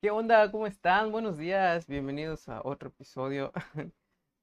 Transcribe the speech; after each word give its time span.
¿Qué 0.00 0.10
onda? 0.10 0.50
¿Cómo 0.50 0.66
están? 0.66 1.12
Buenos 1.12 1.36
días. 1.36 1.86
Bienvenidos 1.86 2.48
a 2.48 2.62
otro 2.64 2.88
episodio 2.88 3.52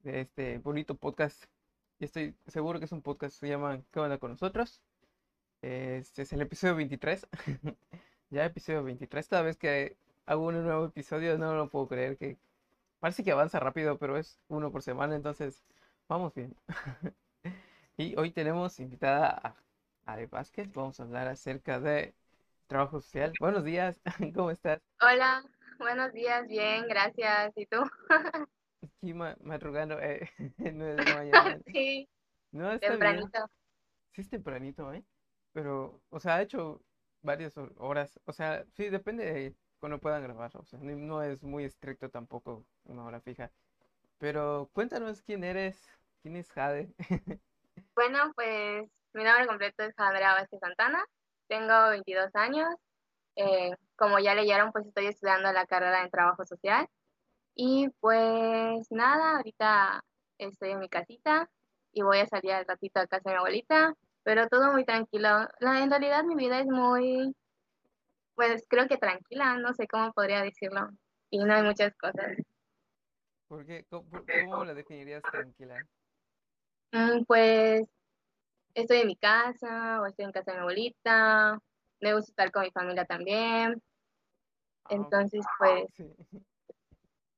de 0.04 0.20
este 0.20 0.58
bonito 0.58 0.94
podcast. 0.94 1.44
Y 1.98 2.04
estoy 2.04 2.36
seguro 2.46 2.78
que 2.78 2.84
es 2.84 2.92
un 2.92 3.02
podcast 3.02 3.34
que 3.34 3.46
se 3.46 3.48
llama 3.48 3.82
¿Qué 3.90 3.98
onda 3.98 4.18
con 4.18 4.30
nosotros? 4.30 4.80
Este 5.60 6.22
es 6.22 6.32
el 6.32 6.42
episodio 6.42 6.76
23. 6.76 7.26
ya 8.30 8.44
episodio 8.44 8.84
23. 8.84 9.26
Cada 9.28 9.42
vez 9.42 9.56
que 9.56 9.96
hago 10.26 10.46
un 10.46 10.62
nuevo 10.62 10.86
episodio 10.86 11.36
no 11.38 11.52
lo 11.56 11.68
puedo 11.68 11.88
creer 11.88 12.16
que 12.16 12.38
parece 13.00 13.24
que 13.24 13.32
avanza 13.32 13.58
rápido, 13.58 13.98
pero 13.98 14.16
es 14.16 14.40
uno 14.48 14.70
por 14.70 14.82
semana, 14.82 15.16
entonces 15.16 15.64
vamos 16.08 16.34
bien. 16.34 16.54
y 17.96 18.16
hoy 18.16 18.30
tenemos 18.30 18.78
invitada 18.78 19.56
a 20.06 20.26
Vázquez. 20.30 20.72
Vamos 20.72 21.00
a 21.00 21.02
hablar 21.02 21.26
acerca 21.26 21.80
de 21.80 22.14
trabajo 22.68 23.00
social. 23.00 23.32
Buenos 23.40 23.64
días, 23.64 24.00
¿cómo 24.34 24.50
estás? 24.50 24.80
Hola, 25.00 25.42
buenos 25.78 26.12
días, 26.12 26.46
bien, 26.46 26.86
gracias. 26.86 27.52
¿Y 27.56 27.66
tú? 27.66 27.78
Aquí 28.82 29.14
ma- 29.14 29.36
madrugando, 29.40 29.98
eh, 30.00 30.28
nueve 30.58 30.94
de 30.96 31.04
la 31.04 31.14
mañana. 31.16 31.60
Sí, 31.72 32.08
No, 32.52 32.70
está 32.72 32.90
bien. 32.90 33.00
tempranito. 33.00 33.46
Sí 34.12 34.20
es 34.20 34.28
tempranito, 34.30 34.92
¿eh? 34.92 35.02
Pero, 35.52 36.00
o 36.10 36.20
sea, 36.20 36.36
ha 36.36 36.42
hecho 36.42 36.80
varias 37.22 37.56
hor- 37.56 37.74
horas. 37.78 38.20
O 38.26 38.32
sea, 38.32 38.64
sí, 38.76 38.88
depende 38.88 39.24
de 39.24 39.54
cuando 39.80 39.98
puedan 39.98 40.22
grabar. 40.22 40.50
O 40.54 40.64
sea, 40.64 40.78
no 40.80 41.22
es 41.22 41.42
muy 41.42 41.64
estricto 41.64 42.10
tampoco 42.10 42.66
una 42.84 43.04
hora 43.04 43.20
fija. 43.20 43.50
Pero 44.18 44.70
cuéntanos 44.72 45.22
quién 45.22 45.44
eres, 45.44 45.82
quién 46.22 46.36
es 46.36 46.50
Jade. 46.52 46.92
Bueno, 47.94 48.32
pues 48.34 48.88
mi 49.14 49.24
nombre 49.24 49.46
completo 49.46 49.82
es 49.84 49.94
Andrea 49.98 50.34
Vázquez 50.34 50.60
Santana, 50.60 51.04
tengo 51.48 51.90
22 51.90 52.30
años. 52.34 52.68
eh, 53.36 53.72
como 53.96 54.18
ya 54.20 54.34
leyeron, 54.34 54.72
pues 54.72 54.86
estoy 54.86 55.06
estudiando 55.08 55.52
la 55.52 55.66
carrera 55.66 56.02
en 56.04 56.10
trabajo 56.10 56.44
social. 56.46 56.88
Y 57.54 57.88
pues 58.00 58.88
nada, 58.92 59.36
ahorita 59.38 60.02
estoy 60.38 60.70
en 60.72 60.80
mi 60.80 60.88
casita 60.88 61.50
y 61.92 62.02
voy 62.02 62.20
a 62.20 62.26
salir 62.26 62.52
al 62.52 62.66
ratito 62.66 63.00
a 63.00 63.06
casa 63.08 63.30
de 63.30 63.34
mi 63.34 63.38
abuelita, 63.38 63.94
pero 64.24 64.48
todo 64.48 64.72
muy 64.72 64.84
tranquilo. 64.84 65.28
La, 65.60 65.82
en 65.82 65.90
realidad 65.90 66.24
mi 66.24 66.34
vida 66.36 66.60
es 66.60 66.66
muy, 66.66 67.34
pues 68.34 68.64
creo 68.68 68.86
que 68.88 68.98
tranquila, 68.98 69.56
no 69.58 69.74
sé 69.74 69.86
cómo 69.88 70.12
podría 70.12 70.42
decirlo. 70.42 70.90
Y 71.30 71.38
no 71.44 71.54
hay 71.54 71.62
muchas 71.62 71.94
cosas. 71.96 72.36
¿Por 73.48 73.66
qué? 73.66 73.84
¿Cómo, 73.90 74.08
por- 74.08 74.30
cómo 74.32 74.64
la 74.64 74.74
definirías 74.74 75.26
tranquila? 75.28 75.86
Mm, 76.92 77.24
Pues 77.26 77.82
estoy 78.82 78.98
en 78.98 79.06
mi 79.08 79.16
casa 79.16 80.00
o 80.00 80.06
estoy 80.06 80.24
en 80.26 80.32
casa 80.32 80.52
de 80.52 80.58
mi 80.58 80.60
abuelita, 80.62 81.58
me 82.00 82.14
gusta 82.14 82.30
estar 82.32 82.50
con 82.52 82.62
mi 82.62 82.70
familia 82.70 83.04
también, 83.04 83.82
Ah, 84.84 84.90
entonces 84.90 85.44
pues 85.58 85.84
Sí. 85.96 86.04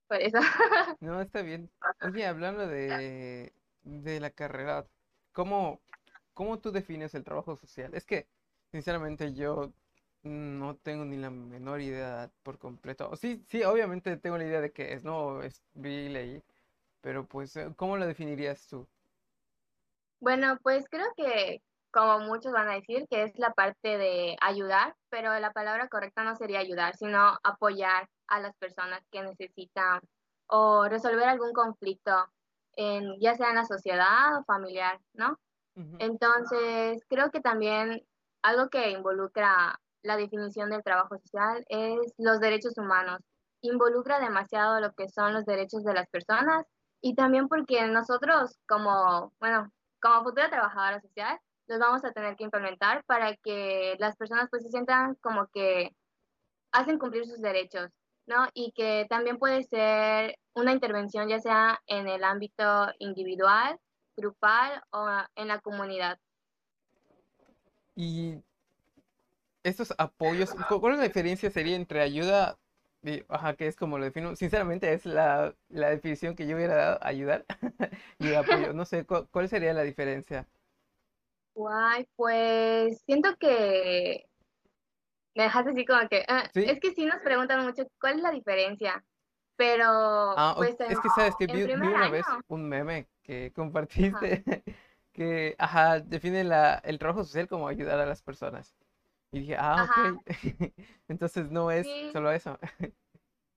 por 0.08 0.20
eso. 0.20 0.38
No, 1.00 1.20
está 1.20 1.42
bien. 1.42 1.70
Oye, 2.02 2.26
hablando 2.26 2.66
de, 2.66 3.54
de 3.82 4.20
la 4.20 4.30
carrera, 4.30 4.86
¿cómo, 5.32 5.80
cómo 6.34 6.58
tú 6.58 6.72
defines 6.72 7.14
el 7.14 7.24
trabajo 7.24 7.56
social? 7.56 7.94
Es 7.94 8.04
que, 8.04 8.26
sinceramente, 8.70 9.32
yo 9.34 9.72
no 10.22 10.76
tengo 10.76 11.04
ni 11.06 11.16
la 11.16 11.30
menor 11.30 11.80
idea 11.80 12.30
por 12.42 12.58
completo. 12.58 13.16
Sí, 13.16 13.42
sí, 13.48 13.62
obviamente 13.64 14.16
tengo 14.18 14.36
la 14.38 14.44
idea 14.44 14.60
de 14.60 14.72
qué 14.72 14.92
es, 14.92 15.04
¿no? 15.04 15.42
Es, 15.42 15.62
vi 15.74 16.08
leí, 16.10 16.42
pero 17.00 17.26
pues, 17.26 17.54
¿cómo 17.76 17.96
lo 17.96 18.06
definirías 18.06 18.66
tú? 18.68 18.86
Bueno, 20.20 20.58
pues 20.62 20.84
creo 20.90 21.06
que 21.16 21.62
como 21.90 22.20
muchos 22.20 22.52
van 22.52 22.68
a 22.68 22.74
decir 22.74 23.06
que 23.10 23.24
es 23.24 23.38
la 23.38 23.52
parte 23.52 23.98
de 23.98 24.36
ayudar, 24.40 24.94
pero 25.08 25.38
la 25.40 25.52
palabra 25.52 25.88
correcta 25.88 26.22
no 26.22 26.36
sería 26.36 26.60
ayudar, 26.60 26.94
sino 26.96 27.38
apoyar 27.42 28.08
a 28.28 28.40
las 28.40 28.54
personas 28.56 29.00
que 29.10 29.22
necesitan 29.22 30.00
o 30.46 30.88
resolver 30.88 31.28
algún 31.28 31.52
conflicto 31.52 32.12
en 32.76 33.18
ya 33.20 33.34
sea 33.34 33.50
en 33.50 33.56
la 33.56 33.64
sociedad 33.64 34.38
o 34.38 34.44
familiar, 34.44 35.00
¿no? 35.14 35.38
Entonces, 35.98 37.02
creo 37.08 37.30
que 37.30 37.40
también 37.40 38.02
algo 38.42 38.68
que 38.68 38.90
involucra 38.90 39.80
la 40.02 40.16
definición 40.16 40.68
del 40.70 40.82
trabajo 40.82 41.16
social 41.18 41.64
es 41.68 42.12
los 42.18 42.40
derechos 42.40 42.76
humanos. 42.76 43.20
Involucra 43.62 44.20
demasiado 44.20 44.80
lo 44.80 44.92
que 44.92 45.08
son 45.08 45.32
los 45.32 45.46
derechos 45.46 45.82
de 45.84 45.94
las 45.94 46.08
personas 46.08 46.66
y 47.00 47.14
también 47.14 47.48
porque 47.48 47.86
nosotros 47.86 48.58
como, 48.68 49.32
bueno, 49.40 49.72
como 50.00 50.22
futura 50.24 50.50
trabajadora 50.50 51.00
social, 51.00 51.38
los 51.66 51.78
vamos 51.78 52.04
a 52.04 52.12
tener 52.12 52.36
que 52.36 52.44
implementar 52.44 53.04
para 53.04 53.36
que 53.36 53.96
las 53.98 54.16
personas 54.16 54.48
pues 54.50 54.62
se 54.64 54.70
sientan 54.70 55.14
como 55.16 55.46
que 55.48 55.94
hacen 56.72 56.98
cumplir 56.98 57.26
sus 57.26 57.40
derechos, 57.40 57.90
¿no? 58.26 58.48
Y 58.54 58.72
que 58.72 59.06
también 59.08 59.38
puede 59.38 59.62
ser 59.62 60.38
una 60.54 60.72
intervención 60.72 61.28
ya 61.28 61.38
sea 61.40 61.80
en 61.86 62.08
el 62.08 62.24
ámbito 62.24 62.88
individual, 62.98 63.78
grupal 64.16 64.82
o 64.90 65.06
en 65.36 65.48
la 65.48 65.60
comunidad. 65.60 66.18
Y 67.96 68.42
estos 69.62 69.92
apoyos, 69.98 70.54
cu- 70.68 70.80
¿cuál 70.80 70.94
es 70.94 70.98
la 71.00 71.04
diferencia 71.06 71.50
sería 71.50 71.76
entre 71.76 72.00
ayuda 72.00 72.58
ajá, 73.28 73.54
que 73.56 73.66
es 73.66 73.76
como 73.76 73.98
lo 73.98 74.04
defino? 74.04 74.36
Sinceramente, 74.36 74.92
es 74.92 75.06
la, 75.06 75.54
la 75.68 75.90
definición 75.90 76.34
que 76.36 76.46
yo 76.46 76.56
hubiera 76.56 76.74
dado, 76.76 76.98
ayudar 77.02 77.46
y 78.18 78.32
apoyo. 78.34 78.72
No 78.72 78.84
sé, 78.84 79.06
¿cu- 79.06 79.26
¿cuál 79.30 79.48
sería 79.48 79.72
la 79.74 79.82
diferencia? 79.82 80.48
Guay, 81.54 82.06
pues 82.16 83.02
siento 83.06 83.36
que 83.38 84.24
me 85.34 85.44
dejaste 85.44 85.70
así 85.70 85.84
como 85.86 86.08
que, 86.08 86.24
ah, 86.28 86.50
¿Sí? 86.52 86.62
es 86.64 86.80
que 86.80 86.92
sí 86.92 87.04
nos 87.06 87.20
preguntan 87.22 87.64
mucho 87.64 87.84
cuál 88.00 88.16
es 88.16 88.22
la 88.22 88.30
diferencia, 88.32 89.04
pero 89.56 89.76
Ah, 90.34 90.54
pues 90.56 90.74
en, 90.80 90.86
es 90.86 91.00
que 91.00 91.10
sabes 91.10 91.36
que 91.36 91.46
vi, 91.48 91.70
una 91.74 92.08
año, 92.08 92.08
vez 92.08 92.38
un 92.46 92.68
meme 92.68 93.08
que 93.22 93.52
ajá, 94.12 94.30
compartiste 94.32 94.44
que, 95.12 95.54
ajá, 95.58 96.00
define 96.00 96.44
la, 96.44 96.74
el 96.84 96.98
trabajo 96.98 97.24
social 97.24 97.48
como 97.48 97.68
ayudar 97.68 97.98
a 98.00 98.06
las 98.06 98.22
personas. 98.22 98.74
Y 99.32 99.40
dije, 99.40 99.56
ah, 99.58 99.86
ok. 100.14 100.26
Entonces 101.08 101.50
no 101.50 101.70
es 101.70 101.86
sí, 101.86 102.10
solo 102.12 102.30
eso. 102.30 102.58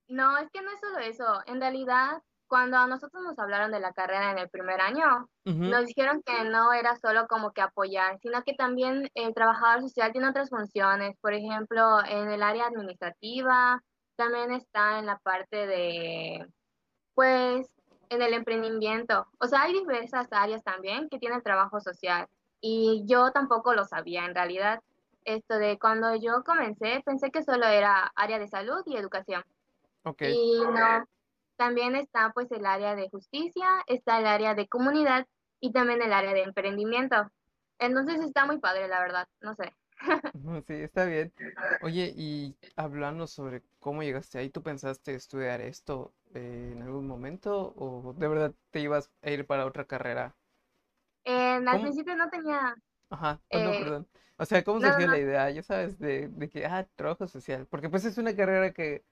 No, 0.09 0.37
es 0.37 0.49
que 0.51 0.61
no 0.61 0.69
es 0.69 0.79
solo 0.79 0.99
eso. 0.99 1.41
En 1.47 1.59
realidad, 1.59 2.21
cuando 2.45 2.77
a 2.77 2.85
nosotros 2.85 3.23
nos 3.23 3.39
hablaron 3.39 3.71
de 3.71 3.79
la 3.79 3.93
carrera 3.93 4.31
en 4.31 4.37
el 4.37 4.49
primer 4.49 4.79
año, 4.79 5.27
nos 5.43 5.87
dijeron 5.87 6.21
que 6.23 6.43
no 6.43 6.71
era 6.71 6.95
solo 6.97 7.25
como 7.27 7.51
que 7.51 7.61
apoyar, 7.61 8.19
sino 8.19 8.43
que 8.43 8.53
también 8.53 9.09
el 9.15 9.33
trabajador 9.33 9.81
social 9.81 10.11
tiene 10.11 10.29
otras 10.29 10.51
funciones. 10.51 11.17
Por 11.19 11.33
ejemplo, 11.33 11.99
en 12.05 12.29
el 12.29 12.43
área 12.43 12.67
administrativa, 12.67 13.81
también 14.15 14.51
está 14.51 14.99
en 14.99 15.07
la 15.07 15.17
parte 15.17 15.65
de, 15.65 16.47
pues, 17.15 17.67
en 18.09 18.21
el 18.21 18.33
emprendimiento. 18.33 19.25
O 19.39 19.47
sea, 19.47 19.63
hay 19.63 19.73
diversas 19.73 20.27
áreas 20.31 20.63
también 20.63 21.09
que 21.09 21.17
tienen 21.17 21.41
trabajo 21.41 21.79
social. 21.79 22.27
Y 22.61 23.03
yo 23.07 23.31
tampoco 23.31 23.73
lo 23.73 23.85
sabía 23.85 24.25
en 24.25 24.35
realidad. 24.35 24.79
Esto 25.25 25.57
de 25.57 25.77
cuando 25.79 26.15
yo 26.15 26.43
comencé, 26.43 27.01
pensé 27.05 27.31
que 27.31 27.43
solo 27.43 27.65
era 27.67 28.11
área 28.15 28.39
de 28.39 28.47
salud 28.47 28.81
y 28.85 28.97
educación. 28.97 29.43
Ok. 30.03 30.21
Y 30.21 30.61
no, 30.61 31.05
también 31.55 31.95
está 31.95 32.31
pues 32.33 32.51
el 32.51 32.65
área 32.65 32.95
de 32.95 33.09
justicia, 33.09 33.67
está 33.87 34.19
el 34.19 34.27
área 34.27 34.55
de 34.55 34.67
comunidad 34.67 35.25
y 35.59 35.71
también 35.71 36.01
el 36.01 36.13
área 36.13 36.33
de 36.33 36.43
emprendimiento. 36.43 37.15
Entonces 37.79 38.21
está 38.21 38.45
muy 38.45 38.59
padre, 38.59 38.87
la 38.87 38.99
verdad, 39.01 39.27
no 39.41 39.55
sé. 39.55 39.73
Sí, 40.67 40.73
está 40.73 41.05
bien. 41.05 41.31
Oye, 41.83 42.11
y 42.15 42.55
hablando 42.75 43.27
sobre 43.27 43.61
cómo 43.79 44.01
llegaste 44.03 44.39
ahí, 44.39 44.49
¿tú 44.49 44.63
pensaste 44.63 45.13
estudiar 45.13 45.61
esto 45.61 46.11
eh, 46.33 46.71
en 46.73 46.81
algún 46.81 47.07
momento 47.07 47.73
o 47.77 48.13
de 48.13 48.27
verdad 48.27 48.53
te 48.71 48.79
ibas 48.79 49.11
a 49.21 49.29
ir 49.29 49.45
para 49.45 49.65
otra 49.65 49.85
carrera? 49.85 50.35
En, 51.25 51.67
al 51.67 51.77
¿Cómo? 51.77 51.83
principio 51.83 52.15
no 52.15 52.29
tenía, 52.29 52.75
Ajá, 53.13 53.39
oh, 53.51 53.59
no, 53.59 53.71
eh, 53.73 53.79
perdón. 53.83 54.07
O 54.37 54.45
sea, 54.45 54.63
¿cómo 54.63 54.79
no, 54.79 54.87
surgió 54.87 55.07
la 55.07 55.19
idea? 55.19 55.49
Ya 55.51 55.61
sabes, 55.61 55.99
de, 55.99 56.29
de 56.29 56.49
que, 56.49 56.65
ah, 56.65 56.87
trabajo 56.95 57.27
social. 57.27 57.67
Porque 57.67 57.87
pues 57.89 58.05
es 58.05 58.17
una 58.17 58.35
carrera 58.35 58.73
que 58.73 59.05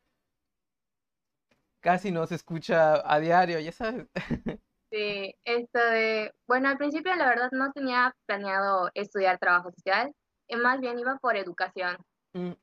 casi 1.82 2.12
no 2.12 2.26
se 2.26 2.34
escucha 2.36 2.96
a 3.06 3.20
diario, 3.20 3.60
ya 3.60 3.72
sabes. 3.72 4.08
sí, 4.92 5.36
esto 5.46 5.80
de, 5.80 6.34
bueno, 6.48 6.70
al 6.70 6.80
principio 6.80 7.16
la 7.16 7.30
verdad 7.30 7.50
no 7.52 7.72
tenía 7.74 8.16
planeado 8.26 8.90
estudiar 8.96 9.38
trabajo 9.38 9.72
social, 9.72 10.12
eh, 10.48 10.58
más 10.58 10.80
bien 10.80 10.98
iba 10.98 11.20
por 11.20 11.36
educación. 11.38 11.98
Mm. 12.34 12.54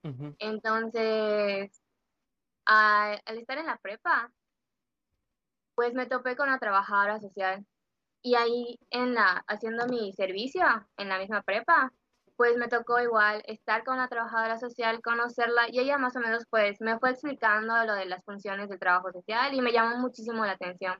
Entonces, 0.40 1.70
al, 2.64 3.22
al 3.24 3.38
estar 3.38 3.58
en 3.58 3.66
la 3.66 3.76
prepa, 3.76 4.32
pues 5.76 5.94
me 5.94 6.06
topé 6.06 6.34
con 6.34 6.48
una 6.48 6.58
trabajadora 6.58 7.20
social 7.20 7.64
Y 8.22 8.34
ahí 8.34 8.78
en 8.90 9.14
la, 9.14 9.44
haciendo 9.46 9.86
mi 9.86 10.12
servicio 10.12 10.64
en 10.96 11.08
la 11.08 11.18
misma 11.18 11.42
prepa, 11.42 11.92
pues 12.36 12.56
me 12.56 12.68
tocó 12.68 13.00
igual 13.00 13.42
estar 13.46 13.82
con 13.84 13.98
la 13.98 14.08
trabajadora 14.08 14.58
social, 14.58 15.02
conocerla 15.02 15.68
y 15.70 15.80
ella 15.80 15.98
más 15.98 16.14
o 16.14 16.20
menos 16.20 16.44
pues 16.48 16.80
me 16.80 16.98
fue 16.98 17.10
explicando 17.10 17.84
lo 17.84 17.94
de 17.94 18.06
las 18.06 18.24
funciones 18.24 18.68
del 18.68 18.78
trabajo 18.78 19.10
social 19.12 19.54
y 19.54 19.60
me 19.60 19.72
llamó 19.72 19.98
muchísimo 19.98 20.46
la 20.46 20.52
atención. 20.52 20.96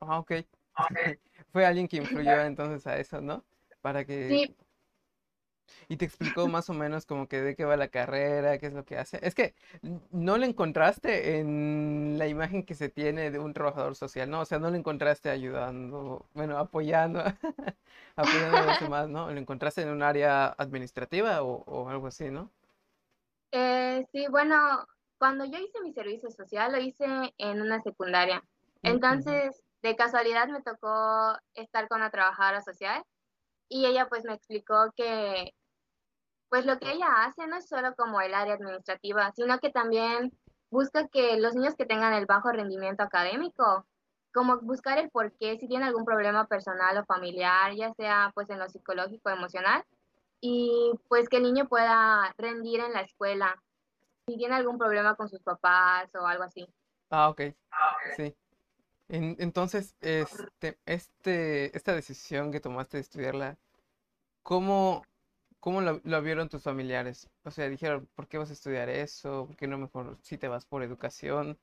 Ah, 0.00 0.18
ok. 0.18 0.32
Fue 1.52 1.64
alguien 1.64 1.86
que 1.86 1.98
influyó 1.98 2.40
entonces 2.40 2.86
a 2.86 2.98
eso, 2.98 3.20
¿no? 3.20 3.44
Para 3.80 4.04
que... 4.04 4.28
Sí, 4.28 4.56
Y 5.88 5.96
te 5.96 6.04
explicó 6.04 6.48
más 6.48 6.68
o 6.70 6.74
menos 6.74 7.06
como 7.06 7.28
que 7.28 7.40
de 7.40 7.56
qué 7.56 7.64
va 7.64 7.76
la 7.76 7.88
carrera, 7.88 8.58
qué 8.58 8.66
es 8.66 8.72
lo 8.72 8.84
que 8.84 8.98
hace. 8.98 9.18
Es 9.22 9.34
que 9.34 9.54
no 10.10 10.36
le 10.36 10.46
encontraste 10.46 11.38
en 11.38 12.16
la 12.18 12.28
imagen 12.28 12.64
que 12.64 12.74
se 12.74 12.88
tiene 12.88 13.30
de 13.30 13.38
un 13.38 13.52
trabajador 13.52 13.96
social, 13.96 14.30
¿no? 14.30 14.40
O 14.40 14.44
sea, 14.44 14.58
no 14.58 14.70
le 14.70 14.78
encontraste 14.78 15.30
ayudando, 15.30 16.26
bueno, 16.34 16.58
apoyando, 16.58 17.20
apoyando 18.16 18.56
a 18.56 18.66
los 18.66 18.80
demás, 18.80 19.08
¿no? 19.08 19.30
Lo 19.30 19.38
encontraste 19.38 19.82
en 19.82 19.88
un 19.88 20.02
área 20.02 20.48
administrativa 20.48 21.42
o, 21.42 21.62
o 21.64 21.88
algo 21.88 22.06
así, 22.06 22.30
¿no? 22.30 22.50
Eh, 23.52 24.06
sí, 24.12 24.26
bueno, 24.30 24.56
cuando 25.18 25.44
yo 25.44 25.58
hice 25.58 25.80
mi 25.82 25.92
servicio 25.92 26.30
social 26.30 26.72
lo 26.72 26.78
hice 26.78 27.06
en 27.38 27.60
una 27.60 27.80
secundaria. 27.82 28.42
Mm. 28.82 28.88
Entonces, 28.88 29.62
de 29.82 29.94
casualidad 29.94 30.48
me 30.48 30.62
tocó 30.62 31.36
estar 31.54 31.86
con 31.88 32.00
la 32.00 32.10
trabajadora 32.10 32.62
social 32.62 33.04
y 33.72 33.86
ella 33.86 34.06
pues 34.08 34.24
me 34.24 34.34
explicó 34.34 34.92
que 34.94 35.54
pues 36.50 36.66
lo 36.66 36.78
que 36.78 36.92
ella 36.92 37.24
hace 37.24 37.46
no 37.46 37.56
es 37.56 37.66
solo 37.66 37.94
como 37.96 38.20
el 38.20 38.34
área 38.34 38.54
administrativa, 38.54 39.32
sino 39.32 39.58
que 39.58 39.70
también 39.70 40.30
busca 40.70 41.08
que 41.08 41.38
los 41.38 41.54
niños 41.54 41.74
que 41.74 41.86
tengan 41.86 42.12
el 42.12 42.26
bajo 42.26 42.52
rendimiento 42.52 43.02
académico, 43.02 43.86
como 44.34 44.58
buscar 44.60 44.98
el 44.98 45.08
por 45.10 45.32
qué, 45.38 45.56
si 45.58 45.66
tienen 45.66 45.88
algún 45.88 46.04
problema 46.04 46.46
personal 46.46 46.98
o 46.98 47.04
familiar, 47.06 47.74
ya 47.74 47.94
sea 47.94 48.30
pues 48.34 48.50
en 48.50 48.58
lo 48.58 48.68
psicológico 48.68 49.30
emocional, 49.30 49.82
y 50.42 50.92
pues 51.08 51.30
que 51.30 51.38
el 51.38 51.44
niño 51.44 51.66
pueda 51.68 52.34
rendir 52.36 52.80
en 52.80 52.92
la 52.92 53.00
escuela, 53.00 53.56
si 54.26 54.36
tiene 54.36 54.54
algún 54.54 54.76
problema 54.76 55.14
con 55.14 55.30
sus 55.30 55.42
papás 55.42 56.14
o 56.14 56.26
algo 56.26 56.44
así. 56.44 56.66
Ah, 57.10 57.30
ok, 57.30 57.40
sí. 58.16 58.36
En- 59.08 59.36
entonces, 59.40 59.96
este, 60.00 60.78
este, 60.86 61.76
esta 61.76 61.94
decisión 61.94 62.50
que 62.52 62.60
tomaste 62.60 62.96
de 62.96 63.02
estudiarla, 63.02 63.58
¿cómo, 64.42 65.02
cómo 65.60 65.80
la, 65.82 66.00
la 66.04 66.20
vieron 66.20 66.48
tus 66.48 66.64
familiares? 66.64 67.30
O 67.44 67.50
sea, 67.52 67.68
dijeron, 67.70 68.08
¿por 68.14 68.28
qué 68.28 68.38
vas 68.38 68.50
a 68.50 68.54
estudiar 68.54 68.88
eso? 68.90 69.46
¿Por 69.48 69.56
qué 69.56 69.66
no 69.68 69.78
mejor 69.78 70.18
si 70.22 70.38
te 70.38 70.48
vas 70.48 70.66
por 70.66 70.82
educación? 70.84 71.60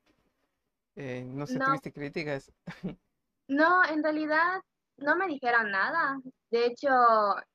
Eh, 0.96 1.24
no 1.26 1.48
sé, 1.48 1.62
No, 1.62 1.64
¿tuviste 1.64 1.94
críticas? 1.94 2.52
no, 3.48 3.84
en 3.86 4.04
realidad 4.04 4.62
no 4.98 5.16
me 5.16 5.28
dijeron 5.28 5.72
nada. 5.72 6.18
De 6.52 6.66
hecho, 6.66 6.90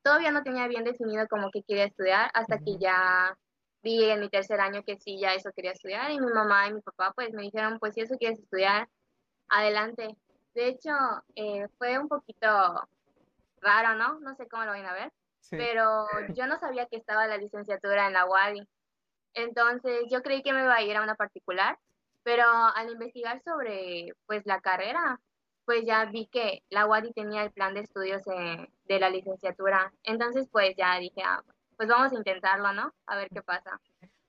todavía 0.03 0.31
no 0.31 0.43
tenía 0.43 0.67
bien 0.69 0.85
definido 0.85 1.27
como 1.29 1.51
que 1.51 1.63
quería 1.67 1.85
estudiar 1.85 2.31
hasta 2.35 2.59
que 2.59 2.77
ya 2.79 3.35
vi 3.83 4.05
en 4.11 4.21
mi 4.21 4.31
tercer 4.31 4.61
año 4.61 4.83
que 4.87 4.97
sí, 4.99 5.19
ya 5.21 5.35
eso 5.35 5.51
quería 5.55 5.73
estudiar 5.73 6.11
y 6.11 6.19
mi 6.21 6.33
mamá 6.33 6.69
y 6.69 6.75
mi 6.75 6.81
papá 6.81 7.13
pues 7.15 7.33
me 7.33 7.43
dijeron, 7.43 7.79
pues 7.79 7.95
si 7.95 8.01
eso 8.01 8.17
quieres 8.19 8.41
estudiar, 8.41 8.89
adelante. 9.59 10.17
De 10.55 10.69
hecho, 10.69 10.91
eh, 11.35 11.69
fue 11.79 11.99
un 11.99 12.09
poquito 12.09 12.49
raro, 13.61 13.95
¿no? 13.97 14.21
No 14.21 14.35
sé 14.37 14.47
cómo 14.49 14.65
lo 14.65 14.73
van 14.73 14.87
a 14.87 14.93
ver, 14.93 15.13
Sí. 15.41 15.57
pero 15.57 16.07
yo 16.35 16.47
no 16.47 16.59
sabía 16.59 16.87
que 16.87 16.97
estaba 16.97 17.27
la 17.27 17.37
licenciatura 17.37 18.07
en 18.07 18.13
la 18.15 18.27
UADY. 18.27 18.67
Entonces, 19.35 20.05
yo 20.11 20.23
creí 20.23 20.43
que 20.43 20.53
me 20.53 20.63
iba 20.63 20.75
a 20.75 20.83
ir 20.83 20.97
a 20.97 21.03
una 21.03 21.17
particular, 21.17 21.79
pero 22.23 22.45
al 22.49 22.91
investigar 22.91 23.43
sobre 23.43 24.15
pues 24.27 24.43
la 24.47 24.61
carrera, 24.61 25.21
pues 25.65 25.85
ya 25.85 26.05
vi 26.07 26.27
que 26.27 26.63
la 26.71 26.87
UADY 26.87 27.13
tenía 27.13 27.43
el 27.43 27.51
plan 27.53 27.75
de 27.75 27.81
estudios 27.81 28.23
eh, 28.27 28.69
de 28.87 29.01
la 29.01 29.11
licenciatura. 29.11 29.93
Entonces, 30.03 30.49
pues 30.51 30.75
ya 30.77 30.99
dije, 30.99 31.23
ah, 31.25 31.43
pues 31.77 31.89
vamos 31.89 32.13
a 32.13 32.17
intentarlo, 32.17 32.73
¿no? 32.73 32.93
A 33.07 33.17
ver 33.17 33.29
qué 33.31 33.43
pasa. 33.43 33.81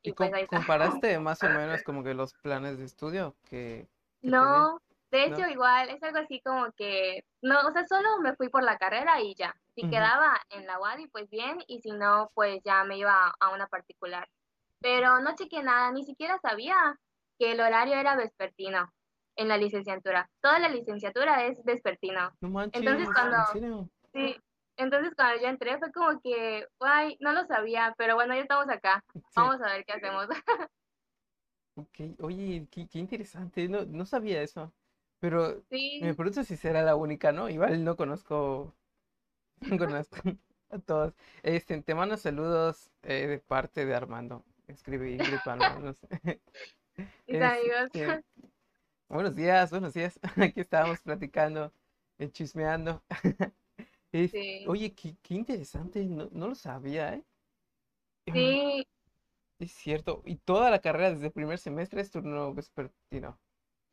¿Y 0.01 0.09
Y 0.09 0.13
pues 0.13 0.33
ahí 0.33 0.47
comparaste 0.47 1.19
más 1.19 1.41
o 1.43 1.49
menos 1.61 1.83
como 1.83 2.03
que 2.03 2.13
los 2.13 2.33
planes 2.33 2.77
de 2.77 2.85
estudio 2.85 3.35
que? 3.49 3.87
No, 4.21 4.81
de 5.15 5.25
hecho 5.25 5.41
¿No? 5.41 5.49
igual 5.49 5.89
es 5.89 6.01
algo 6.03 6.19
así 6.19 6.41
como 6.41 6.71
que, 6.73 7.23
no, 7.41 7.59
o 7.67 7.71
sea, 7.71 7.85
solo 7.87 8.19
me 8.21 8.35
fui 8.35 8.49
por 8.49 8.63
la 8.63 8.77
carrera 8.77 9.21
y 9.21 9.35
ya. 9.35 9.55
Si 9.75 9.89
quedaba 9.89 10.39
en 10.49 10.65
la 10.67 10.79
UADY, 10.79 11.07
pues 11.07 11.29
bien, 11.29 11.57
y 11.67 11.81
si 11.81 11.91
no, 11.91 12.31
pues 12.33 12.61
ya 12.63 12.83
me 12.85 12.97
iba 12.97 13.33
a 13.39 13.49
una 13.53 13.67
particular. 13.67 14.27
Pero 14.79 15.19
no 15.19 15.35
chequé 15.35 15.63
nada, 15.63 15.91
ni 15.91 16.03
siquiera 16.05 16.37
sabía 16.39 16.75
que 17.39 17.51
el 17.51 17.59
horario 17.61 17.95
era 17.95 18.15
vespertino 18.15 18.93
en 19.35 19.47
la 19.49 19.57
licenciatura. 19.57 20.29
Toda 20.41 20.59
la 20.59 20.69
licenciatura 20.69 21.45
es 21.45 21.63
vespertino. 21.63 22.31
No 22.41 22.49
Entonces 22.71 23.07
manches, 23.07 23.13
cuando, 23.13 23.37
¿en 23.37 23.45
serio? 23.45 23.89
sí, 24.13 24.37
entonces 24.77 25.13
cuando 25.15 25.41
yo 25.41 25.47
entré 25.49 25.77
fue 25.79 25.91
como 25.91 26.19
que, 26.21 26.67
ay, 26.79 27.17
no 27.19 27.33
lo 27.33 27.45
sabía, 27.45 27.93
pero 27.97 28.15
bueno, 28.15 28.33
ya 28.35 28.41
estamos 28.41 28.69
acá. 28.69 29.03
Sí. 29.13 29.21
Vamos 29.35 29.61
a 29.61 29.71
ver 29.73 29.85
qué 29.85 29.93
hacemos. 29.93 30.27
Ok, 31.77 31.99
oye, 32.21 32.67
qué, 32.71 32.87
qué 32.87 32.99
interesante, 32.99 33.67
no, 33.67 33.85
no 33.85 34.05
sabía 34.05 34.41
eso. 34.41 34.73
Pero 35.25 35.63
me 35.99 36.13
Sí, 36.13 36.15
pregunto 36.15 36.43
si 36.43 36.57
será 36.57 36.83
la 36.83 36.95
única, 36.95 37.31
¿no? 37.31 37.49
Igual 37.49 37.83
no 37.83 37.95
conozco, 37.95 38.75
no 39.61 39.77
conozco 39.77 40.17
a 40.71 40.79
todos. 40.79 41.15
Este, 41.43 41.81
te 41.83 41.95
mando 41.95 42.17
saludos 42.17 42.91
eh, 43.03 43.27
de 43.27 43.39
parte 43.39 43.85
de 43.85 43.95
Armando. 43.95 44.43
Escribe 44.67 45.11
Ingrid 45.11 45.41
no 45.81 45.93
sé. 45.93 46.07
Este, 47.27 48.19
buenos 49.09 49.35
días, 49.35 49.71
buenos 49.71 49.93
días. 49.93 50.19
Aquí 50.37 50.61
estábamos 50.61 51.01
platicando, 51.01 51.73
eh, 52.19 52.29
chismeando. 52.31 53.03
Es, 54.11 54.31
Sí, 54.31 54.65
oye, 54.65 54.93
qué, 54.95 55.15
qué 55.21 55.35
interesante, 55.35 56.03
no, 56.05 56.27
no 56.31 56.47
lo 56.47 56.55
sabía, 56.55 57.13
¿eh? 57.13 57.23
Sí, 58.33 58.85
Es 59.59 59.73
cierto. 59.73 60.21
Y 60.25 60.37
toda 60.37 60.69
la 60.69 60.79
carrera 60.79 61.11
desde 61.11 61.25
el 61.27 61.33
primer 61.33 61.59
semestre 61.59 61.99
es 62.01 62.09
turno 62.11 62.53
vespertino. 62.53 63.37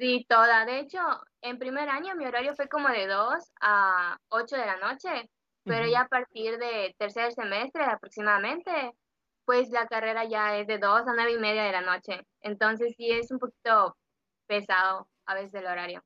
Sí, 0.03 0.27
toda. 0.29 0.65
De 0.65 0.81
hecho, 0.81 0.99
en 1.43 1.61
primer 1.61 1.89
año 1.89 2.17
mi 2.17 2.27
horario 2.27 2.57
fue 2.57 2.69
como 2.69 2.89
de 2.89 3.07
2 3.07 3.53
a 3.61 4.19
8 4.31 4.57
de 4.57 4.67
la 4.67 4.77
noche, 4.79 5.31
pero 5.63 5.87
ya 5.87 6.01
a 6.01 6.09
partir 6.09 6.59
de 6.59 6.93
tercer 6.99 7.33
semestre 7.33 7.85
aproximadamente, 7.85 8.73
pues 9.45 9.71
la 9.71 9.87
carrera 9.87 10.25
ya 10.25 10.57
es 10.59 10.67
de 10.67 10.79
2 10.79 11.03
a 11.07 11.13
9 11.15 11.35
y 11.35 11.39
media 11.39 11.63
de 11.63 11.71
la 11.71 11.83
noche. 11.83 12.27
Entonces 12.41 12.95
sí 12.97 13.13
es 13.13 13.31
un 13.31 13.39
poquito 13.39 13.97
pesado 14.49 15.07
a 15.25 15.35
veces 15.37 15.55
el 15.55 15.67
horario. 15.67 16.03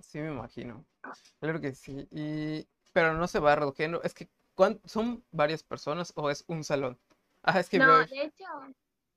Sí, 0.00 0.18
me 0.18 0.32
imagino. 0.32 0.84
Claro 1.40 1.62
que 1.62 1.72
sí. 1.72 2.06
Y, 2.10 2.68
pero 2.92 3.14
no 3.14 3.26
se 3.26 3.38
va 3.38 3.56
reduciendo. 3.56 4.02
Es 4.02 4.12
que 4.12 4.28
¿cuán- 4.54 4.82
son 4.84 5.24
varias 5.30 5.62
personas 5.62 6.12
o 6.14 6.28
es 6.28 6.44
un 6.46 6.62
salón. 6.62 7.00
Ah, 7.42 7.58
es 7.58 7.70
que 7.70 7.78
veo. 7.78 7.86
No, 7.88 8.06
de 8.06 8.22
hecho, 8.22 8.44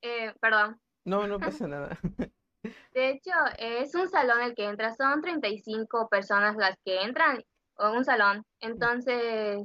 eh, 0.00 0.32
perdón. 0.40 0.80
No, 1.04 1.26
no 1.26 1.38
pasa 1.40 1.68
nada. 1.68 1.98
De 2.92 3.10
hecho, 3.10 3.32
es 3.58 3.94
un 3.94 4.08
salón 4.08 4.40
el 4.42 4.54
que 4.54 4.64
entra, 4.66 4.94
son 4.94 5.20
35 5.20 6.08
personas 6.08 6.56
las 6.56 6.76
que 6.84 7.02
entran, 7.02 7.42
o 7.76 7.90
un 7.92 8.04
salón. 8.04 8.44
Entonces, 8.60 9.58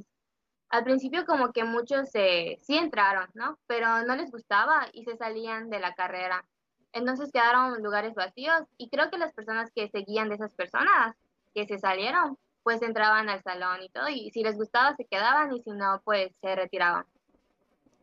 Al 0.70 0.84
principio 0.84 1.24
como 1.26 1.52
que 1.52 1.64
muchos 1.64 2.10
se, 2.10 2.56
sí 2.62 2.76
entraron, 2.78 3.28
¿no? 3.34 3.58
Pero 3.66 4.04
no 4.04 4.16
les 4.16 4.30
gustaba 4.30 4.88
y 4.92 5.04
se 5.04 5.16
salían 5.16 5.70
de 5.70 5.80
la 5.80 5.94
carrera. 5.94 6.46
Entonces 6.92 7.30
quedaron 7.32 7.82
lugares 7.82 8.14
vacíos 8.14 8.62
y 8.76 8.88
creo 8.90 9.10
que 9.10 9.18
las 9.18 9.32
personas 9.34 9.70
que 9.74 9.88
seguían 9.90 10.28
de 10.28 10.36
esas 10.36 10.54
personas 10.54 11.16
que 11.54 11.66
se 11.66 11.78
salieron, 11.78 12.36
pues 12.62 12.82
entraban 12.82 13.28
al 13.28 13.42
salón 13.42 13.82
y 13.82 13.90
todo 13.90 14.08
y 14.08 14.30
si 14.32 14.42
les 14.44 14.56
gustaba 14.56 14.94
se 14.96 15.06
quedaban 15.06 15.52
y 15.52 15.60
si 15.62 15.70
no, 15.70 16.00
pues 16.04 16.32
se 16.40 16.54
retiraban. 16.56 17.04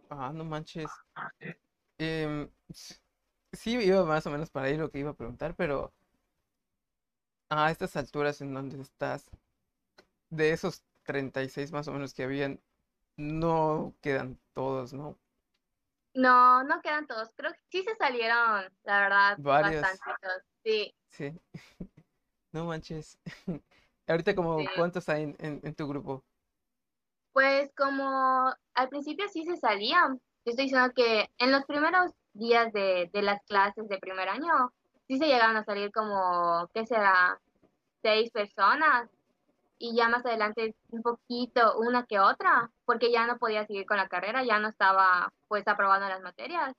Ah, 0.09 0.31
no 0.33 0.43
manches. 0.45 0.89
S- 2.69 3.01
sí, 3.53 3.71
iba 3.83 4.03
más 4.05 4.25
o 4.27 4.31
menos 4.31 4.49
para 4.49 4.67
ahí 4.67 4.77
lo 4.77 4.89
que 4.91 4.99
iba 4.99 5.11
a 5.11 5.13
preguntar, 5.15 5.55
pero 5.55 5.93
a 7.49 7.69
estas 7.71 7.97
alturas 7.97 8.39
en 8.41 8.53
donde 8.53 8.81
estás, 8.81 9.29
de 10.29 10.51
esos 10.51 10.83
36 11.03 11.71
más 11.73 11.87
o 11.89 11.91
menos 11.93 12.13
que 12.13 12.23
habían, 12.23 12.61
no 13.17 13.95
quedan 14.01 14.39
todos, 14.53 14.93
¿no? 14.93 15.17
No, 16.13 16.63
no 16.63 16.81
quedan 16.81 17.07
todos. 17.07 17.29
Creo 17.35 17.53
que 17.53 17.59
sí 17.71 17.83
se 17.83 17.95
salieron, 17.95 18.65
la 18.83 18.99
verdad, 19.01 19.39
Varios. 19.39 19.81
bastantitos. 19.81 20.43
Sí, 20.63 20.93
Sí, 21.09 21.31
no 22.51 22.65
manches. 22.65 23.17
Ahorita 24.07 24.35
como 24.35 24.57
sí. 24.57 24.67
cuántos 24.75 25.09
hay 25.09 25.23
en, 25.23 25.35
en- 25.39 25.61
en 25.63 25.75
tu 25.75 25.87
grupo. 25.87 26.23
Pues 27.31 27.71
como 27.77 28.53
al 28.73 28.89
principio 28.89 29.27
sí 29.29 29.45
se 29.45 29.55
salían, 29.57 30.15
yo 30.45 30.51
estoy 30.51 30.65
diciendo 30.65 30.91
que 30.95 31.29
en 31.37 31.51
los 31.51 31.63
primeros 31.65 32.11
días 32.37 32.71
de, 32.73 33.09
de 33.13 33.21
las 33.21 33.41
clases 33.43 33.87
de 33.89 33.99
primer 33.99 34.29
año, 34.29 34.73
sí 35.07 35.17
se 35.17 35.27
llegaron 35.27 35.57
a 35.57 35.65
salir 35.65 35.91
como, 35.91 36.69
¿qué 36.73 36.85
será? 36.85 37.39
Seis 38.01 38.31
personas 38.31 39.09
y 39.79 39.95
ya 39.95 40.09
más 40.09 40.25
adelante 40.25 40.75
un 40.91 41.01
poquito, 41.03 41.77
una 41.79 42.05
que 42.05 42.19
otra, 42.19 42.71
porque 42.85 43.11
ya 43.11 43.27
no 43.27 43.37
podía 43.37 43.65
seguir 43.65 43.85
con 43.85 43.97
la 43.97 44.07
carrera, 44.09 44.43
ya 44.43 44.59
no 44.59 44.69
estaba 44.69 45.33
pues 45.47 45.67
aprobando 45.67 46.07
las 46.07 46.21
materias. 46.21 46.75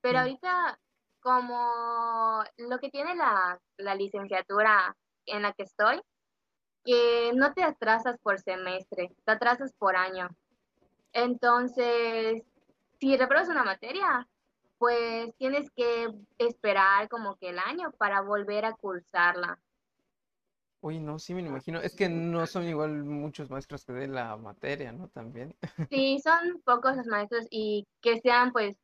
Pero 0.00 0.18
Mm, 0.18 0.22
ahorita 0.22 0.78
como 1.20 2.44
lo 2.58 2.78
que 2.78 2.90
tiene 2.90 3.14
la, 3.16 3.60
la 3.78 3.94
licenciatura 3.96 4.96
en 5.26 5.42
la 5.42 5.52
que 5.54 5.64
estoy, 5.64 6.00
que 6.84 7.32
no 7.34 7.52
te 7.54 7.64
atrasas 7.64 8.18
por 8.20 8.40
semestre, 8.40 9.12
te 9.24 9.32
atrasas 9.32 9.72
por 9.74 9.96
año. 9.96 10.28
Entonces, 11.12 12.44
si 13.00 13.16
repruebas 13.16 13.48
una 13.48 13.64
materia, 13.64 14.28
pues 14.78 15.34
tienes 15.36 15.70
que 15.70 16.08
esperar 16.38 17.08
como 17.08 17.36
que 17.36 17.50
el 17.50 17.58
año 17.58 17.92
para 17.92 18.20
volver 18.20 18.64
a 18.64 18.74
cursarla. 18.74 19.58
Uy, 20.80 21.00
no, 21.00 21.18
sí 21.18 21.34
me 21.34 21.42
lo 21.42 21.48
imagino. 21.48 21.80
Es 21.80 21.96
que 21.96 22.08
no 22.08 22.46
son 22.46 22.68
igual 22.68 23.02
muchos 23.02 23.50
maestros 23.50 23.84
que 23.84 23.92
den 23.92 24.14
la 24.14 24.36
materia, 24.36 24.92
¿no? 24.92 25.08
También. 25.08 25.56
Sí, 25.90 26.20
son 26.22 26.60
pocos 26.64 26.96
los 26.96 27.06
maestros 27.06 27.46
y 27.50 27.86
que 28.00 28.20
sean, 28.20 28.52
pues, 28.52 28.76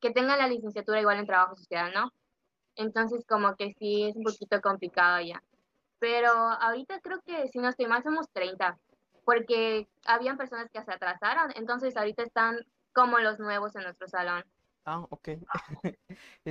que 0.00 0.10
tengan 0.10 0.38
la 0.38 0.48
licenciatura 0.48 1.00
igual 1.00 1.18
en 1.18 1.26
trabajo 1.26 1.56
social, 1.56 1.92
¿no? 1.94 2.12
Entonces, 2.76 3.24
como 3.26 3.56
que 3.56 3.74
sí 3.78 4.04
es 4.04 4.16
un 4.16 4.24
poquito 4.24 4.60
complicado 4.60 5.20
ya. 5.20 5.42
Pero 5.98 6.30
ahorita 6.30 7.00
creo 7.00 7.20
que, 7.24 7.48
si 7.48 7.58
no 7.58 7.68
estoy 7.68 7.86
mal, 7.86 8.02
somos 8.02 8.30
30, 8.30 8.78
porque 9.24 9.88
habían 10.06 10.36
personas 10.36 10.70
que 10.70 10.82
se 10.82 10.92
atrasaron, 10.92 11.52
entonces 11.56 11.96
ahorita 11.96 12.22
están 12.22 12.58
como 12.92 13.18
los 13.18 13.38
nuevos 13.38 13.74
en 13.76 13.82
nuestro 13.84 14.08
salón. 14.08 14.44
Ah, 14.86 15.06
ok. 15.10 15.28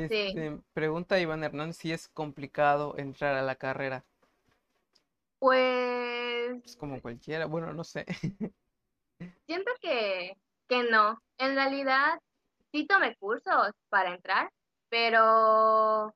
Sí, 0.09 0.43
Este, 0.43 0.59
pregunta 0.73 1.19
Iván 1.19 1.43
Hernández 1.43 1.77
si 1.77 1.91
es 1.91 2.07
complicado 2.09 2.97
entrar 2.97 3.35
a 3.35 3.41
la 3.43 3.55
carrera. 3.55 4.05
pues 5.39 6.63
Es 6.65 6.75
como 6.75 7.01
cualquiera, 7.01 7.45
bueno, 7.45 7.71
no 7.73 7.83
sé. 7.85 8.05
siento 9.45 9.71
que, 9.81 10.33
que 10.67 10.83
no. 10.83 11.19
En 11.37 11.55
realidad, 11.55 12.19
sí 12.71 12.85
tomé 12.87 13.15
cursos 13.17 13.71
para 13.89 14.15
entrar, 14.15 14.49
pero 14.89 16.13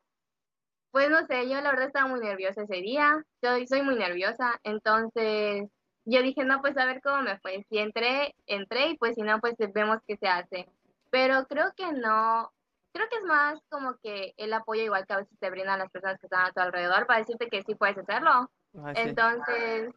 Pues 0.91 1.09
no 1.09 1.25
sé, 1.27 1.49
yo 1.49 1.61
la 1.61 1.71
verdad 1.71 1.87
estaba 1.87 2.07
muy 2.07 2.19
nerviosa 2.21 2.63
ese 2.63 2.77
día, 2.81 3.23
soy, 3.41 3.67
soy 3.67 3.83
muy 3.83 3.95
nerviosa, 3.95 4.59
entonces 4.63 5.69
yo 6.05 6.21
dije, 6.23 6.43
no, 6.45 6.61
pues 6.61 6.77
a 6.77 6.85
ver 6.85 7.01
cómo 7.03 7.21
me 7.23 7.39
fue. 7.39 7.63
Si 7.69 7.77
entré, 7.79 8.33
entré 8.47 8.89
y 8.91 8.97
pues 8.97 9.15
si 9.15 9.21
no, 9.21 9.39
pues 9.39 9.55
vemos 9.73 9.99
qué 10.07 10.17
se 10.17 10.27
hace. 10.27 10.67
Pero 11.09 11.45
creo 11.45 11.73
que 11.75 11.91
no, 11.93 12.51
creo 12.93 13.07
que 13.09 13.17
es 13.17 13.23
más 13.23 13.59
como 13.69 13.97
que 13.97 14.33
el 14.37 14.53
apoyo 14.53 14.83
igual 14.83 15.05
que 15.05 15.13
a 15.13 15.17
veces 15.17 15.37
te 15.39 15.49
brindan 15.49 15.79
las 15.79 15.91
personas 15.91 16.19
que 16.19 16.27
están 16.27 16.45
a 16.45 16.51
tu 16.51 16.59
alrededor 16.59 17.07
para 17.07 17.19
decirte 17.19 17.49
que 17.49 17.63
sí 17.63 17.75
puedes 17.75 17.97
hacerlo. 17.97 18.51
Ah, 18.77 18.93
sí. 18.93 19.01
Entonces, 19.01 19.93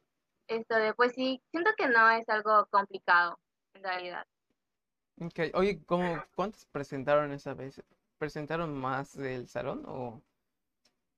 esto 0.47 0.75
de, 0.77 0.95
pues 0.95 1.13
sí, 1.15 1.43
siento 1.51 1.71
que 1.77 1.89
no 1.89 2.11
es 2.11 2.29
algo 2.29 2.67
complicado 2.71 3.39
en 3.75 3.83
realidad. 3.83 4.27
Ok. 5.21 5.55
Oye, 5.55 5.81
¿cómo, 5.85 6.23
cuántos 6.35 6.67
presentaron 6.67 7.33
esa 7.33 7.55
vez? 7.55 7.83
¿Presentaron 8.19 8.77
más 8.79 9.17
del 9.17 9.49
salón 9.49 9.85
o...? 9.87 10.21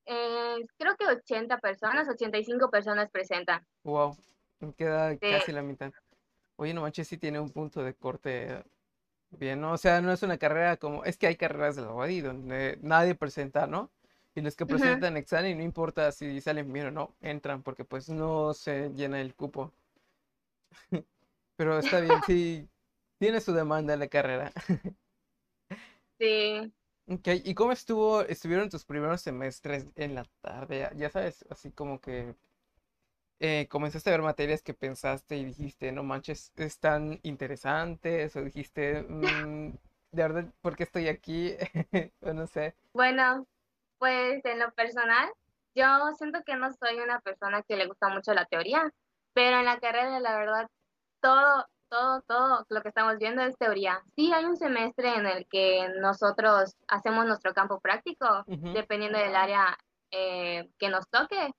Eh, 0.05 0.57
creo 0.77 0.95
que 0.97 1.05
80 1.07 1.57
personas, 1.59 2.09
85 2.09 2.69
personas 2.69 3.09
presentan. 3.09 3.65
Wow, 3.83 4.17
me 4.59 4.73
queda 4.73 5.11
Sí. 5.11 5.19
casi 5.21 5.51
la 5.53 5.61
mitad. 5.61 5.93
Oye, 6.57 6.73
no 6.73 6.81
manches, 6.81 7.07
sí 7.07 7.17
tiene 7.17 7.39
un 7.39 7.49
punto 7.49 7.81
de 7.83 7.93
corte 7.93 8.63
bien, 9.37 9.61
¿no? 9.61 9.73
O 9.73 9.77
sea, 9.77 10.01
no 10.01 10.11
es 10.11 10.23
una 10.23 10.37
carrera 10.37 10.77
como... 10.77 11.03
Es 11.05 11.17
que 11.17 11.27
hay 11.27 11.35
carreras 11.35 11.75
de 11.75 11.83
la 11.83 11.91
UADY 11.91 12.21
donde 12.21 12.79
nadie 12.81 13.15
presenta, 13.15 13.67
¿no? 13.67 13.91
Y 14.35 14.41
los 14.41 14.55
que 14.55 14.65
presentan 14.65 15.17
examen, 15.17 15.57
no 15.57 15.63
importa 15.63 16.11
si 16.11 16.41
salen 16.41 16.71
bien 16.73 16.87
o 16.87 16.91
no, 16.91 17.15
entran 17.21 17.61
porque 17.63 17.85
pues 17.85 18.09
no 18.09 18.53
se 18.53 18.89
llena 18.91 19.21
el 19.21 19.35
cupo. 19.35 19.71
Pero 21.55 21.79
está 21.79 21.99
bien, 21.99 22.19
sí, 22.27 22.67
tiene 23.19 23.41
su 23.41 23.53
demanda 23.53 23.95
la 23.95 24.07
carrera. 24.07 24.51
Sí, 26.19 26.71
Ok, 27.07 27.27
¿y 27.43 27.53
cómo 27.53 27.73
estuvo, 27.73 28.21
estuvieron 28.21 28.69
tus 28.69 28.85
primeros 28.85 29.21
semestres 29.21 29.87
en 29.95 30.15
la 30.15 30.25
tarde? 30.41 30.89
Ya 30.95 31.09
sabes, 31.09 31.45
así 31.49 31.71
como 31.71 31.99
que 31.99 32.33
eh, 33.39 33.67
comenzaste 33.69 34.09
a 34.09 34.13
ver 34.13 34.21
materias 34.21 34.61
que 34.61 34.73
pensaste 34.73 35.37
y 35.37 35.45
dijiste, 35.45 35.91
no 35.91 36.03
manches, 36.03 36.51
están 36.55 37.19
interesantes, 37.23 38.35
o 38.35 38.41
dijiste, 38.43 39.03
"Mm, 39.09 39.69
de 40.11 40.21
verdad, 40.23 40.45
¿por 40.61 40.75
qué 40.75 40.83
estoy 40.83 41.07
aquí? 41.09 41.55
O 42.21 42.33
no 42.33 42.47
sé. 42.47 42.75
bueno, 42.93 43.45
pues 43.99 44.43
en 44.45 44.59
lo 44.59 44.71
personal, 44.73 45.29
yo 45.75 45.85
siento 46.17 46.41
que 46.45 46.55
no 46.55 46.71
soy 46.73 46.99
una 46.99 47.19
persona 47.21 47.63
que 47.63 47.75
le 47.77 47.87
gusta 47.87 48.09
mucho 48.09 48.33
la 48.33 48.45
teoría, 48.45 48.91
pero 49.33 49.57
en 49.59 49.65
la 49.65 49.79
carrera, 49.79 50.19
la 50.19 50.37
verdad, 50.37 50.67
todo, 51.21 51.65
todo, 51.89 52.21
todo 52.27 52.65
lo 52.69 52.81
que 52.81 52.89
estamos 52.89 53.17
viendo 53.17 53.41
es 53.43 53.57
teoría. 53.57 54.03
Sí, 54.15 54.31
hay 54.33 54.45
un 54.45 54.57
semestre 54.57 55.15
en 55.15 55.25
el 55.25 55.47
que 55.47 55.89
nosotros 55.99 56.75
hacemos 56.87 57.25
nuestro 57.25 57.53
campo 57.53 57.79
práctico, 57.79 58.43
dependiendo 58.47 59.17
del 59.19 59.35
área 59.35 59.77
eh, 60.11 60.69
que 60.77 60.89
nos 60.89 61.09
toque, 61.09 61.51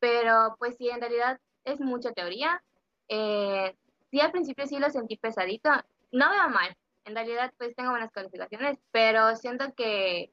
pero 0.00 0.56
pues 0.58 0.76
sí, 0.76 0.88
en 0.90 1.00
realidad 1.00 1.38
es 1.64 1.80
mucha 1.80 2.12
teoría. 2.12 2.62
Eh, 3.08 3.76
sí, 4.10 4.20
al 4.20 4.32
principio 4.32 4.66
sí 4.66 4.78
lo 4.78 4.90
sentí 4.90 5.16
pesadito, 5.16 5.70
no 6.12 6.30
me 6.30 6.36
va 6.36 6.48
mal, 6.48 6.76
en 7.04 7.14
realidad 7.14 7.52
pues 7.58 7.74
tengo 7.76 7.90
buenas 7.90 8.12
calificaciones, 8.12 8.78
pero 8.92 9.36
siento 9.36 9.72
que 9.76 10.32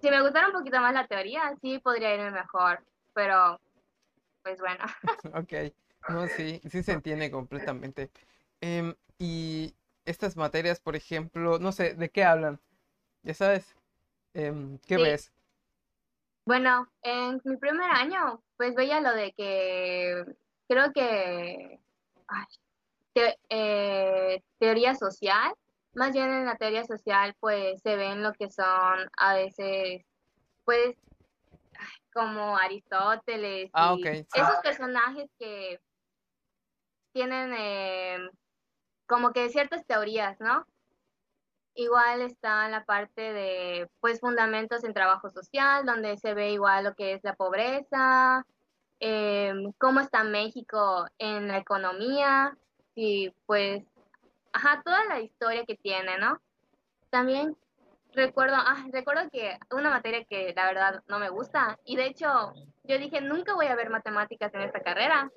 si 0.00 0.10
me 0.10 0.22
gustara 0.22 0.48
un 0.48 0.52
poquito 0.52 0.80
más 0.80 0.94
la 0.94 1.06
teoría, 1.06 1.54
sí 1.60 1.78
podría 1.78 2.14
irme 2.14 2.30
mejor, 2.30 2.84
pero 3.14 3.60
pues 4.42 4.60
bueno. 4.60 4.84
Ok, 5.34 5.52
no, 6.08 6.28
sí, 6.28 6.60
sí 6.70 6.82
se 6.82 6.92
entiende 6.92 7.30
completamente. 7.30 8.10
Em, 8.60 8.94
y 9.18 9.74
estas 10.04 10.36
materias, 10.36 10.80
por 10.80 10.96
ejemplo, 10.96 11.58
no 11.58 11.72
sé, 11.72 11.94
¿de 11.94 12.10
qué 12.10 12.24
hablan? 12.24 12.60
Ya 13.22 13.34
sabes, 13.34 13.76
em, 14.34 14.78
¿qué 14.86 14.96
Sí, 14.96 15.02
ves? 15.02 15.32
bueno, 16.46 16.88
en 17.02 17.40
mi 17.44 17.56
primer 17.56 17.90
año 17.90 18.42
pues 18.58 18.74
veía 18.74 19.00
lo 19.00 19.14
de 19.14 19.32
que 19.32 20.24
creo 20.68 20.92
que 20.92 21.80
ay, 22.26 22.44
te- 23.14 23.38
eh, 23.48 24.42
teoría 24.58 24.94
social, 24.94 25.54
más 25.94 26.12
bien 26.12 26.30
en 26.30 26.44
la 26.44 26.56
teoría 26.56 26.84
social 26.84 27.34
pues 27.40 27.80
se 27.80 27.96
ven 27.96 28.22
lo 28.22 28.32
que 28.34 28.50
son 28.50 29.08
a 29.16 29.34
veces 29.34 30.02
pues 30.64 30.96
como 32.12 32.56
Aristóteles 32.58 33.70
Ah, 33.72 33.94
y 33.96 34.02
esos 34.34 34.56
personajes 34.62 35.30
que 35.38 35.80
tienen 37.12 37.54
eh, 37.56 38.18
como 39.06 39.32
que 39.32 39.48
ciertas 39.50 39.86
teorías, 39.86 40.38
¿no? 40.40 40.66
Igual 41.78 42.22
está 42.22 42.68
la 42.68 42.84
parte 42.84 43.32
de, 43.32 43.88
pues, 44.00 44.18
fundamentos 44.18 44.82
en 44.82 44.92
trabajo 44.92 45.30
social, 45.30 45.86
donde 45.86 46.16
se 46.18 46.34
ve 46.34 46.50
igual 46.50 46.82
lo 46.82 46.94
que 46.96 47.12
es 47.12 47.22
la 47.22 47.36
pobreza, 47.36 48.44
eh, 48.98 49.54
cómo 49.78 50.00
está 50.00 50.24
México 50.24 51.06
en 51.18 51.46
la 51.46 51.58
economía, 51.58 52.58
y 52.96 53.30
pues, 53.46 53.84
ajá, 54.52 54.82
toda 54.84 55.04
la 55.04 55.20
historia 55.20 55.64
que 55.64 55.76
tiene, 55.76 56.18
¿no? 56.18 56.40
También 57.10 57.56
recuerdo, 58.12 58.56
ah, 58.56 58.84
recuerdo 58.90 59.30
que 59.30 59.56
una 59.70 59.90
materia 59.90 60.24
que 60.24 60.52
la 60.56 60.66
verdad 60.66 61.04
no 61.06 61.20
me 61.20 61.28
gusta, 61.28 61.78
y 61.84 61.94
de 61.94 62.06
hecho 62.06 62.54
yo 62.82 62.98
dije, 62.98 63.20
nunca 63.20 63.54
voy 63.54 63.66
a 63.66 63.76
ver 63.76 63.88
matemáticas 63.88 64.52
en 64.52 64.62
esta 64.62 64.80
carrera, 64.80 65.30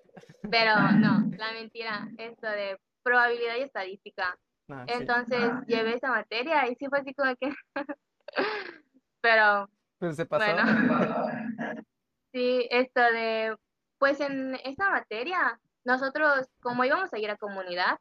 pero 0.50 0.74
no, 0.94 1.24
la 1.38 1.52
mentira, 1.52 2.08
esto 2.18 2.48
de 2.48 2.80
probabilidad 3.04 3.58
y 3.58 3.62
estadística. 3.62 4.40
Ah, 4.72 4.86
sí. 4.88 4.94
Entonces 4.94 5.52
llevé 5.68 5.96
esa 5.96 6.10
materia 6.10 6.68
y 6.70 6.76
sí 6.76 6.88
fue 6.88 7.00
así 7.00 7.14
como 7.14 7.36
que, 7.36 7.54
pero 9.22 9.70
Pero 10.00 10.14
se 10.14 10.26
bueno, 10.26 10.64
pasó. 10.88 11.28
sí, 12.34 12.68
esto 12.72 13.02
de, 13.02 13.56
pues 13.98 14.20
en 14.20 14.56
esta 14.64 14.90
materia, 14.90 15.60
nosotros 15.84 16.48
como 16.62 16.84
íbamos 16.86 17.14
a 17.14 17.20
ir 17.20 17.30
a 17.30 17.38
comunidad, 17.38 17.98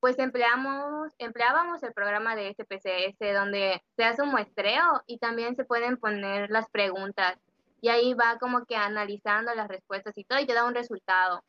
pues 0.00 0.18
empleamos, 0.18 1.12
empleábamos 1.18 1.82
el 1.82 1.92
programa 1.92 2.36
de 2.36 2.54
SPSS 2.54 3.34
donde 3.34 3.82
se 3.96 4.04
hace 4.04 4.22
un 4.22 4.30
muestreo 4.30 5.02
y 5.06 5.18
también 5.18 5.56
se 5.56 5.64
pueden 5.64 5.96
poner 5.96 6.50
las 6.50 6.68
preguntas 6.70 7.36
y 7.80 7.88
ahí 7.88 8.14
va 8.14 8.38
como 8.38 8.64
que 8.64 8.76
analizando 8.76 9.54
las 9.54 9.68
respuestas 9.68 10.16
y 10.16 10.24
todo 10.24 10.38
y 10.40 10.46
te 10.46 10.54
da 10.54 10.64
un 10.64 10.74
resultado. 10.74 11.42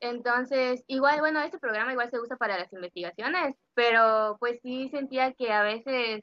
Entonces, 0.00 0.82
igual, 0.86 1.20
bueno, 1.20 1.40
este 1.40 1.58
programa 1.58 1.92
igual 1.92 2.10
se 2.10 2.18
usa 2.18 2.36
para 2.36 2.58
las 2.58 2.72
investigaciones, 2.72 3.54
pero 3.74 4.36
pues 4.40 4.58
sí 4.62 4.88
sentía 4.88 5.32
que 5.34 5.52
a 5.52 5.62
veces 5.62 6.22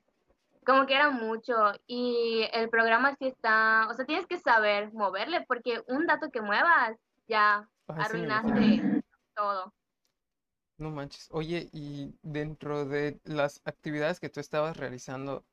como 0.66 0.86
que 0.86 0.96
era 0.96 1.12
mucho 1.12 1.56
y 1.86 2.46
el 2.52 2.70
programa 2.70 3.16
sí 3.16 3.28
está, 3.28 3.88
o 3.90 3.94
sea, 3.94 4.06
tienes 4.06 4.28
que 4.28 4.38
saber 4.38 4.92
moverle 4.94 5.46
porque 5.48 5.82
un 5.88 6.06
dato 6.06 6.30
que 6.30 6.42
muevas 6.42 6.98
ya 7.28 7.70
Ay, 7.88 8.06
sí 8.06 8.18
me 8.18 8.26
imagino. 8.26 8.54
arruinaste 8.54 9.02
todo. 9.36 9.74
No 10.78 10.92
manches. 10.92 11.30
Oye, 11.32 11.70
y 11.72 12.14
dentro 12.22 12.86
de 12.86 13.20
las 13.24 13.62
actividades 13.64 14.20
que 14.20 14.30
tú 14.30 14.40
estabas 14.40 14.76
realizando, 14.78 15.46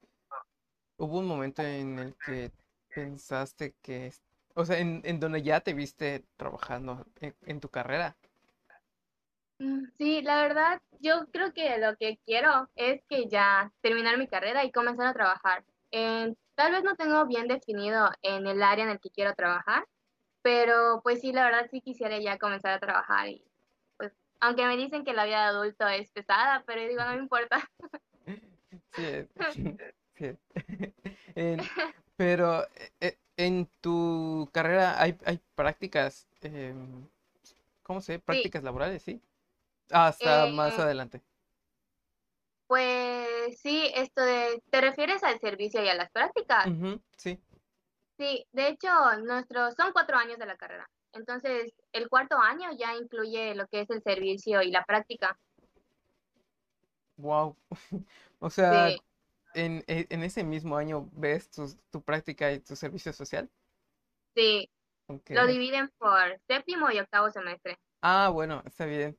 ¿hubo 0.99 1.19
un 1.19 1.27
momento 1.27 1.63
en 1.63 1.99
el 1.99 2.15
que 2.27 2.51
pensaste 2.89 3.75
que, 3.83 4.13
o 4.55 4.65
sea, 4.65 4.79
en, 4.79 5.03
en 5.05 5.21
donde 5.21 5.43
ya 5.43 5.61
te 5.61 5.75
viste 5.75 6.25
trabajando 6.37 7.07
en, 7.21 7.37
en 7.47 7.61
tu 7.61 7.69
carrera? 7.71 8.17
Mm, 9.59 9.87
Sí, 9.99 10.23
la 10.23 10.43
verdad, 10.43 10.83
yo 11.01 11.27
creo 11.33 11.53
que 11.53 11.79
lo 11.79 11.97
que 11.97 12.19
quiero 12.27 12.71
es 12.75 13.05
que 13.09 13.29
ya 13.29 13.73
terminar 13.81 14.19
mi 14.19 14.27
carrera 14.29 14.65
y 14.65 14.73
comenzar 14.73 15.07
a 15.09 15.15
trabajar. 15.15 15.65
En- 15.91 16.37
tal 16.55 16.73
vez 16.73 16.83
no 16.85 16.97
tengo 16.97 17.27
bien 17.27 17.49
definido 17.49 18.11
en 18.23 18.47
el 18.47 18.63
área 18.63 18.85
en 18.85 18.91
el 18.91 19.01
que 19.01 19.11
quiero 19.11 19.35
trabajar, 19.35 19.87
pero 20.43 21.01
pues 21.03 21.21
sí, 21.21 21.33
la 21.33 21.45
verdad 21.47 21.69
sí 21.71 21.81
quisiera 21.83 22.19
ya 22.21 22.39
comenzar 22.39 22.73
a 22.73 22.81
trabajar 22.81 23.29
y 23.29 23.51
pues, 23.97 24.17
aunque 24.41 24.67
me 24.67 24.77
dicen 24.77 25.05
que 25.05 25.15
la 25.15 25.25
vida 25.27 25.41
de 25.43 25.49
adulto 25.49 25.89
es 25.89 26.11
pesada, 26.13 26.65
pero 26.67 26.83
yo 26.83 26.89
digo, 26.89 27.05
no 27.05 27.13
me 27.13 27.19
importa. 27.23 27.71
Sí, 28.91 29.03
eh, 29.05 29.29
sí. 30.15 30.39
En- 31.35 31.71
pero, 32.17 32.65
eh, 32.75 32.93
eh, 33.01 33.19
en 33.37 33.69
tu 33.81 34.49
carrera 34.53 35.01
hay, 35.01 35.19
hay 35.25 35.41
prácticas, 35.55 36.29
em, 36.43 37.09
¿cómo 37.83 38.01
se? 38.01 38.15
Sí, 38.15 38.21
Prácticas 38.21 38.63
laborales, 38.65 39.03
¿sí? 39.03 39.21
Hasta 39.91 40.47
más 40.49 40.79
eh, 40.79 40.83
adelante. 40.83 41.23
pues 42.67 43.61
sí, 43.61 43.91
esto 43.95 44.23
de, 44.23 44.63
¿te 44.71 44.81
refieres 44.81 45.23
al 45.23 45.39
servicio 45.41 45.83
y 45.83 45.89
a 45.89 45.95
las 45.95 46.11
prácticas? 46.11 46.67
Sí. 47.17 47.39
Sí, 48.19 48.47
de 48.53 48.69
hecho, 48.69 48.89
nuestros 49.25 49.75
son 49.75 49.93
cuatro 49.93 50.17
años 50.17 50.39
de 50.39 50.47
la 50.47 50.57
carrera. 50.57 50.89
Entonces, 51.13 51.73
el 51.93 52.09
cuarto 52.09 52.37
año 52.39 52.71
ya 52.79 52.95
incluye 52.97 53.55
lo 53.55 53.67
que 53.69 53.81
es 53.83 53.91
el 53.91 54.03
servicio 54.03 54.63
y 54.63 54.71
la 54.71 54.85
práctica. 54.85 55.39
Wow. 57.17 57.57
O 58.41 58.51
sea, 58.51 58.87
Sí, 58.89 59.01
en, 59.55 59.85
e- 59.87 60.07
en 60.11 60.23
ese 60.23 60.45
mismo 60.45 60.77
año 60.77 61.09
ves 61.13 61.51
tu, 61.51 62.03
práctica 62.03 62.53
y 62.53 62.61
tu 62.61 62.77
servicio 62.77 63.13
social. 63.13 63.51
sí, 64.35 64.69
lo 65.31 65.47
dividen 65.47 65.91
por 65.99 66.41
séptimo 66.49 66.91
y 66.91 66.99
octavo 66.99 67.31
semestre. 67.31 67.79
Ah, 68.03 68.29
bueno, 68.33 68.63
está 68.67 68.85
bien. 68.87 69.19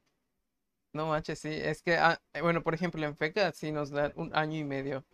No 0.94 1.08
manches, 1.08 1.40
sí. 1.40 1.50
Es 1.52 1.82
que, 1.82 1.98
ah, 1.98 2.22
eh, 2.34 2.42
bueno, 2.42 2.64
por 2.64 2.74
ejemplo, 2.74 3.06
en 3.06 3.16
FECA 3.18 3.52
sí 3.52 3.72
nos 3.72 3.92
dan 3.92 4.14
un 4.16 4.36
año 4.36 4.58
y 4.60 4.64
medio. 4.64 5.06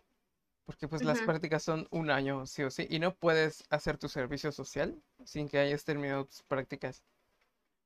Porque 0.66 0.88
pues 0.88 1.04
las 1.04 1.22
prácticas 1.22 1.62
son 1.64 1.88
un 1.90 2.10
año, 2.10 2.46
sí 2.46 2.62
o 2.64 2.70
sí. 2.70 2.86
Y 2.90 2.98
no 3.00 3.14
puedes 3.16 3.64
hacer 3.70 3.98
tu 3.98 4.08
servicio 4.08 4.52
social 4.52 5.02
sin 5.24 5.48
que 5.48 5.58
hayas 5.58 5.84
terminado 5.84 6.26
tus 6.26 6.42
prácticas. 6.44 7.04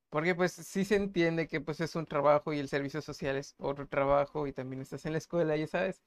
Porque 0.09 0.35
pues 0.35 0.53
sí 0.53 0.85
se 0.85 0.95
entiende 0.97 1.47
que 1.47 1.61
pues 1.61 1.79
es 1.81 1.95
un 1.95 2.05
trabajo 2.05 2.53
y 2.53 2.59
el 2.59 2.69
servicio 2.69 3.01
social 3.01 3.37
es 3.37 3.55
otro 3.59 3.87
trabajo 3.87 4.47
y 4.47 4.53
también 4.53 4.81
estás 4.81 5.05
en 5.05 5.13
la 5.13 5.19
escuela, 5.19 5.55
ya 5.57 5.67
sabes. 5.67 6.01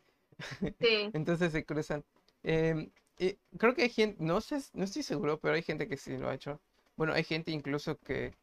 Sí, 0.81 1.13
Entonces 1.13 1.53
se 1.53 1.65
cruzan. 1.65 2.05
Em, 2.43 2.91
y 3.19 3.35
creo 3.59 3.75
que 3.75 3.83
hay 3.83 3.91
gente, 3.91 4.23
no 4.23 4.41
sé, 4.41 4.59
no 4.75 4.85
estoy 4.85 5.03
seguro, 5.03 5.39
pero 5.41 5.55
hay 5.55 5.63
gente 5.63 5.89
que 5.89 5.97
sí 5.97 6.17
lo 6.17 6.29
ha 6.29 6.35
hecho. 6.35 6.61
Bueno, 6.97 7.13
hay 7.15 7.25
gente 7.25 7.51
incluso 7.53 7.99
que 7.99 8.35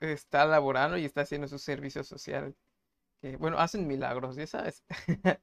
está 0.00 0.46
laborando 0.46 0.98
y 0.98 1.04
está 1.04 1.22
haciendo 1.22 1.48
su 1.48 1.58
servicio 1.58 2.04
social. 2.04 2.54
Que, 3.22 3.36
bueno, 3.36 3.58
hacen 3.58 3.86
milagros, 3.88 4.36
ya 4.36 4.46
sabes. 4.46 4.84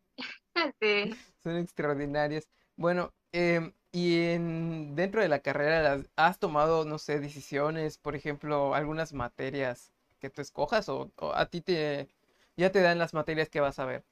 sí. 0.81 1.13
Son 1.43 1.57
extraordinarias. 1.57 2.49
Bueno, 2.75 3.13
em, 3.31 3.73
y 3.91 4.21
en, 4.29 4.95
dentro 4.95 5.21
de 5.21 5.27
la 5.29 5.39
carrera, 5.39 6.03
¿has 6.15 6.39
tomado, 6.39 6.85
no 6.85 6.97
sé, 6.97 7.19
decisiones, 7.19 7.97
por 7.97 8.15
ejemplo, 8.15 8.73
algunas 8.75 9.13
materias 9.13 9.91
que 10.19 10.29
tú 10.29 10.41
escojas 10.41 10.89
o, 10.89 11.11
o 11.17 11.33
a 11.33 11.45
ti 11.47 11.61
te, 11.61 12.09
ya 12.57 12.71
te 12.71 12.81
dan 12.81 12.97
las 12.99 13.13
materias 13.13 13.49
que 13.49 13.59
vas 13.61 13.79
a 13.79 13.85
ver? 13.85 14.03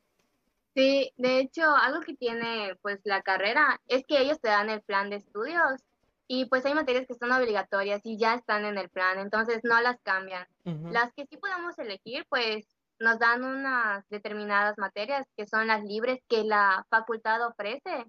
Sí, 0.73 1.13
de 1.17 1.39
hecho, 1.39 1.63
algo 1.75 2.01
que 2.01 2.15
tiene 2.15 2.75
pues 2.81 2.99
la 3.03 3.21
carrera 3.21 3.81
es 3.87 4.05
que 4.07 4.19
ellos 4.21 4.39
te 4.39 4.47
dan 4.47 4.69
el 4.69 4.81
plan 4.81 5.09
de 5.09 5.17
estudios 5.17 5.81
y 6.27 6.45
pues 6.45 6.65
hay 6.65 6.73
materias 6.73 7.05
que 7.07 7.15
son 7.15 7.31
obligatorias 7.33 7.99
y 8.05 8.17
ya 8.17 8.35
están 8.35 8.63
en 8.63 8.77
el 8.77 8.89
plan, 8.89 9.19
entonces 9.19 9.59
no 9.63 9.81
las 9.81 9.99
cambian. 10.01 10.47
Las 10.63 11.11
que 11.13 11.25
sí 11.25 11.35
podemos 11.35 11.77
elegir, 11.77 12.25
pues 12.29 12.65
nos 12.99 13.19
dan 13.19 13.43
unas 13.43 14.07
determinadas 14.07 14.77
materias 14.77 15.27
que 15.35 15.45
son 15.45 15.67
las 15.67 15.83
libres 15.83 16.19
que 16.29 16.45
la 16.45 16.85
facultad 16.89 17.45
ofrece. 17.45 18.05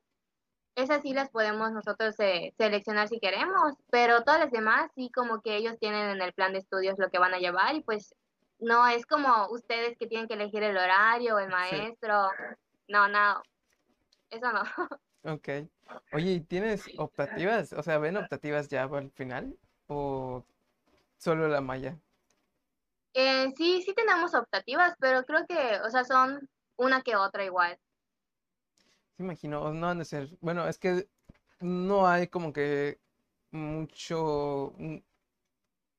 Esas 0.77 1.03
sí 1.03 1.13
las 1.15 1.31
podemos 1.31 1.73
nosotros 1.73 2.15
eh, 2.21 2.55
seleccionar 2.57 3.09
si 3.09 3.19
queremos, 3.19 3.75
pero 3.91 4.23
todas 4.23 4.39
las 4.39 4.53
demás 4.53 4.91
sí 4.95 5.11
como 5.13 5.43
que 5.43 5.57
ellos 5.57 5.77
tienen 5.81 6.11
en 6.11 6.23
el 6.23 6.33
plan 6.33 6.53
de 6.53 6.61
estudios 6.61 6.99
lo 6.99 7.11
que 7.11 7.19
van 7.19 7.35
a 7.35 7.41
llevar 7.41 7.75
y 7.75 7.83
pues 7.83 8.15
no 8.63 8.87
es 8.89 9.07
como 9.07 9.49
ustedes 9.51 9.97
que 9.99 10.07
tienen 10.09 10.29
que 10.29 10.35
elegir 10.35 10.63
el 10.65 10.77
horario, 10.79 11.39
el 11.39 11.51
Sí, 11.61 11.89
maestro. 11.89 12.31
No, 12.89 13.09
no, 13.09 13.43
eso 14.31 14.53
no. 14.53 14.63
ok. 15.25 15.49
Oye, 16.11 16.33
¿y 16.33 16.41
tienes 16.41 16.91
optativas? 16.97 17.73
O 17.73 17.83
sea, 17.83 17.99
¿ven 17.99 18.17
optativas 18.17 18.69
ya 18.69 18.85
al 18.85 19.11
final? 19.13 19.59
¿O 19.87 20.45
solo 21.19 21.49
la 21.49 21.61
malla? 21.61 22.01
Eh, 23.15 23.53
sí, 23.57 23.83
sí 23.83 23.95
tenemos 23.95 24.35
optativas, 24.35 24.95
pero 24.99 25.25
creo 25.25 25.47
que, 25.47 25.81
o 25.85 25.91
sea, 25.91 26.05
son 26.05 26.49
una 26.77 27.03
que 27.03 27.17
otra 27.17 27.45
igual. 27.45 27.79
Sí, 29.17 29.23
imagino, 29.23 29.73
no 29.73 29.89
han 29.89 29.99
de 29.99 30.05
ser. 30.05 30.37
Bueno, 30.41 30.67
es 30.69 30.79
que 30.79 31.09
no 31.61 32.07
hay 32.09 32.29
como 32.29 32.53
que 32.53 33.01
mucho 33.51 34.75
mm, 34.79 34.99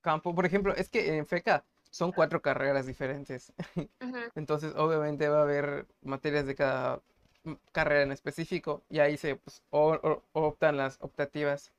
campo. 0.01 0.35
Por 0.35 0.45
ejemplo, 0.45 0.75
es 0.75 0.89
que 0.89 1.17
en 1.17 1.25
FECA 1.25 1.65
son 1.93 2.13
cuatro 2.13 2.41
carreras 2.43 2.87
diferentes. 2.87 3.53
Entonces, 4.35 4.73
obviamente 4.77 5.29
va 5.29 5.39
a 5.41 5.43
haber 5.43 5.87
materias 6.03 6.47
de 6.47 6.55
cada 6.55 7.01
mm, 7.45 7.53
carrera 7.73 8.03
en 8.03 8.11
específico 8.13 8.83
y 8.89 8.99
ahí 8.99 9.17
se 9.17 9.37
pues, 9.37 9.63
o- 9.71 9.93
o- 9.95 10.23
optan 10.33 10.77
las 10.77 10.97
optativas. 11.01 11.73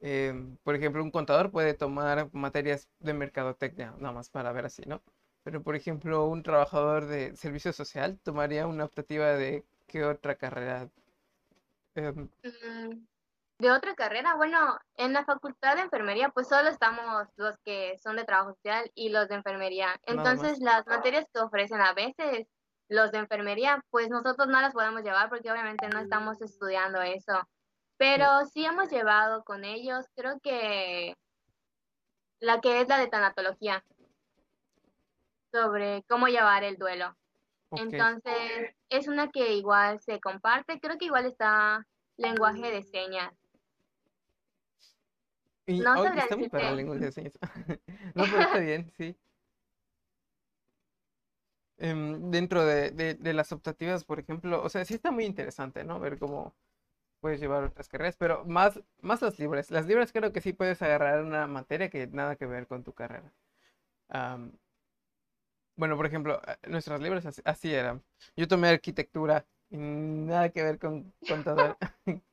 Em, 0.00 0.56
por 0.64 0.74
ejemplo, 0.76 1.02
un 1.04 1.10
contador 1.12 1.50
puede 1.52 1.74
tomar 1.74 2.30
materias 2.34 2.88
de 3.00 3.14
mercadotecnia, 3.14 3.94
nada 3.98 4.12
más 4.14 4.30
para 4.30 4.52
ver 4.52 4.66
así, 4.66 4.82
¿no? 4.86 5.02
Pero, 5.44 5.62
por 5.62 5.76
ejemplo, 5.76 6.26
un 6.26 6.42
trabajador 6.44 7.06
de 7.06 7.36
servicio 7.36 7.72
social 7.72 8.18
tomaría 8.24 8.66
una 8.68 8.84
optativa 8.86 9.28
de 9.34 9.64
qué 9.88 10.04
otra 10.04 10.36
carrera, 10.36 10.90
mm, 11.96 12.28
De 13.58 13.72
otra 13.72 13.94
carrera, 13.96 14.36
bueno, 14.36 14.78
en 14.96 15.12
la 15.12 15.24
facultad 15.24 15.74
de 15.74 15.82
enfermería 15.82 16.28
pues 16.28 16.46
solo 16.46 16.68
estamos 16.68 17.26
los 17.36 17.56
que 17.64 17.98
son 17.98 18.14
de 18.14 18.24
trabajo 18.24 18.54
social 18.54 18.88
y 18.94 19.08
los 19.08 19.28
de 19.28 19.34
enfermería. 19.34 19.98
Entonces 20.04 20.60
las 20.60 20.86
materias 20.86 21.26
que 21.32 21.40
ofrecen 21.40 21.80
a 21.80 21.92
veces 21.92 22.46
los 22.88 23.10
de 23.10 23.18
enfermería 23.18 23.84
pues 23.90 24.10
nosotros 24.10 24.46
no 24.46 24.60
las 24.60 24.72
podemos 24.72 25.02
llevar 25.02 25.28
porque 25.28 25.50
obviamente 25.50 25.88
no 25.88 25.98
estamos 25.98 26.40
estudiando 26.40 27.02
eso. 27.02 27.48
Pero 27.96 28.46
sí 28.46 28.64
hemos 28.64 28.90
llevado 28.90 29.42
con 29.42 29.64
ellos, 29.64 30.06
creo 30.14 30.38
que 30.40 31.16
la 32.38 32.60
que 32.60 32.80
es 32.80 32.88
la 32.88 32.98
de 32.98 33.08
tanatología, 33.08 33.84
sobre 35.50 36.04
cómo 36.08 36.28
llevar 36.28 36.62
el 36.62 36.76
duelo. 36.76 37.16
Entonces 37.72 38.76
es 38.88 39.08
una 39.08 39.30
que 39.30 39.54
igual 39.54 40.00
se 40.00 40.20
comparte, 40.20 40.78
creo 40.78 40.96
que 40.96 41.06
igual 41.06 41.26
está 41.26 41.84
lenguaje 42.16 42.70
de 42.70 42.82
señas. 42.82 43.37
Y 45.68 45.80
No 45.80 46.02
sabría 46.02 46.22
está 46.22 46.36
muy 46.36 46.48
para 46.48 46.70
el 46.70 46.76
lenguaje 46.76 47.04
de 47.04 47.12
señas. 47.12 47.38
No, 48.14 48.24
pero 48.24 48.40
está 48.40 48.58
bien, 48.58 48.90
sí. 48.96 49.16
Em, 51.80 52.30
dentro 52.32 52.64
de, 52.64 52.90
de, 52.90 53.14
de 53.14 53.32
las 53.34 53.52
optativas, 53.52 54.04
por 54.04 54.18
ejemplo, 54.18 54.62
o 54.64 54.68
sea, 54.68 54.84
sí 54.84 54.94
está 54.94 55.12
muy 55.12 55.24
interesante, 55.24 55.84
¿no? 55.84 56.00
Ver 56.00 56.18
cómo 56.18 56.56
puedes 57.20 57.40
llevar 57.40 57.64
otras 57.64 57.88
carreras, 57.88 58.16
pero 58.16 58.44
más, 58.46 58.80
más 59.02 59.22
las 59.22 59.38
libres. 59.38 59.70
Las 59.70 59.86
libres 59.86 60.12
creo 60.12 60.32
que 60.32 60.40
sí 60.40 60.52
puedes 60.54 60.82
agarrar 60.82 61.22
una 61.24 61.46
materia 61.46 61.90
que 61.90 62.06
nada 62.08 62.36
que 62.36 62.46
ver 62.46 62.66
con 62.66 62.84
tu 62.84 62.94
carrera. 62.94 63.32
Am, 64.10 64.52
bueno, 65.76 65.96
por 65.96 66.06
ejemplo, 66.06 66.40
eh, 66.46 66.56
nuestras 66.68 67.00
libres 67.00 67.24
así, 67.26 67.40
así 67.44 67.72
eran. 67.74 68.02
Yo 68.36 68.48
tomé 68.48 68.68
arquitectura 68.68 69.46
y 69.70 69.76
nada 69.78 70.50
que 70.50 70.62
ver 70.62 70.78
con 70.78 71.12
contador. 71.28 71.76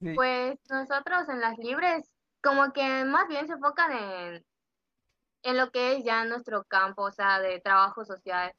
Pues 0.00 0.58
nosotros 0.70 1.28
en 1.28 1.40
las 1.40 1.58
libres 1.58 2.08
como 2.42 2.72
que 2.72 3.04
más 3.04 3.26
bien 3.28 3.46
se 3.46 3.54
enfocan 3.54 3.92
en, 3.92 4.46
en 5.42 5.56
lo 5.56 5.70
que 5.70 5.96
es 5.96 6.04
ya 6.04 6.24
nuestro 6.24 6.64
campo, 6.64 7.02
o 7.02 7.12
sea, 7.12 7.40
de 7.40 7.60
trabajo 7.60 8.04
social. 8.04 8.52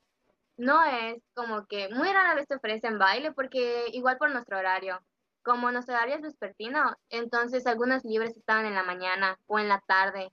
No 0.58 0.84
es 0.84 1.24
como 1.34 1.66
que 1.68 1.88
muy 1.90 2.12
rara 2.12 2.36
vez 2.36 2.48
te 2.48 2.56
ofrecen 2.56 3.00
baile 3.00 3.32
porque 3.32 3.86
igual 3.94 4.18
por 4.18 4.32
nuestro 4.32 4.58
horario. 4.58 5.02
Como 5.42 5.72
nuestro 5.72 5.96
horario 5.96 6.16
es 6.16 6.22
vespertino, 6.22 6.98
entonces 7.10 7.66
algunas 7.66 8.04
libres 8.04 8.36
estaban 8.36 8.66
en 8.66 8.76
la 8.76 8.84
mañana 8.84 9.40
o 9.48 9.58
en 9.58 9.70
la 9.70 9.80
tarde. 9.88 10.32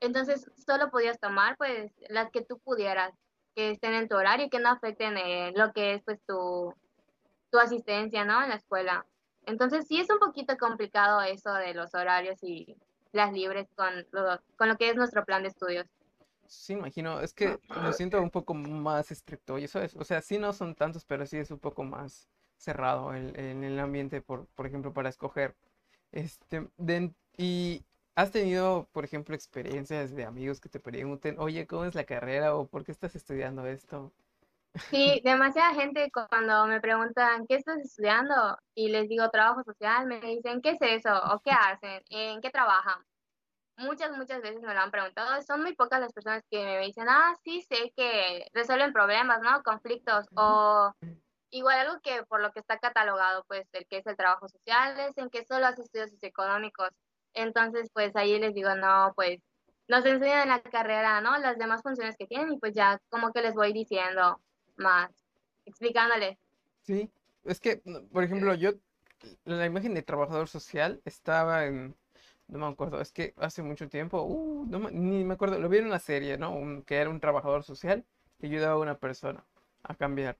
Entonces 0.00 0.50
solo 0.66 0.90
podías 0.90 1.20
tomar 1.20 1.56
pues 1.56 1.92
las 2.08 2.30
que 2.32 2.44
tú 2.44 2.58
pudieras, 2.58 3.14
que 3.54 3.70
estén 3.70 3.94
en 3.94 4.08
tu 4.08 4.16
horario 4.16 4.46
y 4.46 4.50
que 4.50 4.58
no 4.58 4.70
afecten 4.70 5.16
eh, 5.16 5.52
lo 5.54 5.72
que 5.72 5.94
es 5.94 6.02
pues 6.02 6.20
tu, 6.26 6.74
tu 7.50 7.58
asistencia, 7.58 8.24
¿no? 8.24 8.42
En 8.42 8.48
la 8.48 8.56
escuela. 8.56 9.06
Entonces 9.46 9.86
sí 9.88 10.00
es 10.00 10.10
un 10.10 10.18
poquito 10.18 10.56
complicado 10.56 11.20
eso 11.22 11.52
de 11.54 11.74
los 11.74 11.94
horarios 11.94 12.42
y 12.42 12.76
las 13.12 13.32
libres 13.32 13.68
con 13.74 14.06
lo, 14.12 14.40
con 14.56 14.68
lo 14.68 14.76
que 14.76 14.90
es 14.90 14.96
nuestro 14.96 15.24
plan 15.24 15.42
de 15.42 15.48
estudios. 15.48 15.86
sí, 16.46 16.74
imagino. 16.74 17.20
Es 17.20 17.32
que 17.34 17.58
lo 17.74 17.92
siento 17.92 18.20
un 18.22 18.30
poco 18.30 18.54
más 18.54 19.10
estricto 19.10 19.58
y 19.58 19.64
eso 19.64 19.80
es, 19.82 19.96
o 19.96 20.04
sea, 20.04 20.20
sí 20.22 20.38
no 20.38 20.52
son 20.52 20.74
tantos, 20.74 21.04
pero 21.04 21.26
sí 21.26 21.38
es 21.38 21.50
un 21.50 21.58
poco 21.58 21.84
más 21.84 22.28
cerrado 22.56 23.14
en 23.14 23.64
el 23.64 23.78
ambiente, 23.80 24.20
por, 24.20 24.46
por 24.48 24.66
ejemplo, 24.66 24.92
para 24.92 25.08
escoger. 25.08 25.56
Este, 26.12 26.68
y 27.36 27.84
has 28.14 28.30
tenido, 28.30 28.88
por 28.92 29.04
ejemplo, 29.04 29.34
experiencias 29.34 30.14
de 30.14 30.24
amigos 30.24 30.60
que 30.60 30.68
te 30.68 30.80
pregunten, 30.80 31.36
oye, 31.38 31.66
¿cómo 31.66 31.84
es 31.86 31.94
la 31.94 32.04
carrera? 32.04 32.54
o 32.56 32.66
¿por 32.66 32.84
qué 32.84 32.92
estás 32.92 33.16
estudiando 33.16 33.66
esto? 33.66 34.12
Sí, 34.90 35.20
demasiada 35.22 35.74
gente 35.74 36.10
cuando 36.10 36.66
me 36.66 36.80
preguntan 36.80 37.46
qué 37.46 37.56
estás 37.56 37.78
estudiando 37.78 38.56
y 38.74 38.88
les 38.88 39.08
digo 39.08 39.28
trabajo 39.30 39.62
social, 39.64 40.06
me 40.06 40.20
dicen 40.20 40.62
qué 40.62 40.70
es 40.70 40.78
eso 40.80 41.10
o 41.30 41.40
qué 41.40 41.50
hacen, 41.50 42.02
en 42.08 42.40
qué 42.40 42.50
trabajan. 42.50 43.04
Muchas, 43.76 44.16
muchas 44.16 44.40
veces 44.40 44.62
me 44.62 44.74
lo 44.74 44.80
han 44.80 44.90
preguntado. 44.90 45.42
Son 45.42 45.62
muy 45.62 45.74
pocas 45.74 46.00
las 46.00 46.12
personas 46.12 46.42
que 46.50 46.64
me 46.64 46.86
dicen, 46.86 47.06
ah, 47.08 47.34
sí, 47.44 47.62
sé 47.62 47.92
que 47.96 48.46
resuelven 48.54 48.92
problemas, 48.92 49.40
¿no? 49.42 49.62
Conflictos 49.62 50.26
o 50.34 50.92
igual 51.50 51.78
algo 51.80 52.00
que 52.02 52.22
por 52.24 52.40
lo 52.40 52.52
que 52.52 52.60
está 52.60 52.78
catalogado, 52.78 53.44
pues 53.48 53.68
el 53.72 53.86
que 53.86 53.98
es 53.98 54.06
el 54.06 54.16
trabajo 54.16 54.48
social, 54.48 54.98
es 55.00 55.18
en 55.18 55.28
que 55.28 55.44
solo 55.44 55.66
hace 55.66 55.82
estudios 55.82 56.10
socioeconómicos. 56.10 56.90
Entonces, 57.34 57.90
pues 57.92 58.16
ahí 58.16 58.38
les 58.38 58.54
digo, 58.54 58.74
no, 58.74 59.12
pues 59.16 59.40
nos 59.88 60.04
enseñan 60.06 60.42
en 60.42 60.48
la 60.48 60.62
carrera, 60.62 61.20
¿no? 61.20 61.36
Las 61.38 61.58
demás 61.58 61.82
funciones 61.82 62.16
que 62.16 62.26
tienen 62.26 62.52
y 62.52 62.58
pues 62.58 62.74
ya 62.74 62.98
como 63.10 63.32
que 63.32 63.42
les 63.42 63.54
voy 63.54 63.72
diciendo 63.74 64.40
más, 64.76 65.10
explicándoles. 65.64 66.38
Sí, 66.82 67.10
es 67.44 67.60
que, 67.60 67.82
por 68.12 68.24
ejemplo, 68.24 68.54
yo, 68.54 68.72
la 69.44 69.66
imagen 69.66 69.94
de 69.94 70.02
trabajador 70.02 70.48
social 70.48 71.00
estaba 71.04 71.66
en, 71.66 71.94
no 72.48 72.58
me 72.58 72.66
acuerdo, 72.66 73.00
es 73.00 73.12
que 73.12 73.34
hace 73.38 73.62
mucho 73.62 73.88
tiempo, 73.88 74.22
uh, 74.22 74.66
no 74.66 74.90
ni 74.90 75.24
me 75.24 75.34
acuerdo, 75.34 75.58
lo 75.58 75.68
vi 75.68 75.78
en 75.78 75.86
una 75.86 75.98
serie, 75.98 76.38
¿no? 76.38 76.84
que 76.84 76.96
era 76.96 77.10
un 77.10 77.20
trabajador 77.20 77.64
social 77.64 78.04
que 78.38 78.46
ayudaba 78.46 78.74
a 78.74 78.78
una 78.78 78.98
persona 78.98 79.44
a 79.82 79.94
cambiar. 79.94 80.38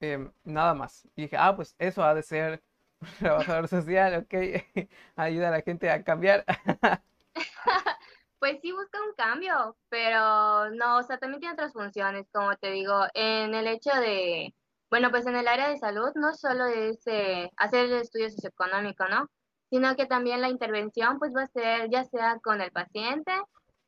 Em, 0.00 0.30
nada 0.44 0.74
más. 0.74 1.04
Y 1.16 1.22
dije, 1.22 1.36
ah, 1.36 1.54
pues 1.56 1.74
eso 1.78 2.04
ha 2.04 2.14
de 2.14 2.22
ser 2.22 2.62
un 3.00 3.08
trabajador 3.18 3.68
social, 3.68 4.14
ok, 4.24 4.34
ayuda 5.16 5.48
a 5.48 5.50
la 5.52 5.62
gente 5.62 5.90
a 5.90 6.02
cambiar. 6.04 6.44
pues 8.38 8.60
sí 8.62 8.72
busca 8.72 8.98
un 9.02 9.14
cambio, 9.14 9.76
pero 9.88 10.70
no, 10.70 10.98
o 10.98 11.02
sea, 11.02 11.18
también 11.18 11.40
tiene 11.40 11.54
otras 11.54 11.72
funciones, 11.72 12.26
como 12.32 12.56
te 12.56 12.70
digo, 12.70 13.06
en 13.14 13.54
el 13.54 13.66
hecho 13.66 13.90
de, 13.94 14.54
bueno, 14.90 15.10
pues 15.10 15.26
en 15.26 15.36
el 15.36 15.48
área 15.48 15.68
de 15.68 15.78
salud 15.78 16.10
no 16.14 16.34
solo 16.34 16.66
es 16.66 17.06
eh, 17.06 17.50
hacer 17.56 17.86
el 17.86 17.94
estudio 17.94 18.30
socioeconómico, 18.30 19.06
¿no? 19.08 19.28
Sino 19.70 19.96
que 19.96 20.06
también 20.06 20.40
la 20.40 20.48
intervención 20.48 21.18
pues 21.18 21.34
va 21.34 21.42
a 21.42 21.46
ser 21.48 21.90
ya 21.90 22.04
sea 22.04 22.38
con 22.42 22.60
el 22.60 22.70
paciente, 22.72 23.32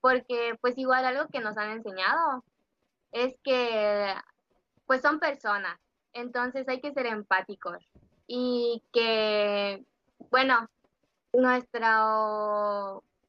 porque 0.00 0.58
pues 0.60 0.76
igual 0.78 1.04
algo 1.04 1.28
que 1.28 1.40
nos 1.40 1.56
han 1.56 1.70
enseñado 1.70 2.44
es 3.12 3.34
que 3.42 4.14
pues 4.86 5.02
son 5.02 5.20
personas, 5.20 5.78
entonces 6.12 6.68
hay 6.68 6.80
que 6.80 6.92
ser 6.92 7.06
empáticos 7.06 7.78
y 8.26 8.82
que, 8.92 9.84
bueno, 10.30 10.68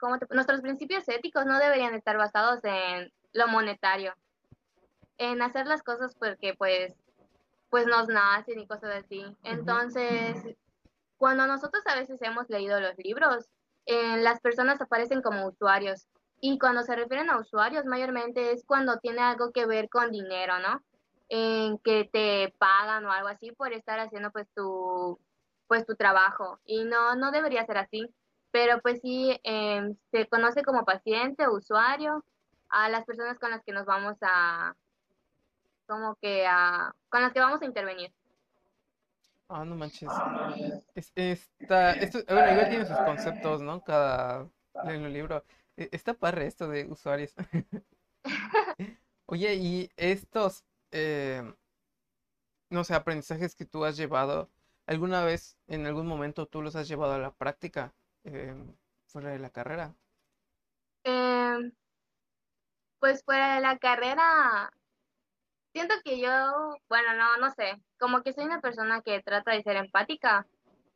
nuestro 0.10 0.28
nuestros 0.32 0.62
principios 0.62 1.08
éticos 1.08 1.46
no 1.46 1.60
deberían 1.60 1.94
estar 1.94 2.18
basados 2.18 2.60
en 2.64 3.12
lo 3.34 3.48
monetario, 3.48 4.14
en 5.18 5.42
hacer 5.42 5.68
las 5.68 5.84
cosas 5.84 6.16
porque 6.16 6.54
pues, 6.56 6.94
pues 7.70 7.86
nos 7.88 8.08
nacen 8.08 8.60
y 8.60 8.68
cosas 8.68 9.04
así. 9.04 9.24
Entonces, 9.44 10.56
cuando 11.18 11.46
nosotros 11.48 11.84
a 11.86 11.96
veces 11.96 12.22
hemos 12.22 12.50
leído 12.50 12.80
los 12.80 12.98
libros, 12.98 13.46
eh, 13.86 14.18
las 14.18 14.40
personas 14.40 14.82
aparecen 14.82 15.22
como 15.22 15.48
usuarios. 15.48 16.08
Y 16.40 16.58
cuando 16.58 16.82
se 16.82 16.96
refieren 16.96 17.30
a 17.30 17.40
usuarios, 17.40 17.86
mayormente 17.86 18.52
es 18.52 18.66
cuando 18.66 18.98
tiene 18.98 19.22
algo 19.22 19.52
que 19.52 19.68
ver 19.68 19.90
con 19.90 20.12
dinero, 20.12 20.58
¿no? 20.60 20.82
En 21.30 21.78
que 21.78 22.10
te 22.12 22.54
pagan 22.58 23.06
o 23.06 23.12
algo 23.12 23.28
así 23.28 23.52
por 23.52 23.72
estar 23.74 24.00
haciendo 24.00 24.32
pues 24.32 24.48
tu, 24.56 25.20
pues 25.68 25.86
tu 25.86 25.96
trabajo. 25.96 26.60
Y 26.66 26.84
no, 26.84 27.16
no 27.16 27.32
debería 27.32 27.66
ser 27.66 27.78
así 27.78 28.10
pero 28.52 28.80
pues 28.82 29.00
sí, 29.02 29.40
em, 29.44 29.96
se 30.12 30.28
conoce 30.28 30.64
como 30.64 30.86
paciente 30.86 31.48
usuario 31.48 32.24
a 32.70 32.90
las 32.90 33.06
personas 33.06 33.40
con 33.40 33.52
las 33.52 33.64
que 33.64 33.72
nos 33.72 33.86
vamos 33.86 34.18
a, 34.22 34.76
como 35.88 36.16
que 36.16 36.46
a, 36.48 36.94
con 37.10 37.22
las 37.22 37.34
que 37.34 37.40
vamos 37.40 37.62
a 37.62 37.66
intervenir. 37.66 38.12
Ah, 39.50 39.66
no 39.66 39.76
manches. 39.76 40.10
esta, 41.16 41.92
esto, 41.92 42.20
bueno, 42.28 42.52
igual 42.54 42.70
tiene 42.70 42.86
sus 42.86 42.98
conceptos, 42.98 43.62
¿no? 43.62 43.84
Cada 43.84 44.48
en 44.86 45.04
el 45.04 45.14
libro. 45.14 45.44
E, 45.78 45.90
está 45.92 46.14
padre 46.14 46.48
esto 46.48 46.68
de 46.70 46.86
usuarios. 46.86 47.34
Oye, 49.26 49.56
y 49.56 49.90
estos, 49.98 50.64
eh, 50.92 51.44
no 52.70 52.84
sé, 52.84 52.94
aprendizajes 52.94 53.56
que 53.56 53.66
tú 53.66 53.84
has 53.86 53.98
llevado, 53.98 54.50
¿alguna 54.88 55.24
vez, 55.24 55.58
en 55.68 55.86
algún 55.86 56.08
momento, 56.08 56.48
tú 56.48 56.62
los 56.62 56.76
has 56.76 56.88
llevado 56.88 57.14
a 57.14 57.20
la 57.20 57.32
práctica? 57.32 57.94
Em, 58.24 58.76
fuera 59.08 59.32
de 59.32 59.40
la 59.40 59.50
carrera? 59.50 59.96
Em, 61.04 61.72
pues 63.00 63.24
fuera 63.24 63.56
de 63.56 63.62
la 63.62 63.78
carrera, 63.80 64.72
siento 65.74 65.96
que 66.04 66.20
yo, 66.20 66.30
bueno, 66.88 67.14
no, 67.16 67.38
no 67.38 67.50
sé, 67.52 67.82
como 68.00 68.22
que 68.22 68.34
soy 68.34 68.46
una 68.46 68.62
persona 68.62 69.02
que 69.02 69.22
trata 69.22 69.52
de 69.52 69.64
ser 69.64 69.76
empática 69.78 70.46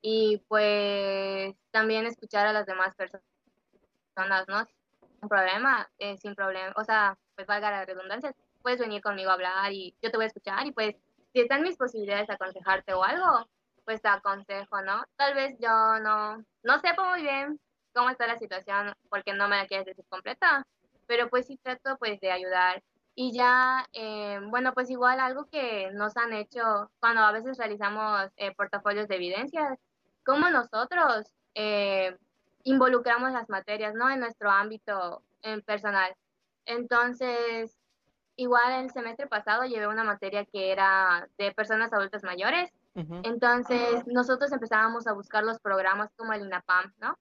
y 0.02 0.38
pues 0.48 1.56
también 1.72 2.06
escuchar 2.06 2.46
a 2.48 2.54
las 2.54 2.66
demás 2.68 2.94
personas, 2.96 4.46
¿no? 4.48 4.66
Sin 5.20 5.30
problema, 5.30 5.90
eh, 5.98 6.18
sin 6.18 6.36
problema, 6.36 6.74
o 6.78 6.84
sea, 6.84 7.18
pues 7.36 7.48
valga 7.48 7.72
la 7.72 7.86
redundancia, 7.86 8.36
puedes 8.62 8.80
venir 8.80 9.02
conmigo 9.02 9.32
a 9.32 9.34
hablar 9.34 9.74
y 9.74 9.96
yo 10.02 10.12
te 10.12 10.18
voy 10.18 10.26
a 10.26 10.28
escuchar 10.28 10.66
y 10.68 10.72
pues 10.72 10.96
si 11.34 11.42
están 11.42 11.64
mis 11.64 11.78
posibilidades 11.78 12.28
de 12.28 12.34
aconsejarte 12.34 12.94
o 12.94 13.04
algo, 13.04 13.50
pues 13.84 14.02
te 14.02 14.08
aconsejo, 14.10 14.82
¿no? 14.82 15.04
Tal 15.16 15.34
vez 15.34 15.56
yo 15.60 16.00
no, 16.00 16.44
no 16.66 16.80
sepa 16.80 17.08
muy 17.10 17.22
bien 17.22 17.60
cómo 17.94 18.10
está 18.10 18.28
la 18.28 18.38
situación 18.38 18.94
porque 19.10 19.34
no 19.34 19.48
me 19.48 19.56
la 19.56 19.68
quieres 19.68 19.86
decir 19.86 20.04
completa, 20.10 20.68
pero 21.08 21.30
pues 21.30 21.46
sí 21.46 21.58
trato 21.64 21.98
pues 21.98 22.20
de 22.20 22.32
ayudar. 22.32 22.84
Y 23.14 23.32
ya, 23.32 23.88
eh, 23.94 24.40
bueno, 24.50 24.74
pues 24.74 24.90
igual 24.90 25.20
algo 25.22 25.46
que 25.46 25.90
nos 25.94 26.18
han 26.18 26.34
hecho 26.34 26.92
cuando 27.00 27.22
a 27.22 27.32
veces 27.32 27.58
realizamos 27.58 28.30
eh, 28.36 28.54
portafolios 28.56 29.08
de 29.08 29.16
evidencias, 29.16 29.80
cómo 30.26 30.50
nosotros 30.50 31.32
eh, 31.54 32.18
involucramos 32.64 33.32
las 33.32 33.48
materias, 33.48 33.94
¿no? 33.94 34.10
En 34.10 34.20
nuestro 34.20 34.50
ámbito 34.52 35.24
personal. 35.66 36.14
Entonces, 36.66 37.78
igual 38.36 38.84
el 38.84 38.92
semestre 38.92 39.28
pasado 39.28 39.64
llevé 39.64 39.88
una 39.88 40.04
materia 40.04 40.44
que 40.46 40.72
era 40.72 41.30
de 41.38 41.54
personas 41.54 41.94
adultas 41.94 42.24
mayores 42.24 42.72
entonces, 42.96 44.08
nosotros 44.08 44.52
empezábamos 44.52 45.06
a 45.06 45.14
buscar 45.14 45.44
los 45.44 45.60
programas 45.60 46.10
como 46.16 46.32
el 46.34 46.46
INAPAM, 46.46 46.94
¿no? 46.98 47.18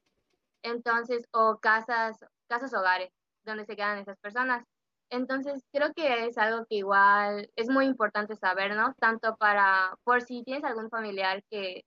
Entonces, 0.63 1.27
o 1.33 1.59
casas, 1.59 2.25
casas 2.49 2.73
hogares, 2.75 3.11
donde 3.45 3.65
se 3.65 3.77
quedan 3.77 3.99
esas 3.99 4.19
personas. 4.19 4.65
Entonces, 5.11 5.63
creo 5.73 5.93
que 5.93 6.27
es 6.27 6.39
algo 6.39 6.65
que 6.67 6.77
igual 6.77 7.51
es 7.57 7.69
muy 7.69 7.87
importante 7.87 8.37
saber, 8.37 8.75
¿no? 8.75 8.95
Tanto 8.95 9.37
para, 9.37 9.97
por 10.05 10.23
si 10.23 10.43
tienes 10.45 10.65
algún 10.65 10.91
familiar 10.91 11.43
que, 11.51 11.85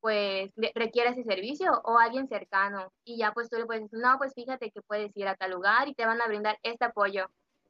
pues, 0.00 0.50
requiere 0.74 1.10
ese 1.10 1.22
servicio 1.22 1.80
o 1.84 1.98
alguien 1.98 2.28
cercano. 2.28 2.92
Y 3.04 3.18
ya, 3.18 3.32
pues, 3.32 3.50
tú 3.50 3.56
le 3.56 3.66
puedes 3.66 3.84
decir, 3.84 4.00
no, 4.00 4.18
pues, 4.18 4.34
fíjate 4.34 4.70
que 4.70 4.82
puedes 4.82 5.16
ir 5.16 5.28
a 5.28 5.36
tal 5.36 5.52
lugar 5.52 5.86
y 5.88 5.94
te 5.94 6.06
van 6.06 6.20
a 6.20 6.26
brindar 6.26 6.58
este 6.62 6.86
apoyo. 6.86 7.26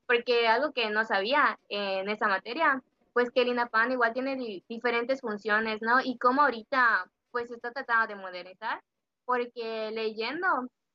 Porque 0.07 0.49
algo 0.49 0.73
que 0.73 0.91
no 0.91 1.05
sabía 1.05 1.59
en 1.69 2.09
esa 2.09 2.29
materia 2.29 2.83
pues 3.13 3.31
que 3.31 3.43
el 3.43 3.49
INAPAN 3.49 3.93
igual 3.93 4.13
tiene 4.13 4.63
diferentes 4.69 5.21
funciones, 5.21 5.83
¿no? 5.83 6.01
Y 6.03 6.19
cómo 6.19 6.43
ahorita 6.43 7.11
pues 7.31 7.49
se 7.49 7.55
está 7.55 7.73
tratando 7.73 8.09
de 8.09 8.21
modernizar, 8.21 8.83
porque 9.25 9.91
leyendo 9.93 10.47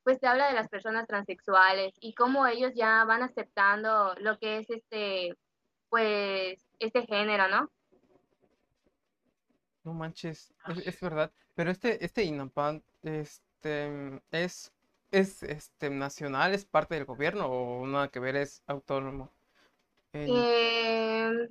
pues 0.03 0.19
te 0.19 0.27
habla 0.27 0.47
de 0.47 0.53
las 0.53 0.69
personas 0.69 1.05
transexuales 1.05 1.93
y 1.99 2.13
cómo 2.13 2.47
ellos 2.47 2.71
ya 2.75 3.03
van 3.03 3.23
aceptando 3.23 4.15
lo 4.19 4.37
que 4.39 4.59
es 4.59 4.69
este 4.69 5.35
pues 5.89 6.65
este 6.79 7.05
género, 7.05 7.47
¿no? 7.49 7.69
No 9.83 9.93
manches, 9.93 10.53
es, 10.85 10.99
verdad, 10.99 11.31
pero 11.55 11.71
este 11.71 12.03
este 12.03 12.23
INAPAN 12.23 12.83
este 13.03 14.21
es 14.31 14.71
es 15.11 15.43
este 15.43 15.89
nacional, 15.89 16.53
es 16.53 16.65
parte 16.65 16.95
del 16.95 17.05
gobierno 17.05 17.47
o 17.47 17.87
nada 17.87 18.09
que 18.09 18.19
ver 18.19 18.35
es 18.35 18.63
autónomo. 18.67 19.31
Eh, 20.13 21.47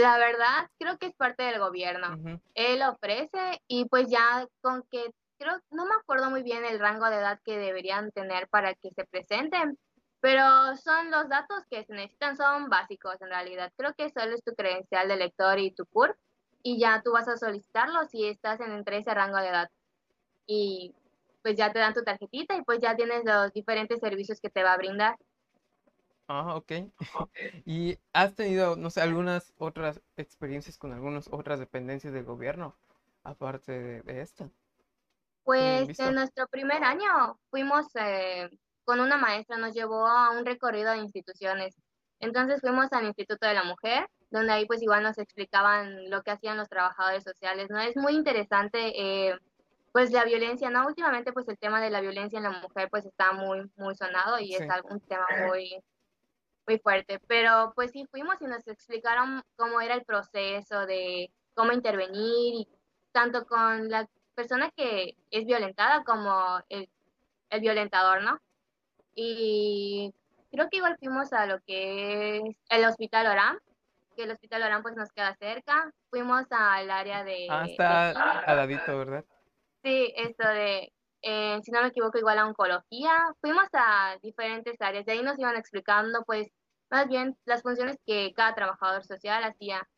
la 0.00 0.18
verdad, 0.18 0.68
creo 0.78 0.98
que 0.98 1.06
es 1.06 1.14
parte 1.14 1.44
del 1.44 1.58
gobierno. 1.58 2.40
Él 2.54 2.82
ofrece 2.82 3.62
y 3.68 3.86
pues 3.86 4.08
ya 4.08 4.46
con 4.60 4.82
que, 4.90 5.12
creo, 5.38 5.58
no 5.70 5.86
me 5.86 5.94
acuerdo 5.94 6.30
muy 6.30 6.42
bien 6.42 6.64
el 6.64 6.78
rango 6.78 7.08
de 7.08 7.16
edad 7.16 7.40
que 7.44 7.58
deberían 7.58 8.10
tener 8.12 8.48
para 8.48 8.74
que 8.74 8.90
se 8.90 9.04
presenten, 9.04 9.78
pero 10.20 10.76
son 10.76 11.10
los 11.10 11.28
datos 11.28 11.64
que 11.70 11.84
se 11.84 11.94
necesitan, 11.94 12.36
son 12.36 12.68
básicos 12.68 13.20
en 13.20 13.28
realidad. 13.28 13.72
Creo 13.76 13.94
que 13.94 14.10
solo 14.10 14.34
es 14.34 14.42
tu 14.42 14.54
credencial 14.54 15.08
de 15.08 15.16
lector 15.16 15.58
y 15.58 15.72
tu 15.72 15.86
CUR 15.86 16.16
y 16.62 16.78
ya 16.78 17.00
tú 17.02 17.12
vas 17.12 17.28
a 17.28 17.36
solicitarlo 17.36 18.04
si 18.06 18.26
estás 18.26 18.60
en 18.60 18.72
entre 18.72 18.98
ese 18.98 19.14
rango 19.14 19.38
de 19.38 19.48
edad. 19.48 19.70
Y 20.46 20.94
pues 21.42 21.56
ya 21.56 21.72
te 21.72 21.78
dan 21.78 21.94
tu 21.94 22.02
tarjetita 22.02 22.54
y 22.56 22.62
pues 22.62 22.80
ya 22.80 22.96
tienes 22.96 23.24
los 23.24 23.52
diferentes 23.52 24.00
servicios 24.00 24.40
que 24.40 24.50
te 24.50 24.62
va 24.62 24.74
a 24.74 24.76
brindar. 24.76 25.16
Ah, 26.32 26.54
ok. 26.54 26.72
¿Y 27.66 27.98
has 28.12 28.36
tenido, 28.36 28.76
no 28.76 28.88
sé, 28.90 29.00
algunas 29.00 29.52
otras 29.58 30.00
experiencias 30.16 30.78
con 30.78 30.92
algunas 30.92 31.26
otras 31.32 31.58
dependencias 31.58 32.12
del 32.12 32.22
gobierno, 32.22 32.76
aparte 33.24 34.02
de, 34.02 34.20
esta? 34.20 34.48
Pues 35.42 35.98
en 35.98 36.14
nuestro 36.14 36.46
primer 36.46 36.84
año 36.84 37.36
fuimos 37.50 37.86
eh, 37.96 38.48
con 38.84 39.00
una 39.00 39.16
maestra, 39.16 39.56
nos 39.56 39.74
llevó 39.74 40.06
a 40.06 40.30
un 40.30 40.46
recorrido 40.46 40.92
de 40.92 40.98
instituciones. 40.98 41.74
Entonces 42.20 42.60
fuimos 42.60 42.92
al 42.92 43.06
Instituto 43.06 43.48
de 43.48 43.54
la 43.54 43.64
Mujer, 43.64 44.06
donde 44.30 44.52
ahí 44.52 44.66
pues 44.66 44.82
igual 44.82 45.02
nos 45.02 45.18
explicaban 45.18 46.10
lo 46.10 46.22
que 46.22 46.30
hacían 46.30 46.56
los 46.56 46.68
trabajadores 46.68 47.24
sociales, 47.24 47.70
¿no? 47.70 47.80
Es 47.80 47.96
muy 47.96 48.14
interesante, 48.14 48.92
eh, 48.94 49.36
pues 49.90 50.12
la 50.12 50.24
violencia, 50.24 50.70
¿no? 50.70 50.86
Últimamente 50.86 51.32
pues 51.32 51.48
el 51.48 51.58
tema 51.58 51.80
de 51.80 51.90
la 51.90 52.00
violencia 52.00 52.36
en 52.36 52.44
la 52.44 52.60
mujer 52.60 52.88
pues 52.88 53.04
está 53.04 53.32
muy, 53.32 53.68
muy 53.74 53.96
sonado 53.96 54.38
y 54.38 54.54
es 54.54 54.60
un 54.88 55.00
tema 55.00 55.26
muy, 55.48 55.82
muy 56.70 56.78
fuerte, 56.78 57.18
pero 57.26 57.72
pues 57.74 57.90
sí 57.90 58.06
fuimos 58.12 58.40
y 58.40 58.44
nos 58.44 58.66
explicaron 58.68 59.42
cómo 59.56 59.80
era 59.80 59.94
el 59.94 60.04
proceso 60.04 60.86
de 60.86 61.32
cómo 61.54 61.72
intervenir, 61.72 62.54
y 62.54 62.68
tanto 63.10 63.44
con 63.44 63.88
la 63.88 64.08
persona 64.36 64.70
que 64.76 65.16
es 65.32 65.44
violentada 65.46 66.04
como 66.04 66.62
el, 66.68 66.88
el 67.50 67.60
violentador, 67.60 68.22
¿no? 68.22 68.40
Y 69.16 70.14
creo 70.52 70.68
que 70.70 70.76
igual 70.76 70.96
fuimos 71.00 71.32
a 71.32 71.46
lo 71.46 71.60
que 71.66 72.36
es 72.36 72.56
el 72.68 72.84
Hospital 72.84 73.26
Oram, 73.26 73.58
que 74.16 74.22
el 74.22 74.30
Hospital 74.30 74.62
Oram 74.62 74.82
pues 74.82 74.94
nos 74.94 75.10
queda 75.10 75.34
cerca. 75.34 75.92
Fuimos 76.08 76.46
al 76.50 76.88
área 76.88 77.24
de... 77.24 77.48
Ah, 77.50 77.64
está 77.66 78.10
al 78.10 78.56
ladito, 78.56 78.96
¿verdad? 78.96 79.24
Sí, 79.82 80.12
esto 80.16 80.46
de, 80.48 80.92
eh, 81.22 81.58
si 81.62 81.70
no 81.72 81.82
me 81.82 81.88
equivoco, 81.88 82.16
igual 82.18 82.38
a 82.38 82.46
oncología. 82.46 83.34
Fuimos 83.40 83.66
a 83.72 84.16
diferentes 84.22 84.80
áreas. 84.80 85.04
De 85.04 85.12
ahí 85.12 85.22
nos 85.22 85.38
iban 85.38 85.56
explicando 85.56 86.22
pues 86.24 86.48
más 86.90 87.08
bien 87.08 87.36
las 87.44 87.62
funciones 87.62 87.98
que 88.06 88.32
cada 88.34 88.54
trabajador 88.54 89.04
social 89.04 89.44
hacía. 89.44 89.88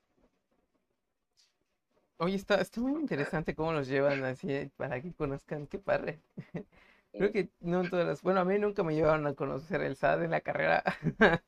Oye, 2.19 2.37
está, 2.37 2.61
está 2.61 2.81
muy 2.81 3.01
interesante 3.01 3.55
cómo 3.55 3.73
los 3.73 3.89
llevan 3.89 4.25
así 4.25 4.71
para 4.77 5.01
que 5.01 5.13
conozcan, 5.13 5.67
qué 5.67 5.79
padre. 5.79 6.21
Creo 7.13 7.33
que 7.33 7.51
no 7.61 7.83
todas 7.89 8.07
las... 8.07 8.23
Bueno, 8.23 8.41
a 8.41 8.45
mí 8.45 8.59
nunca 8.59 8.83
me 8.83 8.95
llevaron 8.95 9.27
a 9.27 9.35
conocer 9.35 9.83
el 9.83 9.97
SAD 9.97 10.25
en 10.25 10.31
la 10.31 10.41
carrera. 10.41 10.83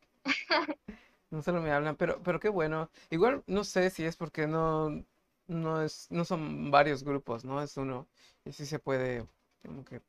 No 1.31 1.43
solo 1.43 1.61
me 1.61 1.73
hablan, 1.73 1.97
pero, 1.97 2.23
pero 2.23 2.39
qué 2.41 2.49
bueno. 2.49 2.91
Igual 3.11 3.43
no 3.47 3.65
sé 3.65 3.91
si 3.91 4.05
es 4.05 4.17
porque 4.17 4.47
no, 4.47 5.05
no 5.49 5.83
es, 5.83 6.07
no 6.11 6.25
son 6.25 6.71
varios 6.71 7.03
grupos, 7.05 7.45
¿no? 7.45 7.61
Es 7.63 7.77
uno. 7.77 8.07
Y 8.45 8.53
sí 8.53 8.67
se 8.67 8.79
puede 8.79 9.27
como 9.65 9.85
que 9.85 10.01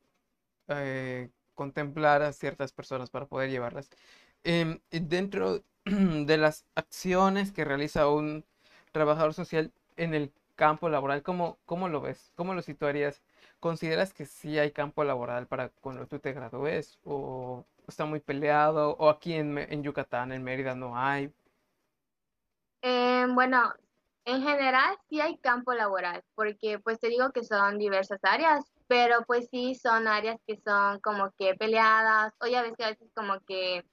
eh, 0.68 1.30
contemplar 1.54 2.22
a 2.22 2.32
ciertas 2.32 2.72
personas 2.72 3.10
para 3.10 3.26
poder 3.26 3.50
llevarlas. 3.50 3.90
Y 4.46 5.00
dentro 5.00 5.64
de 5.84 6.36
las 6.36 6.64
acciones 6.76 7.50
que 7.50 7.64
realiza 7.64 8.08
un 8.08 8.44
trabajador 8.92 9.34
social 9.34 9.72
en 9.96 10.14
el 10.14 10.32
campo 10.54 10.88
laboral, 10.88 11.22
¿cómo, 11.24 11.58
cómo 11.66 11.88
lo 11.88 12.00
ves? 12.00 12.30
¿Cómo 12.36 12.54
lo 12.54 12.62
situarías? 12.62 13.22
¿Consideras 13.58 14.14
que 14.14 14.24
sí 14.24 14.58
hay 14.58 14.70
campo 14.70 15.02
laboral 15.02 15.48
para 15.48 15.70
cuando 15.80 16.06
tú 16.06 16.20
te 16.20 16.32
gradúes? 16.32 17.00
¿O 17.04 17.64
está 17.88 18.04
muy 18.04 18.20
peleado? 18.20 18.96
¿O 18.98 19.08
aquí 19.10 19.34
en, 19.34 19.58
en 19.58 19.82
Yucatán, 19.82 20.30
en 20.30 20.44
Mérida, 20.44 20.76
no 20.76 20.96
hay? 20.96 21.32
Eh, 22.82 23.26
bueno, 23.30 23.74
en 24.24 24.42
general 24.42 24.96
sí 25.08 25.20
hay 25.20 25.38
campo 25.38 25.74
laboral, 25.74 26.22
porque 26.36 26.78
pues 26.78 27.00
te 27.00 27.08
digo 27.08 27.32
que 27.32 27.42
son 27.42 27.78
diversas 27.78 28.20
áreas, 28.22 28.64
pero 28.86 29.24
pues 29.26 29.48
sí 29.50 29.74
son 29.74 30.06
áreas 30.06 30.38
que 30.46 30.56
son 30.56 31.00
como 31.00 31.32
que 31.32 31.56
peleadas, 31.56 32.32
o 32.40 32.46
ya 32.46 32.62
ves 32.62 32.74
que 32.76 32.84
a 32.84 32.90
veces 32.90 33.10
como 33.12 33.40
que 33.40 33.84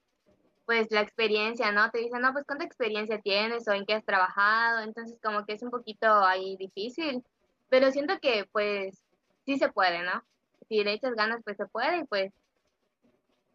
pues 0.65 0.87
la 0.91 1.01
experiencia, 1.01 1.71
¿no? 1.71 1.89
Te 1.91 1.99
dicen, 1.99 2.21
no, 2.21 2.31
pues 2.33 2.45
cuánta 2.45 2.65
experiencia 2.65 3.19
tienes 3.21 3.67
o 3.67 3.73
en 3.73 3.85
qué 3.85 3.93
has 3.95 4.05
trabajado, 4.05 4.81
entonces 4.81 5.19
como 5.21 5.45
que 5.45 5.53
es 5.53 5.63
un 5.63 5.71
poquito 5.71 6.07
ahí 6.07 6.57
difícil, 6.57 7.23
pero 7.69 7.91
siento 7.91 8.19
que 8.21 8.45
pues 8.51 9.05
sí 9.45 9.57
se 9.57 9.71
puede, 9.71 10.03
¿no? 10.03 10.23
Si 10.69 10.83
le 10.83 10.93
echas 10.93 11.13
ganas, 11.15 11.41
pues 11.43 11.57
se 11.57 11.65
puede 11.67 11.99
y 11.99 12.03
pues 12.05 12.33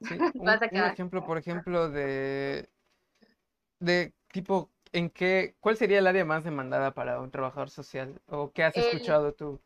Sí, 0.01 0.15
un, 0.35 0.45
vas 0.45 0.61
un 0.71 0.85
ejemplo, 0.85 1.25
por 1.25 1.39
ejemplo, 1.39 1.91
de, 1.91 2.71
de 3.81 4.15
tipo, 4.33 4.71
¿en 4.93 5.11
qué, 5.11 5.57
cuál 5.61 5.77
sería 5.77 5.99
el 5.99 6.07
área 6.07 6.25
más 6.25 6.45
demandada 6.45 6.95
para 6.95 7.21
un 7.21 7.31
trabajador 7.31 7.71
social? 7.71 8.21
¿O 8.27 8.53
qué 8.53 8.63
has 8.65 8.77
El, 8.77 8.85
escuchado 8.87 9.35
tú? 9.35 9.61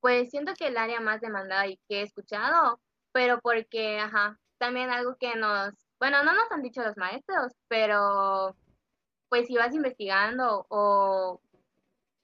pues 0.00 0.30
siento 0.30 0.52
que 0.54 0.66
el 0.68 0.76
área 0.76 1.00
más 1.00 1.20
demandada 1.20 1.66
y 1.68 1.78
que 1.88 2.00
he 2.00 2.02
escuchado, 2.02 2.80
pero 3.12 3.40
porque, 3.40 3.98
ajá, 3.98 4.40
también 4.58 4.90
algo 4.90 5.16
que 5.16 5.36
nos, 5.36 5.74
bueno, 6.02 6.24
no 6.24 6.34
nos 6.34 6.50
han 6.50 6.62
dicho 6.62 6.82
los 6.82 6.96
maestros, 6.96 7.52
pero 7.68 8.56
pues 9.28 9.46
si 9.46 9.54
vas 9.54 9.72
investigando 9.72 10.66
o, 10.68 11.40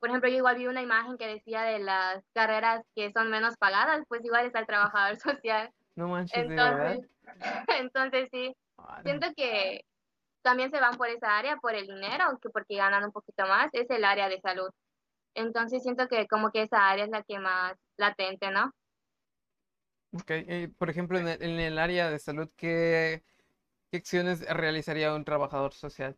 por 0.01 0.09
ejemplo, 0.09 0.29
yo 0.29 0.39
igual 0.39 0.57
vi 0.57 0.67
una 0.67 0.83
imagen 0.83 1.17
que 1.17 1.29
decía 1.29 1.63
de 1.63 1.79
las 1.79 2.25
carreras 2.35 2.85
que 2.97 3.13
son 3.13 3.31
menos 3.31 3.57
pagadas, 3.57 4.03
pues 4.09 4.25
igual 4.25 4.47
está 4.47 4.59
el 4.59 4.67
trabajador 4.67 5.17
social. 5.21 5.71
No 5.95 6.09
manches. 6.09 6.51
Entonces, 6.51 7.09
entonces 7.79 8.29
sí, 8.33 8.53
Órale. 8.75 9.05
siento 9.05 9.29
que 9.37 9.85
también 10.43 10.73
se 10.73 10.81
van 10.81 10.97
por 10.97 11.07
esa 11.07 11.39
área, 11.39 11.57
por 11.59 11.77
el 11.77 11.87
dinero, 11.87 12.37
que 12.43 12.51
porque 12.51 12.75
ganan 12.75 13.05
un 13.05 13.13
poquito 13.13 13.47
más, 13.47 13.69
es 13.75 13.89
el 13.91 14.05
área 14.05 14.29
de 14.29 14.41
salud. 14.41 14.71
Entonces 15.35 15.85
siento 15.85 16.09
que 16.09 16.27
como 16.27 16.51
que 16.51 16.63
esa 16.63 16.89
área 16.89 17.05
es 17.05 17.11
la 17.11 17.23
que 17.23 17.39
más 17.39 17.75
latente, 17.97 18.51
¿no? 18.51 18.73
Ok, 20.15 20.31
eh, 20.31 20.69
por 20.77 20.91
ejemplo, 20.91 21.17
en 21.17 21.29
el, 21.29 21.41
en 21.41 21.61
el 21.61 21.79
área 21.79 22.11
de 22.11 22.19
salud, 22.19 22.51
¿qué, 22.57 23.23
qué 23.91 23.99
acciones 23.99 24.47
realizaría 24.49 25.15
un 25.15 25.25
trabajador 25.25 25.73
social? 25.73 26.17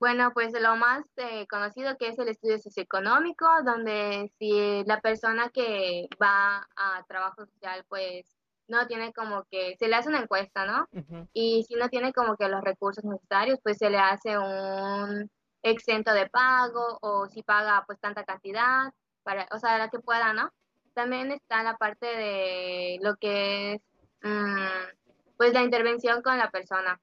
Bueno, 0.00 0.30
pues 0.32 0.52
lo 0.52 0.76
más 0.76 1.04
eh, 1.16 1.46
conocido 1.48 1.96
que 1.96 2.08
es 2.08 2.18
el 2.18 2.28
estudio 2.28 2.58
socioeconómico, 2.58 3.46
donde 3.64 4.30
si 4.38 4.84
la 4.86 5.00
persona 5.00 5.50
que 5.50 6.08
va 6.22 6.68
a 6.76 7.04
trabajo 7.08 7.44
social, 7.46 7.84
pues 7.88 8.38
no 8.68 8.86
tiene 8.86 9.12
como 9.12 9.44
que, 9.50 9.76
se 9.76 9.88
le 9.88 9.96
hace 9.96 10.08
una 10.08 10.20
encuesta, 10.20 10.66
¿no? 10.66 10.86
Y 11.32 11.64
si 11.64 11.74
no 11.74 11.88
tiene 11.88 12.12
como 12.12 12.36
que 12.36 12.48
los 12.48 12.62
recursos 12.62 13.02
necesarios, 13.02 13.58
pues 13.62 13.78
se 13.78 13.90
le 13.90 13.98
hace 13.98 14.38
un 14.38 15.28
exento 15.62 16.12
de 16.12 16.28
pago 16.28 16.98
o 17.00 17.26
si 17.28 17.42
paga 17.42 17.82
pues 17.86 17.98
tanta 17.98 18.24
cantidad, 18.24 18.92
para, 19.24 19.48
o 19.50 19.58
sea, 19.58 19.78
la 19.78 19.88
que 19.88 19.98
pueda, 19.98 20.32
¿no? 20.32 20.50
También 20.94 21.32
está 21.32 21.62
la 21.62 21.76
parte 21.76 22.06
de 22.06 22.98
lo 23.02 23.16
que 23.16 23.74
es 23.74 23.82
mm, 24.22 25.07
pues 25.38 25.54
la 25.54 25.62
intervención 25.62 26.20
con 26.20 26.36
la 26.36 26.50
persona, 26.50 27.00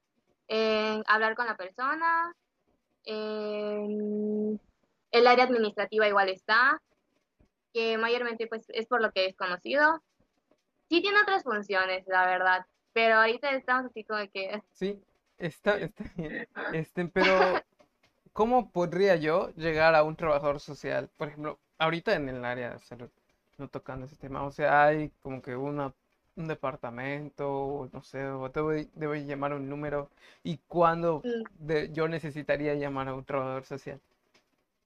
hablar 1.08 1.36
con 1.36 1.48
la 1.48 1.58
persona, 1.58 2.36
el 3.06 4.60
área 5.26 5.46
administrativa 5.46 6.08
igual 6.08 6.30
está, 6.30 6.82
que 7.74 7.98
mayormente 7.98 8.46
pues 8.48 8.66
es 8.70 8.86
por 8.86 9.02
lo 9.02 9.12
que 9.12 9.26
es 9.26 9.36
conocido. 9.36 10.04
Sí 10.90 11.02
tiene 11.02 11.20
otras 11.22 11.44
funciones, 11.44 12.06
la 12.08 12.26
verdad, 12.28 12.66
pero 12.94 13.16
ahorita 13.16 13.50
estamos 13.52 13.86
así 13.86 14.04
como 14.04 14.22
que 14.32 14.62
Sí, 14.72 15.02
está, 15.38 15.78
está 15.80 16.04
bien. 16.16 16.48
Este, 16.74 17.06
pero 17.08 17.34
¿cómo 18.34 18.72
podría 18.72 19.16
yo 19.16 19.50
llegar 19.56 19.96
a 19.96 20.04
un 20.04 20.16
trabajador 20.16 20.60
social? 20.60 21.10
Por 21.18 21.30
ejemplo, 21.30 21.60
ahorita 21.78 22.14
en 22.14 22.30
el 22.30 22.46
área 22.46 22.72
de 22.72 22.80
salud, 22.80 23.10
no 23.58 23.70
tocando 23.70 24.06
ese 24.06 24.18
tema. 24.18 24.44
O 24.44 24.52
sea, 24.52 24.86
hay 24.86 25.10
como 25.22 25.42
que 25.42 25.56
una, 25.56 25.94
un 26.36 26.48
departamento, 26.48 27.50
o 27.50 27.90
no 27.92 28.02
sé, 28.04 28.26
o 28.26 28.50
debo, 28.50 28.72
debo 28.72 29.16
llamar 29.16 29.54
un 29.54 29.70
número. 29.70 30.10
¿Y 30.44 30.58
cuándo 30.68 31.22
de- 31.60 31.92
yo 31.94 32.08
necesitaría 32.08 32.76
llamar 32.76 33.08
a 33.08 33.16
un 33.16 33.26
trabajador 33.26 33.66
social? 33.66 34.00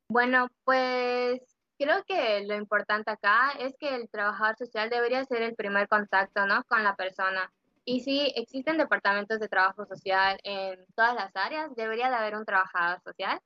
Bueno, 0.09 0.47
pues 0.63 1.41
creo 1.77 2.03
que 2.03 2.43
lo 2.45 2.55
importante 2.55 3.12
acá 3.12 3.51
es 3.59 3.75
que 3.77 3.95
el 3.95 4.09
trabajador 4.09 4.57
social 4.57 4.89
debería 4.89 5.23
ser 5.25 5.41
el 5.43 5.55
primer 5.55 5.88
contacto, 5.88 6.45
¿no? 6.45 6.63
Con 6.65 6.83
la 6.83 6.95
persona. 6.95 7.51
Y 7.85 8.01
sí, 8.01 8.31
existen 8.35 8.77
departamentos 8.77 9.39
de 9.39 9.47
trabajo 9.47 9.85
social 9.85 10.38
en 10.43 10.85
todas 10.95 11.15
las 11.15 11.35
áreas, 11.35 11.75
debería 11.75 12.09
de 12.09 12.15
haber 12.15 12.35
un 12.35 12.45
trabajador 12.45 13.01
social, 13.01 13.39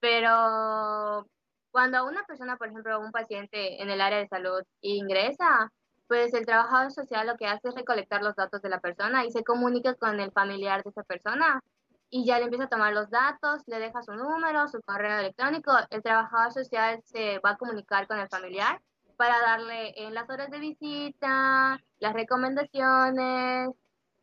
pero 0.00 1.26
cuando 1.70 2.04
una 2.06 2.24
persona, 2.24 2.56
por 2.56 2.68
ejemplo, 2.68 3.00
un 3.00 3.12
paciente 3.12 3.82
en 3.82 3.90
el 3.90 4.00
área 4.00 4.18
de 4.18 4.28
salud 4.28 4.62
ingresa, 4.82 5.70
pues 6.12 6.34
el 6.34 6.44
trabajador 6.44 6.92
social 6.92 7.26
lo 7.26 7.38
que 7.38 7.46
hace 7.46 7.68
es 7.68 7.74
recolectar 7.74 8.22
los 8.22 8.36
datos 8.36 8.60
de 8.60 8.68
la 8.68 8.80
persona 8.80 9.24
y 9.24 9.30
se 9.30 9.44
comunica 9.44 9.94
con 9.94 10.20
el 10.20 10.30
familiar 10.30 10.82
de 10.82 10.90
esa 10.90 11.02
persona. 11.04 11.62
Y 12.10 12.26
ya 12.26 12.36
le 12.36 12.44
empieza 12.44 12.64
a 12.64 12.68
tomar 12.68 12.92
los 12.92 13.08
datos, 13.08 13.62
le 13.66 13.78
deja 13.78 14.02
su 14.02 14.12
número, 14.12 14.68
su 14.68 14.82
correo 14.82 15.20
electrónico, 15.20 15.72
el 15.88 16.02
trabajador 16.02 16.52
social 16.52 17.00
se 17.06 17.38
va 17.38 17.52
a 17.52 17.56
comunicar 17.56 18.06
con 18.06 18.18
el 18.18 18.28
familiar 18.28 18.82
para 19.16 19.40
darle 19.40 19.94
en 19.96 20.12
las 20.12 20.28
horas 20.28 20.50
de 20.50 20.58
visita, 20.58 21.78
las 21.98 22.12
recomendaciones. 22.12 23.70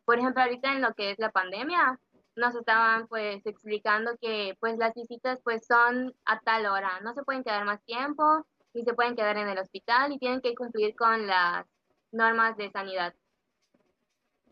Por 0.04 0.20
ejemplo, 0.20 0.44
ahorita 0.44 0.72
en 0.72 0.82
lo 0.82 0.94
que 0.94 1.10
es 1.10 1.18
la 1.18 1.32
pandemia, 1.32 1.98
nos 2.36 2.54
estaban 2.54 3.08
pues 3.08 3.44
explicando 3.46 4.12
que 4.20 4.56
pues 4.60 4.78
las 4.78 4.94
visitas 4.94 5.40
pues 5.42 5.66
son 5.66 6.14
a 6.24 6.38
tal 6.38 6.66
hora, 6.66 7.00
no 7.02 7.14
se 7.14 7.24
pueden 7.24 7.42
quedar 7.42 7.64
más 7.64 7.82
tiempo, 7.82 8.46
ni 8.74 8.84
se 8.84 8.94
pueden 8.94 9.16
quedar 9.16 9.36
en 9.38 9.48
el 9.48 9.58
hospital 9.58 10.12
y 10.12 10.20
tienen 10.20 10.40
que 10.40 10.54
cumplir 10.54 10.94
con 10.94 11.26
las 11.26 11.66
normas 12.12 12.56
de 12.56 12.70
sanidad. 12.70 13.14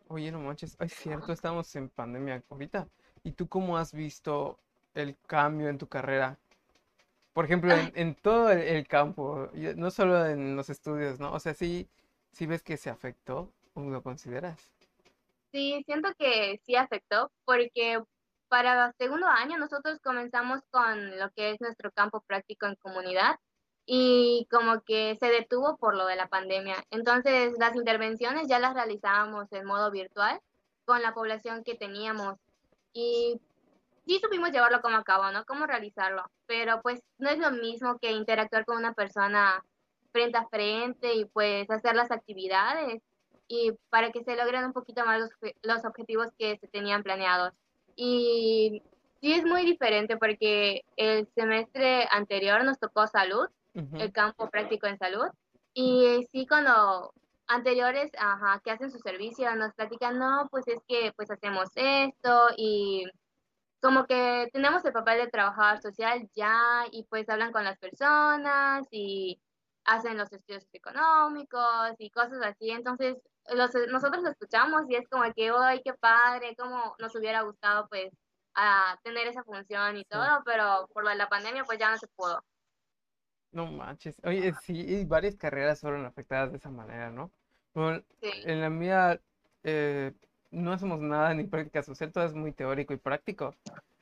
Oye, 0.07 0.31
no 0.31 0.39
manches, 0.39 0.75
es 0.79 0.93
cierto, 0.93 1.31
estamos 1.31 1.75
en 1.75 1.89
pandemia 1.89 2.43
ahorita. 2.49 2.87
¿Y 3.23 3.31
tú 3.31 3.47
cómo 3.47 3.77
has 3.77 3.93
visto 3.93 4.57
el 4.93 5.15
cambio 5.27 5.69
en 5.69 5.77
tu 5.77 5.87
carrera? 5.87 6.37
Por 7.33 7.45
ejemplo, 7.45 7.71
en, 7.71 7.91
en 7.95 8.15
todo 8.15 8.51
el, 8.51 8.59
el 8.59 8.87
campo, 8.87 9.49
no 9.53 9.91
solo 9.91 10.25
en 10.25 10.55
los 10.55 10.69
estudios, 10.69 11.19
¿no? 11.19 11.31
O 11.33 11.39
sea, 11.39 11.53
sí, 11.53 11.87
sí 12.31 12.47
ves 12.47 12.63
que 12.63 12.75
se 12.77 12.89
afectó, 12.89 13.51
¿o 13.75 13.81
lo 13.81 14.01
consideras? 14.01 14.71
Sí, 15.51 15.81
siento 15.85 16.09
que 16.17 16.59
sí 16.65 16.75
afectó 16.75 17.31
porque 17.45 18.01
para 18.49 18.93
segundo 18.93 19.27
año 19.27 19.57
nosotros 19.57 19.99
comenzamos 20.01 20.61
con 20.71 21.17
lo 21.17 21.29
que 21.31 21.51
es 21.51 21.61
nuestro 21.61 21.91
campo 21.91 22.21
práctico 22.21 22.65
en 22.65 22.75
comunidad 22.75 23.35
y 23.91 24.47
como 24.51 24.81
que 24.81 25.17
se 25.19 25.29
detuvo 25.29 25.77
por 25.77 25.95
lo 25.95 26.05
de 26.05 26.15
la 26.15 26.27
pandemia. 26.27 26.75
Entonces 26.91 27.55
las 27.57 27.75
intervenciones 27.75 28.47
ya 28.47 28.59
las 28.59 28.75
realizábamos 28.75 29.51
en 29.51 29.65
modo 29.65 29.89
virtual 29.89 30.39
con 30.85 31.01
la 31.01 31.15
población 31.15 31.63
que 31.63 31.73
teníamos 31.73 32.35
y 32.93 33.41
sí 34.05 34.19
supimos 34.21 34.51
llevarlo 34.51 34.81
como 34.81 34.97
a 34.97 35.03
cabo, 35.03 35.31
¿no? 35.31 35.43
Cómo 35.45 35.65
realizarlo, 35.65 36.23
pero 36.45 36.83
pues 36.83 37.01
no 37.17 37.31
es 37.31 37.39
lo 37.39 37.49
mismo 37.49 37.97
que 37.97 38.11
interactuar 38.11 38.63
con 38.63 38.77
una 38.77 38.93
persona 38.93 39.65
frente 40.11 40.37
a 40.37 40.47
frente 40.49 41.15
y 41.15 41.25
pues 41.25 41.67
hacer 41.71 41.95
las 41.95 42.11
actividades 42.11 43.01
y 43.47 43.71
para 43.89 44.11
que 44.11 44.23
se 44.23 44.35
logren 44.35 44.65
un 44.65 44.73
poquito 44.73 45.03
más 45.03 45.19
los, 45.19 45.31
los 45.63 45.83
objetivos 45.83 46.27
que 46.37 46.59
se 46.59 46.67
tenían 46.67 47.01
planeados. 47.01 47.53
Y 47.95 48.83
sí 49.19 49.33
es 49.33 49.45
muy 49.45 49.65
diferente 49.65 50.15
porque 50.15 50.85
el 50.95 51.27
semestre 51.33 52.07
anterior 52.11 52.63
nos 52.63 52.77
tocó 52.77 53.07
salud, 53.07 53.49
el 53.93 54.11
campo 54.11 54.49
práctico 54.49 54.87
en 54.87 54.97
salud, 54.97 55.27
y 55.73 56.25
sí 56.31 56.47
cuando 56.47 57.13
anteriores, 57.47 58.11
ajá, 58.17 58.61
que 58.63 58.71
hacen 58.71 58.91
su 58.91 58.99
servicio, 58.99 59.53
nos 59.55 59.73
platican, 59.73 60.19
no, 60.19 60.47
pues 60.51 60.67
es 60.67 60.79
que 60.87 61.11
pues 61.15 61.31
hacemos 61.31 61.69
esto 61.75 62.49
y 62.57 63.05
como 63.81 64.05
que 64.05 64.49
tenemos 64.53 64.83
el 64.85 64.93
papel 64.93 65.19
de 65.19 65.27
trabajador 65.29 65.81
social 65.81 66.29
ya 66.35 66.85
y 66.91 67.05
pues 67.05 67.29
hablan 67.29 67.51
con 67.51 67.63
las 67.63 67.77
personas 67.79 68.85
y 68.91 69.41
hacen 69.85 70.17
los 70.17 70.31
estudios 70.31 70.67
económicos 70.73 71.95
y 71.97 72.09
cosas 72.11 72.41
así. 72.43 72.69
Entonces, 72.69 73.17
los, 73.47 73.71
nosotros 73.89 74.23
lo 74.23 74.29
escuchamos 74.29 74.83
y 74.89 74.95
es 74.95 75.07
como 75.07 75.23
que, 75.33 75.51
¡ay, 75.57 75.81
qué 75.83 75.93
padre! 75.93 76.55
Como 76.55 76.95
nos 76.99 77.15
hubiera 77.15 77.41
gustado 77.41 77.87
pues 77.89 78.11
a 78.55 78.97
tener 79.03 79.27
esa 79.27 79.43
función 79.43 79.97
y 79.97 80.05
todo, 80.05 80.41
pero 80.45 80.87
por 80.93 81.03
lo 81.03 81.09
de 81.09 81.15
la 81.15 81.29
pandemia 81.29 81.63
pues 81.63 81.79
ya 81.79 81.89
no 81.89 81.97
se 81.97 82.07
pudo. 82.09 82.43
No 83.51 83.65
manches. 83.67 84.15
Oye, 84.23 84.53
sí, 84.61 85.05
varias 85.05 85.35
carreras 85.35 85.81
fueron 85.81 86.05
afectadas 86.05 86.51
de 86.51 86.57
esa 86.57 86.69
manera, 86.69 87.09
¿no? 87.11 87.31
En 88.45 88.61
la 88.61 88.69
mía 88.69 89.19
eh, 89.63 90.13
no 90.51 90.71
hacemos 90.73 90.99
nada 90.99 91.33
ni 91.33 91.45
práctica 91.45 91.81
social, 91.83 92.11
todo 92.11 92.25
es 92.25 92.33
muy 92.33 92.51
teórico 92.51 92.93
y 92.93 92.97
práctico. 92.97 93.55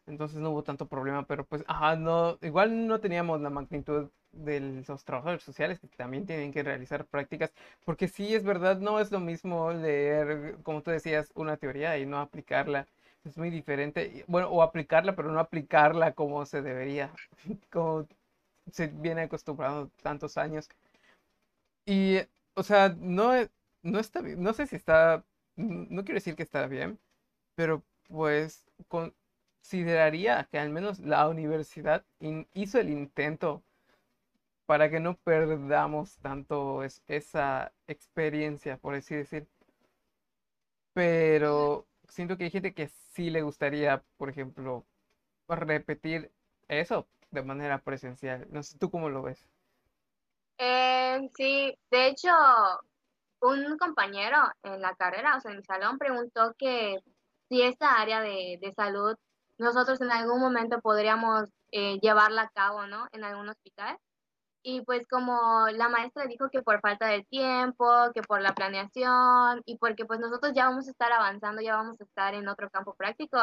Entonces 0.07 0.39
no 0.39 0.51
hubo 0.51 0.63
tanto 0.63 0.87
problema, 0.87 1.25
pero 1.27 1.45
pues, 1.45 1.63
ajá, 1.67 1.95
no, 1.95 2.37
igual 2.41 2.87
no 2.87 2.99
teníamos 2.99 3.41
la 3.41 3.49
magnitud 3.49 4.09
de 4.31 4.83
los 4.87 5.03
trabajadores 5.03 5.43
sociales 5.43 5.79
que 5.79 5.87
también 5.89 6.25
tienen 6.25 6.51
que 6.53 6.63
realizar 6.63 7.05
prácticas, 7.05 7.53
porque 7.85 8.07
sí 8.07 8.33
es 8.35 8.43
verdad, 8.43 8.77
no 8.79 8.99
es 8.99 9.11
lo 9.11 9.19
mismo 9.19 9.71
leer, 9.73 10.57
como 10.63 10.81
tú 10.81 10.91
decías, 10.91 11.31
una 11.35 11.57
teoría 11.57 11.97
y 11.97 12.05
no 12.05 12.19
aplicarla. 12.19 12.87
Es 13.25 13.37
muy 13.37 13.49
diferente, 13.49 14.23
bueno, 14.27 14.49
o 14.49 14.61
aplicarla, 14.63 15.15
pero 15.15 15.31
no 15.31 15.39
aplicarla 15.39 16.13
como 16.13 16.45
se 16.45 16.61
debería, 16.61 17.11
como 17.71 18.07
se 18.71 18.87
viene 18.87 19.23
acostumbrado 19.23 19.89
tantos 20.01 20.37
años. 20.37 20.69
Y, 21.85 22.19
o 22.55 22.63
sea, 22.63 22.89
no, 22.99 23.31
no 23.81 23.99
está 23.99 24.21
no 24.21 24.53
sé 24.53 24.67
si 24.67 24.75
está, 24.75 25.23
no 25.55 26.03
quiero 26.03 26.17
decir 26.17 26.35
que 26.35 26.43
está 26.43 26.67
bien, 26.67 26.99
pero 27.55 27.83
pues 28.09 28.65
consideraría 28.89 30.47
que 30.51 30.59
al 30.59 30.69
menos 30.69 30.99
la 30.99 31.27
universidad 31.29 32.05
hizo 32.53 32.79
el 32.79 32.89
intento 32.89 33.63
para 34.65 34.89
que 34.89 34.99
no 34.99 35.17
perdamos 35.17 36.17
tanto 36.19 36.83
esa 37.07 37.73
experiencia, 37.87 38.77
por 38.77 38.95
así 38.95 39.15
decir. 39.15 39.47
Pero 40.93 41.87
siento 42.09 42.37
que 42.37 42.45
hay 42.45 42.51
gente 42.51 42.73
que 42.73 42.87
sí 42.87 43.29
le 43.29 43.41
gustaría, 43.41 44.03
por 44.17 44.29
ejemplo, 44.29 44.85
repetir 45.47 46.31
eso 46.67 47.07
de 47.31 47.43
manera 47.43 47.79
presencial. 47.79 48.47
No 48.49 48.63
sé, 48.63 48.77
¿tú 48.77 48.89
cómo 48.89 49.09
lo 49.09 49.21
ves? 49.21 49.45
Eh, 50.57 51.29
sí, 51.35 51.77
de 51.91 52.07
hecho, 52.07 52.29
un 53.41 53.77
compañero 53.77 54.37
en 54.63 54.81
la 54.81 54.95
carrera, 54.95 55.37
o 55.37 55.41
sea, 55.41 55.51
en 55.51 55.57
mi 55.57 55.63
salón, 55.63 55.97
preguntó 55.97 56.55
que 56.57 56.99
si 57.49 57.61
esta 57.61 58.01
área 58.01 58.21
de, 58.21 58.73
salud 58.75 59.15
nosotros 59.57 60.01
en 60.01 60.11
algún 60.11 60.39
momento 60.39 60.79
podríamos 60.81 61.49
eh, 61.71 61.99
llevarla 61.99 62.43
a 62.43 62.49
cabo, 62.49 62.85
¿no? 62.85 63.07
En 63.11 63.23
algún 63.23 63.49
hospital. 63.49 63.97
Y 64.61 64.81
pues 64.81 65.07
como 65.07 65.67
la 65.71 65.89
maestra 65.89 66.25
dijo 66.25 66.49
que 66.49 66.61
por 66.61 66.81
falta 66.81 67.07
de 67.07 67.23
tiempo, 67.23 67.85
que 68.13 68.21
por 68.21 68.41
la 68.41 68.53
planeación 68.53 69.61
y 69.65 69.77
porque 69.77 70.05
pues 70.05 70.19
nosotros 70.19 70.53
ya 70.53 70.67
vamos 70.67 70.87
a 70.87 70.91
estar 70.91 71.11
avanzando, 71.11 71.61
ya 71.61 71.75
vamos 71.75 71.99
a 72.01 72.03
estar 72.03 72.33
en 72.35 72.47
otro 72.49 72.69
campo 72.69 72.93
práctico, 72.95 73.39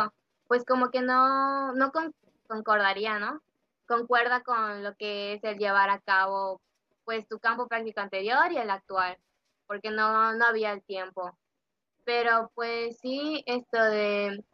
pues 0.47 0.65
como 0.65 0.91
que 0.91 1.01
no, 1.01 1.73
no 1.73 1.93
concordaría, 2.47 3.19
¿no? 3.19 3.41
Concuerda 3.87 4.43
con 4.43 4.83
lo 4.83 4.95
que 4.95 5.35
es 5.35 5.45
el 5.45 5.59
llevar 5.59 5.91
a 5.91 6.01
cabo 6.01 6.61
pues 7.05 7.29
tu 7.29 7.39
campo 7.39 7.69
práctico 7.69 8.01
anterior 8.01 8.51
y 8.51 8.57
el 8.57 8.71
actual 8.71 9.19
porque 9.67 9.91
no, 9.91 10.35
no 10.35 10.47
había 10.47 10.73
el 10.73 10.83
tiempo. 10.83 11.37
Pero 12.05 12.51
pues 12.55 12.99
sí, 13.01 13.43
esto 13.47 13.83
de, 13.83 14.45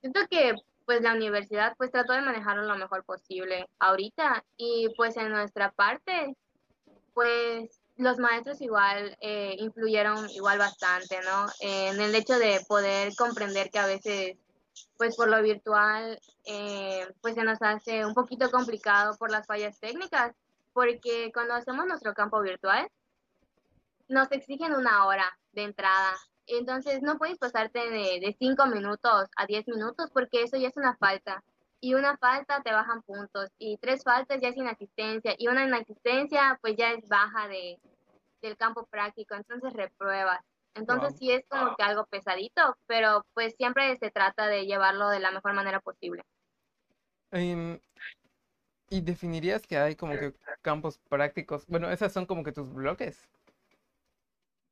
siento 0.00 0.20
que 0.30 0.54
pues 0.84 1.02
la 1.02 1.14
universidad 1.14 1.74
pues 1.76 1.90
trató 1.90 2.12
de 2.12 2.20
manejarlo 2.20 2.62
lo 2.62 2.76
mejor 2.76 3.04
posible 3.04 3.68
ahorita 3.78 4.44
y 4.56 4.88
pues 4.96 5.16
en 5.16 5.30
nuestra 5.30 5.72
parte 5.72 6.36
pues 7.12 7.80
los 7.96 8.18
maestros 8.18 8.60
igual 8.60 9.16
eh, 9.20 9.56
influyeron 9.58 10.28
igual 10.30 10.58
bastante, 10.58 11.18
¿no? 11.22 11.46
en 11.60 12.00
el 12.00 12.14
hecho 12.14 12.38
de 12.38 12.60
poder 12.68 13.14
comprender 13.16 13.70
que 13.70 13.78
a 13.78 13.86
veces 13.86 14.36
pues 14.96 15.16
por 15.16 15.28
lo 15.28 15.42
virtual 15.42 16.18
eh, 16.44 17.06
pues 17.20 17.34
se 17.34 17.44
nos 17.44 17.60
hace 17.60 18.04
un 18.04 18.14
poquito 18.14 18.50
complicado 18.50 19.16
por 19.18 19.30
las 19.30 19.46
fallas 19.46 19.78
técnicas 19.78 20.34
porque 20.72 21.30
cuando 21.32 21.54
hacemos 21.54 21.86
nuestro 21.86 22.14
campo 22.14 22.40
virtual 22.40 22.88
nos 24.08 24.30
exigen 24.30 24.74
una 24.74 25.06
hora 25.06 25.38
de 25.52 25.64
entrada. 25.64 26.14
Entonces 26.46 27.02
no 27.02 27.18
puedes 27.18 27.38
pasarte 27.38 27.90
de, 27.90 28.20
de 28.20 28.36
cinco 28.38 28.66
minutos 28.66 29.28
a 29.36 29.46
diez 29.46 29.66
minutos 29.66 30.10
porque 30.12 30.42
eso 30.42 30.56
ya 30.56 30.68
es 30.68 30.76
una 30.76 30.96
falta. 30.96 31.42
Y 31.80 31.94
una 31.94 32.16
falta 32.16 32.62
te 32.62 32.72
bajan 32.72 33.02
puntos. 33.02 33.50
Y 33.58 33.78
tres 33.78 34.02
faltas 34.04 34.40
ya 34.40 34.48
es 34.48 34.56
inasistencia. 34.56 35.34
Y 35.38 35.48
una 35.48 35.64
inasistencia 35.64 36.58
pues 36.60 36.76
ya 36.76 36.92
es 36.92 37.06
baja 37.08 37.48
de, 37.48 37.78
del 38.42 38.56
campo 38.56 38.86
práctico. 38.86 39.34
Entonces 39.34 39.72
repruebas. 39.72 40.40
Entonces 40.76 41.16
sí 41.18 41.30
es 41.32 41.44
como 41.48 41.74
que 41.74 41.82
algo 41.82 42.06
pesadito, 42.06 42.76
pero 42.86 43.24
pues 43.34 43.54
siempre 43.56 43.96
se 43.96 44.10
trata 44.10 44.46
de 44.46 44.66
llevarlo 44.66 45.08
de 45.08 45.20
la 45.20 45.30
mejor 45.30 45.54
manera 45.54 45.80
posible. 45.80 46.22
Em, 47.30 47.80
¿Y 48.88 49.00
definirías 49.00 49.66
que 49.66 49.78
hay 49.78 49.96
como 49.96 50.12
que 50.12 50.34
campos 50.62 50.98
prácticos? 51.08 51.66
Bueno, 51.66 51.90
esas 51.90 52.12
son 52.12 52.26
como 52.26 52.44
que 52.44 52.52
tus 52.52 52.72
bloques. 52.72 53.28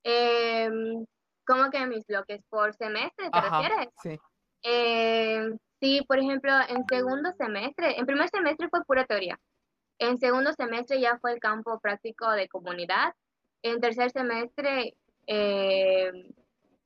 Eh, 0.04 0.70
¿Cómo 1.46 1.70
que 1.70 1.86
mis 1.86 2.06
bloques? 2.06 2.42
¿Por 2.48 2.74
semestre 2.74 3.30
te 3.30 3.40
refieres? 3.40 3.88
Sí. 4.02 4.18
Em, 4.62 5.58
sí, 5.80 6.04
por 6.06 6.18
ejemplo, 6.18 6.52
en 6.68 6.84
segundo 6.86 7.32
semestre, 7.36 7.98
en 7.98 8.06
primer 8.06 8.28
semestre 8.28 8.68
fue 8.68 8.84
pura 8.84 9.04
teoría. 9.04 9.38
En 9.98 10.18
segundo 10.18 10.52
semestre 10.52 11.00
ya 11.00 11.18
fue 11.18 11.32
el 11.32 11.40
campo 11.40 11.78
práctico 11.80 12.30
de 12.30 12.48
comunidad. 12.48 13.14
En 13.62 13.80
tercer 13.80 14.10
semestre, 14.10 14.94
eh, 15.26 16.30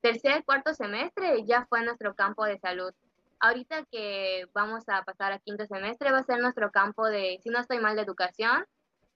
tercer, 0.01 0.44
cuarto 0.44 0.74
semestre 0.74 1.44
ya 1.44 1.66
fue 1.66 1.83
nuestro 1.85 2.14
campo 2.14 2.44
de 2.44 2.59
salud. 2.59 2.92
Ahorita 3.40 3.85
que 3.90 4.46
vamos 4.53 4.88
a 4.88 5.03
pasar 5.05 5.33
a 5.33 5.38
quinto 5.38 5.64
semestre 5.66 6.11
va 6.11 6.18
a 6.18 6.24
ser 6.24 6.40
nuestro 6.40 6.70
campo 6.70 7.07
de, 7.07 7.38
si 7.42 7.51
no 7.51 7.61
estoy 7.61 7.79
mal, 7.79 7.96
de 7.96 8.03
educación. 8.03 8.64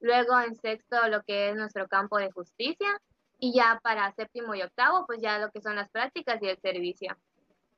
Luego 0.00 0.40
en 0.40 0.54
sexto 0.56 0.96
lo 1.08 1.22
que 1.22 1.50
es 1.50 1.56
nuestro 1.56 1.88
campo 1.88 2.18
de 2.18 2.30
justicia 2.30 3.00
y 3.38 3.52
ya 3.52 3.80
para 3.82 4.12
séptimo 4.12 4.54
y 4.54 4.62
octavo, 4.62 5.04
pues 5.06 5.20
ya 5.20 5.38
lo 5.38 5.50
que 5.50 5.60
son 5.60 5.74
las 5.76 5.90
prácticas 5.90 6.40
y 6.42 6.48
el 6.48 6.58
servicio. 6.60 7.16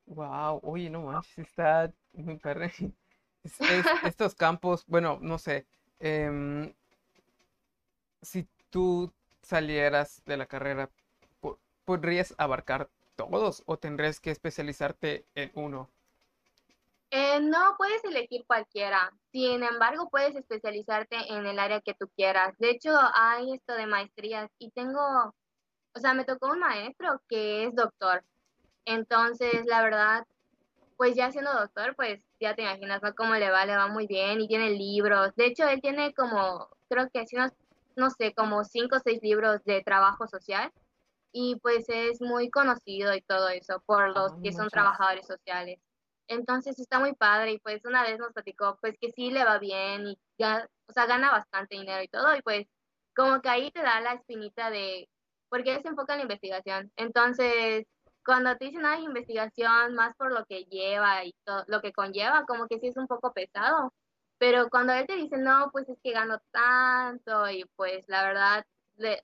Wow, 0.07 0.61
oye, 0.62 0.90
no 0.90 1.02
manches, 1.02 1.38
está 1.38 1.90
muy 2.12 2.37
perre. 2.37 2.72
estos 4.04 4.35
campos, 4.35 4.85
bueno, 4.87 5.18
no 5.20 5.38
sé, 5.38 5.66
em, 5.98 6.74
si 8.20 8.46
tú 8.70 9.12
salieras 9.42 10.23
de 10.25 10.37
la 10.37 10.46
carrera, 10.46 10.90
¿podrías 11.85 12.35
abarcar 12.38 12.90
todos 13.16 13.62
o 13.66 13.78
tendrías 13.78 14.20
que 14.20 14.30
especializarte 14.30 15.26
en 15.35 15.50
uno? 15.54 15.90
Eh, 17.10 17.40
no, 17.40 17.76
puedes 17.76 18.02
elegir 18.04 18.44
cualquiera. 18.46 19.12
Sin 19.30 19.62
embargo, 19.62 20.08
puedes 20.10 20.35
especializarte 20.35 21.16
en 21.32 21.46
el 21.46 21.58
área 21.58 21.80
que 21.80 21.94
tú 21.94 22.08
quieras. 22.16 22.56
De 22.58 22.70
hecho, 22.70 22.90
hay 23.14 23.52
esto 23.52 23.74
de 23.74 23.87
maestrías 23.87 24.50
y 24.58 24.70
tengo 24.70 25.32
o 25.96 26.00
sea, 26.00 26.14
me 26.14 26.24
tocó 26.24 26.48
un 26.50 26.58
maestro 26.58 27.20
que 27.28 27.64
es 27.64 27.74
doctor. 27.74 28.24
Entonces, 28.85 29.64
la 29.66 29.82
verdad, 29.82 30.26
pues 30.96 31.14
ya 31.14 31.30
siendo 31.30 31.52
doctor, 31.52 31.94
pues 31.96 32.20
ya 32.40 32.54
te 32.54 32.62
imaginas, 32.62 33.00
¿no? 33.02 33.14
Cómo 33.14 33.35
le 33.35 33.50
va, 33.50 33.64
le 33.64 33.76
va 33.76 33.87
muy 33.87 34.06
bien 34.06 34.40
y 34.40 34.48
tiene 34.48 34.70
libros. 34.70 35.35
De 35.37 35.46
hecho, 35.46 35.66
él 35.68 35.80
tiene 35.80 36.12
como, 36.14 36.68
creo 36.88 37.08
que 37.10 37.26
sí, 37.26 37.37
no, 37.37 37.46
no 37.96 38.10
sé, 38.10 38.35
como 38.35 38.64
cinco 38.64 38.96
o 38.96 39.00
seis 39.00 39.20
libros 39.22 39.62
de 39.64 39.82
trabajo 39.82 40.26
social 40.26 40.72
y 41.35 41.56
pues 41.56 41.85
es 41.88 42.20
muy 42.20 42.48
conocido 42.48 43.12
y 43.12 43.20
todo 43.22 43.48
eso 43.48 43.82
por 43.87 44.14
los 44.14 44.32
ah, 44.32 44.38
que 44.42 44.52
son 44.52 44.68
trabajadores 44.68 45.26
sociales. 45.26 45.80
Entonces 46.28 46.78
está 46.78 47.00
muy 47.00 47.14
padre 47.14 47.52
y 47.52 47.58
pues 47.58 47.85
una 47.85 48.04
vez 48.04 48.18
nos 48.20 48.32
platicó 48.32 48.78
pues 48.80 48.96
que 49.00 49.10
sí 49.10 49.30
le 49.30 49.44
va 49.44 49.58
bien 49.58 50.06
y 50.06 50.18
ya, 50.38 50.68
o 50.88 50.92
sea, 50.92 51.06
gana 51.06 51.32
bastante 51.32 51.74
dinero 51.76 52.02
y 52.04 52.08
todo 52.08 52.37
y 52.37 52.42
pues 52.42 52.68
como 53.16 53.42
que 53.42 53.48
ahí 53.48 53.72
te 53.72 53.82
da 53.82 54.00
la 54.00 54.14
espinita 54.14 54.70
de 54.70 55.08
porque 55.48 55.74
él 55.74 55.82
se 55.82 55.88
enfoca 55.88 56.14
en 56.14 56.20
la 56.20 56.24
investigación. 56.24 56.92
Entonces, 56.96 57.85
cuando 58.24 58.56
te 58.56 58.66
dicen, 58.66 58.87
hay 58.87 59.04
investigación, 59.04 59.94
más 59.94 60.14
por 60.16 60.32
lo 60.32 60.44
que 60.46 60.64
lleva 60.64 61.24
y 61.24 61.35
todo, 61.44 61.64
lo 61.68 61.80
que 61.80 61.92
conlleva, 61.92 62.44
como 62.46 62.66
que 62.68 62.78
sí 62.80 62.88
es 62.88 62.96
un 62.96 63.06
poco 63.08 63.32
pesado. 63.32 63.92
Pero 64.38 64.68
cuando 64.70 64.92
él 64.92 65.06
te 65.06 65.16
dice, 65.16 65.37
no, 65.38 65.70
pues 65.72 65.88
es 65.88 65.98
que 66.02 66.12
gano 66.12 66.40
tanto 66.52 67.50
y 67.50 67.64
pues 67.76 68.04
la 68.08 68.24
verdad, 68.24 68.64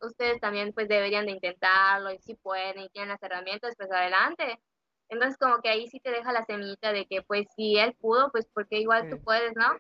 ustedes 0.03 0.41
también 0.41 0.73
pues 0.73 0.89
deberían 0.89 1.27
de 1.27 1.33
intentarlo 1.33 2.12
y 2.12 2.18
si 2.18 2.35
pueden 2.35 2.79
y 2.81 2.89
tienen 2.91 3.11
las 3.11 3.23
herramientas, 3.23 3.75
pues 3.77 3.91
adelante. 3.91 4.61
Entonces 5.09 5.37
como 5.39 5.61
que 5.61 5.68
ahí 5.68 5.89
sí 5.89 6.01
te 6.01 6.11
deja 6.11 6.33
la 6.33 6.45
semillita 6.45 6.93
de 6.93 7.07
que 7.07 7.23
pues 7.23 7.47
si 7.57 7.79
él 7.79 7.95
pudo, 8.01 8.31
pues 8.31 8.47
porque 8.53 8.79
igual 8.79 9.09
tú 9.11 9.21
puedes, 9.23 9.55
¿no? 9.57 9.77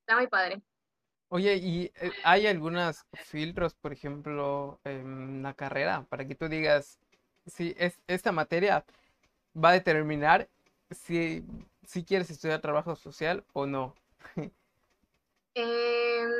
Está 0.00 0.16
muy 0.16 0.26
padre. 0.26 0.62
Oye, 1.28 1.56
¿y 1.56 1.84
eh, 2.00 2.12
hay 2.22 2.46
algunos 2.46 3.06
filtros, 3.14 3.74
por 3.74 3.92
ejemplo, 3.92 4.78
en 4.84 5.42
la 5.42 5.54
carrera, 5.54 6.06
para 6.08 6.26
que 6.26 6.34
tú 6.34 6.48
digas, 6.48 6.98
si 7.46 7.74
es, 7.78 7.98
esta 8.06 8.30
materia 8.30 8.84
va 9.56 9.70
a 9.70 9.72
determinar 9.72 10.48
si, 10.90 11.42
si 11.84 12.04
quieres 12.04 12.30
estudiar 12.30 12.60
trabajo 12.60 12.94
social 12.94 13.44
o 13.52 13.66
no? 13.66 13.94
Em, 15.56 16.30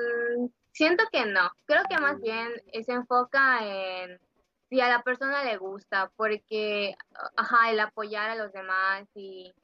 siento 0.74 1.04
que 1.10 1.24
no. 1.24 1.50
Creo 1.66 1.84
que 1.88 1.98
más 1.98 2.20
bien 2.20 2.52
se 2.84 2.92
enfoca 2.92 3.60
en 3.62 4.20
si 4.68 4.80
a 4.80 4.88
la 4.88 5.02
persona 5.02 5.44
le 5.44 5.56
gusta, 5.56 6.10
porque, 6.16 6.96
ajá, 7.36 7.70
el 7.70 7.80
apoyar 7.80 8.30
a 8.30 8.34
los 8.34 8.52
demás 8.52 9.06
y 9.14 9.54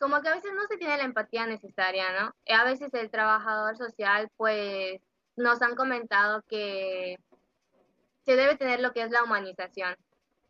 como 0.00 0.20
que 0.22 0.28
a 0.28 0.34
veces 0.34 0.52
no 0.54 0.66
se 0.66 0.76
tiene 0.76 0.96
la 0.96 1.04
empatía 1.04 1.46
necesaria, 1.46 2.06
¿no? 2.20 2.34
A 2.54 2.64
veces 2.64 2.92
el 2.94 3.10
trabajador 3.10 3.76
social, 3.76 4.30
pues, 4.36 5.00
nos 5.36 5.60
han 5.62 5.74
comentado 5.74 6.42
que 6.48 7.18
se 8.24 8.36
debe 8.36 8.56
tener 8.56 8.80
lo 8.80 8.92
que 8.92 9.02
es 9.02 9.10
la 9.10 9.22
humanización 9.24 9.96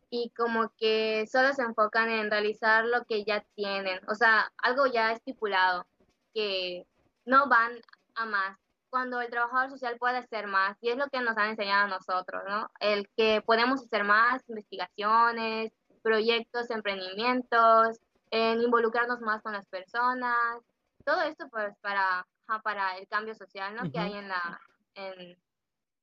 y 0.09 0.29
como 0.29 0.71
que 0.77 1.25
solo 1.27 1.51
se 1.53 1.63
enfocan 1.63 2.09
en 2.09 2.31
realizar 2.31 2.85
lo 2.85 3.03
que 3.05 3.25
ya 3.25 3.43
tienen, 3.55 3.99
o 4.07 4.15
sea, 4.15 4.51
algo 4.57 4.85
ya 4.85 5.11
estipulado, 5.11 5.85
que 6.33 6.85
no 7.25 7.49
van 7.49 7.73
a 8.15 8.25
más. 8.25 8.64
Cuando 8.89 9.19
el 9.21 9.29
trabajador 9.29 9.69
social 9.69 9.97
puede 9.97 10.17
hacer 10.17 10.47
más, 10.47 10.77
y 10.81 10.89
es 10.89 10.97
lo 10.97 11.07
que 11.09 11.21
nos 11.21 11.37
han 11.37 11.49
enseñado 11.49 11.85
a 11.85 11.97
nosotros, 11.97 12.43
¿no? 12.47 12.69
El 12.79 13.09
que 13.17 13.41
podemos 13.45 13.83
hacer 13.83 14.03
más 14.03 14.47
investigaciones, 14.47 15.73
proyectos, 16.01 16.69
emprendimientos, 16.69 17.99
en 18.31 18.61
involucrarnos 18.61 19.21
más 19.21 19.41
con 19.41 19.53
las 19.53 19.67
personas, 19.67 20.59
todo 21.03 21.21
esto 21.21 21.47
pues 21.49 21.75
para, 21.81 22.27
para 22.63 22.97
el 22.97 23.07
cambio 23.07 23.35
social, 23.35 23.75
¿no? 23.75 23.91
Que 23.91 23.99
hay 23.99 24.13
en 24.13 24.27
la, 24.27 24.61
en, 24.95 25.37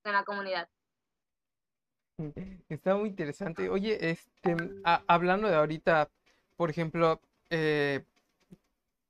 en 0.04 0.12
la 0.12 0.24
comunidad. 0.24 0.68
Está 2.68 2.94
muy 2.94 3.08
interesante. 3.08 3.68
Oye, 3.68 4.10
este, 4.10 4.56
hablando 4.84 5.48
de 5.48 5.56
ahorita, 5.56 6.08
por 6.56 6.70
ejemplo, 6.70 7.20
eh, 7.50 8.04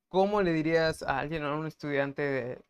¿cómo 0.09 0.41
le 0.41 0.53
dirías 0.53 1.03
a 1.03 1.18
alguien, 1.18 1.43
a 1.43 1.55
un 1.55 1.66
estudiante 1.66 2.23
de, 2.23 2.62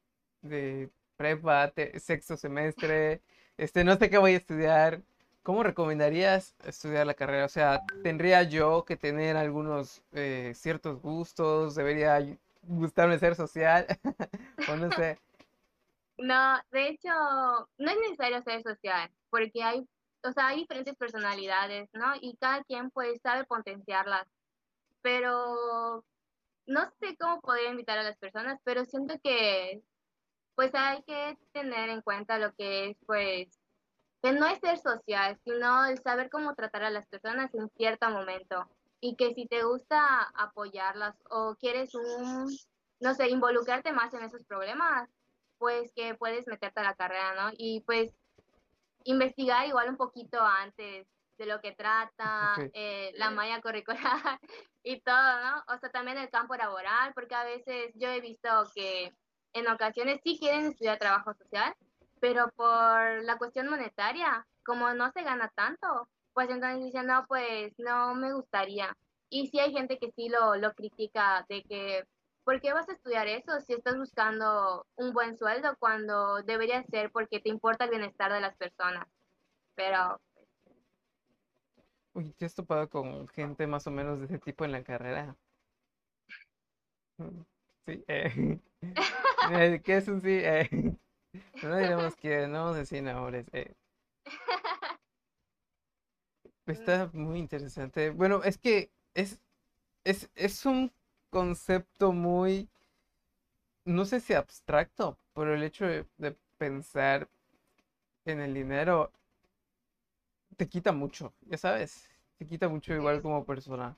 de 0.42 0.90
prepa, 1.16 1.72
sexto 1.98 2.36
semestre, 2.36 3.22
este, 3.56 3.84
no 3.84 3.96
sé 3.96 4.10
qué 4.10 4.18
voy 4.18 4.34
a 4.34 4.36
estudiar, 4.36 5.02
¿cómo 5.42 5.62
recomendarías 5.62 6.54
estudiar 6.64 7.06
la 7.06 7.14
carrera? 7.14 7.44
O 7.44 7.48
sea, 7.48 7.80
¿tendría 8.02 8.42
yo 8.42 8.84
que 8.84 8.96
tener 8.96 9.36
algunos 9.36 10.02
eh, 10.12 10.52
ciertos 10.54 11.00
gustos? 11.00 11.74
¿Debería 11.74 12.18
gustarme 12.62 13.18
ser 13.18 13.34
social? 13.34 13.86
o 14.68 14.76
no 14.76 14.90
sé. 14.92 15.18
No, 16.18 16.60
de 16.70 16.88
hecho, 16.88 17.08
no 17.78 17.90
es 17.90 17.96
necesario 17.98 18.42
ser 18.42 18.62
social, 18.62 19.10
porque 19.30 19.62
hay 19.62 19.86
o 20.24 20.32
sea, 20.32 20.48
hay 20.48 20.58
diferentes 20.60 20.96
personalidades, 20.96 21.88
¿no? 21.92 22.14
Y 22.20 22.36
cada 22.36 22.62
quien 22.64 22.90
pues 22.90 23.20
sabe 23.22 23.44
potenciarlas. 23.44 24.26
Pero 25.02 26.04
no 26.66 26.90
sé 27.00 27.16
cómo 27.18 27.40
poder 27.40 27.70
invitar 27.70 27.98
a 27.98 28.04
las 28.04 28.18
personas, 28.18 28.60
pero 28.64 28.84
siento 28.84 29.14
que 29.22 29.82
pues 30.54 30.74
hay 30.74 31.02
que 31.04 31.38
tener 31.52 31.88
en 31.88 32.02
cuenta 32.02 32.38
lo 32.38 32.52
que 32.54 32.90
es 32.90 32.96
pues 33.06 33.58
que 34.22 34.32
no 34.32 34.46
es 34.46 34.60
ser 34.60 34.78
social, 34.78 35.38
sino 35.44 35.84
el 35.86 35.98
saber 36.00 36.30
cómo 36.30 36.54
tratar 36.54 36.84
a 36.84 36.90
las 36.90 37.06
personas 37.08 37.52
en 37.54 37.68
cierto 37.70 38.08
momento 38.08 38.68
y 39.00 39.16
que 39.16 39.34
si 39.34 39.46
te 39.46 39.64
gusta 39.64 40.22
apoyarlas 40.34 41.16
o 41.28 41.56
quieres 41.56 41.92
un, 41.94 42.48
no 43.00 43.14
sé, 43.14 43.28
involucrarte 43.28 43.92
más 43.92 44.14
en 44.14 44.22
esos 44.22 44.44
problemas, 44.44 45.08
pues 45.58 45.92
que 45.94 46.14
puedes 46.14 46.46
meterte 46.46 46.80
a 46.80 46.84
la 46.84 46.94
carrera, 46.94 47.34
¿no? 47.34 47.52
Y 47.58 47.80
pues 47.80 48.14
investigar 49.04 49.66
igual 49.66 49.88
un 49.88 49.96
poquito 49.96 50.40
antes 50.40 51.08
de 51.36 51.46
lo 51.46 51.60
que 51.60 51.72
trata, 51.72 52.54
eh, 52.74 53.12
la 53.16 53.30
malla 53.30 53.60
curricular 53.60 53.98
y 54.84 55.00
todo, 55.00 55.40
¿no? 55.40 55.64
O 55.74 55.78
sea, 55.78 55.90
también 55.90 56.18
el 56.18 56.30
campo 56.30 56.54
laboral, 56.54 57.12
porque 57.14 57.34
a 57.34 57.42
veces 57.42 57.92
yo 57.96 58.08
he 58.08 58.20
visto 58.20 58.48
que 58.72 59.12
en 59.52 59.68
ocasiones 59.68 60.20
sí 60.24 60.38
quieren 60.38 60.66
estudiar 60.66 60.98
trabajo 60.98 61.34
social, 61.34 61.74
pero 62.20 62.50
por 62.56 63.22
la 63.24 63.36
cuestión 63.38 63.68
monetaria, 63.68 64.46
como 64.64 64.92
no 64.94 65.10
se 65.12 65.22
gana 65.22 65.50
tanto, 65.54 66.08
pues 66.32 66.48
entonces 66.50 66.84
dicen, 66.84 67.06
no, 67.06 67.26
pues 67.26 67.72
no 67.78 68.14
me 68.14 68.32
gustaría. 68.32 68.96
Y 69.28 69.48
sí 69.48 69.58
hay 69.58 69.72
gente 69.72 69.98
que 69.98 70.12
sí 70.12 70.28
lo, 70.28 70.56
lo 70.56 70.72
critica 70.72 71.44
de 71.48 71.62
que 71.64 72.04
¿por 72.44 72.60
qué 72.60 72.72
vas 72.72 72.88
a 72.88 72.92
estudiar 72.92 73.26
eso 73.28 73.60
si 73.60 73.72
estás 73.72 73.96
buscando 73.96 74.86
un 74.96 75.12
buen 75.12 75.36
sueldo 75.36 75.76
cuando 75.78 76.42
debería 76.42 76.82
ser 76.84 77.10
porque 77.10 77.40
te 77.40 77.48
importa 77.48 77.84
el 77.84 77.90
bienestar 77.90 78.32
de 78.32 78.40
las 78.40 78.56
personas? 78.56 79.06
Pero... 79.74 80.20
Pues, 82.12 82.26
Uy, 82.26 82.32
¿te 82.32 82.44
has 82.44 82.54
topado 82.54 82.90
con 82.90 83.26
gente 83.28 83.66
más 83.66 83.86
o 83.86 83.90
menos 83.90 84.18
de 84.18 84.26
ese 84.26 84.38
tipo 84.38 84.64
en 84.64 84.72
la 84.72 84.82
carrera? 84.82 85.34
Sí, 87.86 88.04
eh. 88.08 88.58
eh. 89.52 89.80
¿Qué 89.84 89.96
es 89.96 90.08
un 90.08 90.20
sí? 90.20 90.40
Eh. 90.42 90.68
No 91.62 91.76
diremos 91.76 92.14
que 92.16 92.46
no 92.46 92.58
vamos 92.58 92.76
a 92.76 92.80
decir 92.80 93.02
nombres. 93.02 93.46
Eh. 93.52 93.72
Está 96.66 97.10
muy 97.14 97.38
interesante. 97.38 98.10
Bueno, 98.10 98.42
es 98.44 98.58
que 98.58 98.90
es, 99.14 99.40
es, 100.04 100.30
es 100.34 100.66
un 100.66 100.92
concepto 101.30 102.12
muy, 102.12 102.68
no 103.84 104.04
sé 104.04 104.20
si 104.20 104.34
abstracto, 104.34 105.16
pero 105.34 105.54
el 105.54 105.62
hecho 105.62 105.86
de, 105.86 106.04
pensar 106.58 107.28
en 108.24 108.40
el 108.40 108.54
dinero 108.54 109.10
te 110.56 110.68
quita 110.68 110.92
mucho, 110.92 111.32
ya 111.46 111.58
sabes, 111.58 112.08
te 112.38 112.46
quita 112.46 112.68
mucho 112.68 112.94
igual 112.94 113.22
como 113.22 113.44
persona. 113.44 113.96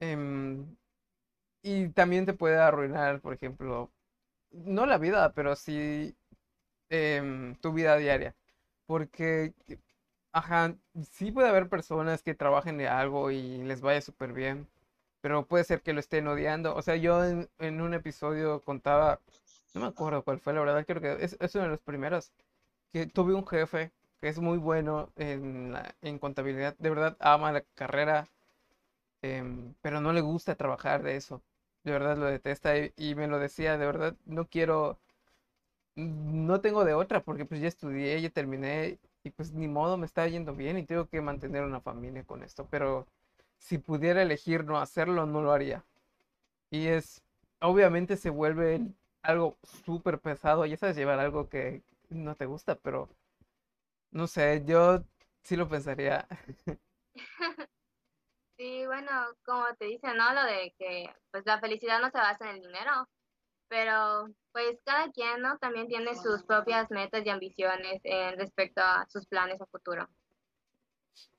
Em, 0.00 0.76
y 1.62 1.88
también 1.90 2.26
te 2.26 2.34
puede 2.34 2.58
arruinar, 2.58 3.20
por 3.20 3.34
ejemplo, 3.34 3.90
no 4.52 4.86
la 4.86 4.98
vida, 4.98 5.32
pero 5.34 5.56
sí 5.56 6.16
em, 6.90 7.56
tu 7.56 7.72
vida 7.72 7.96
diaria. 7.96 8.34
Porque, 8.86 9.54
ajá, 10.32 10.76
sí 11.12 11.32
puede 11.32 11.48
haber 11.48 11.68
personas 11.68 12.22
que 12.22 12.34
trabajen 12.34 12.78
de 12.78 12.88
algo 12.88 13.30
y 13.30 13.58
les 13.64 13.80
vaya 13.82 14.00
súper 14.00 14.32
bien 14.32 14.68
pero 15.26 15.44
puede 15.44 15.64
ser 15.64 15.82
que 15.82 15.92
lo 15.92 15.98
estén 15.98 16.28
odiando. 16.28 16.76
O 16.76 16.82
sea, 16.82 16.94
yo 16.94 17.24
en, 17.24 17.80
un 17.80 17.94
episodio 17.94 18.60
contaba, 18.62 19.20
no 19.74 19.80
me 19.80 19.88
acuerdo 19.88 20.22
cuál 20.22 20.38
fue, 20.38 20.52
la 20.52 20.60
verdad, 20.60 20.86
creo 20.86 21.00
que 21.00 21.24
es, 21.24 21.54
uno 21.56 21.64
de 21.64 21.70
los 21.70 21.80
primeros, 21.80 22.30
que 22.92 23.06
tuve 23.06 23.34
un 23.34 23.44
jefe 23.44 23.90
que 24.20 24.28
es 24.28 24.38
muy 24.38 24.58
bueno 24.58 25.10
en, 25.16 25.74
en 26.02 26.18
contabilidad, 26.20 26.76
de 26.78 26.90
verdad 26.90 27.16
ama 27.18 27.50
la 27.50 27.62
carrera, 27.74 28.28
em, 29.26 29.74
pero 29.82 30.00
no 30.00 30.12
le 30.12 30.20
gusta 30.20 30.54
trabajar 30.56 31.02
de 31.02 31.16
eso, 31.16 31.42
de 31.84 31.92
verdad 31.92 32.16
lo 32.18 32.26
detesta 32.26 32.76
y, 32.78 32.92
y 32.96 33.14
me 33.14 33.28
lo 33.28 33.38
decía, 33.38 33.78
de 33.78 33.86
verdad, 33.86 34.16
no 34.26 34.46
quiero, 34.48 35.00
no 35.96 36.60
tengo 36.60 36.84
de 36.84 36.94
otra, 36.94 37.22
porque 37.22 37.44
pues 37.44 37.60
ya 37.60 37.68
estudié, 37.68 38.20
ya 38.20 38.30
terminé 38.30 38.98
y 39.24 39.30
pues 39.30 39.52
ni 39.52 39.68
modo 39.68 39.96
me 39.96 40.06
está 40.06 40.26
yendo 40.28 40.54
bien 40.54 40.78
y 40.78 40.84
tengo 40.86 41.08
que 41.08 41.20
mantener 41.20 41.64
una 41.64 41.80
familia 41.80 42.24
con 42.24 42.42
esto, 42.42 42.66
pero 42.70 43.06
si 43.58 43.78
pudiera 43.78 44.22
elegir 44.22 44.64
no 44.64 44.78
hacerlo, 44.78 45.26
no 45.26 45.42
lo 45.42 45.52
haría. 45.52 45.84
Y 46.70 46.88
es, 46.88 47.22
obviamente 47.60 48.16
se 48.16 48.30
vuelve 48.30 48.82
algo 49.22 49.58
súper 49.84 50.20
pesado, 50.20 50.66
ya 50.66 50.76
sabes 50.76 50.96
llevar 50.96 51.20
algo 51.20 51.48
que 51.48 51.82
no 52.10 52.36
te 52.36 52.46
gusta, 52.46 52.76
pero 52.76 53.08
no 54.10 54.26
sé, 54.26 54.64
yo 54.66 55.04
sí 55.42 55.56
lo 55.56 55.68
pensaría. 55.68 56.26
Sí, 58.56 58.86
bueno, 58.86 59.10
como 59.44 59.64
te 59.78 59.84
dicen, 59.84 60.16
¿no? 60.16 60.32
Lo 60.32 60.44
de 60.44 60.74
que 60.78 61.10
pues 61.30 61.44
la 61.44 61.60
felicidad 61.60 62.00
no 62.00 62.10
se 62.10 62.16
basa 62.18 62.48
en 62.48 62.56
el 62.56 62.62
dinero, 62.62 63.08
pero 63.68 64.28
pues 64.52 64.78
cada 64.84 65.10
quien, 65.12 65.42
¿no? 65.42 65.58
También 65.58 65.88
tiene 65.88 66.14
sus 66.14 66.42
propias 66.44 66.90
metas 66.90 67.24
y 67.26 67.28
ambiciones 67.28 68.00
en 68.04 68.38
respecto 68.38 68.80
a 68.80 69.06
sus 69.10 69.26
planes 69.26 69.60
a 69.60 69.66
futuro. 69.66 70.08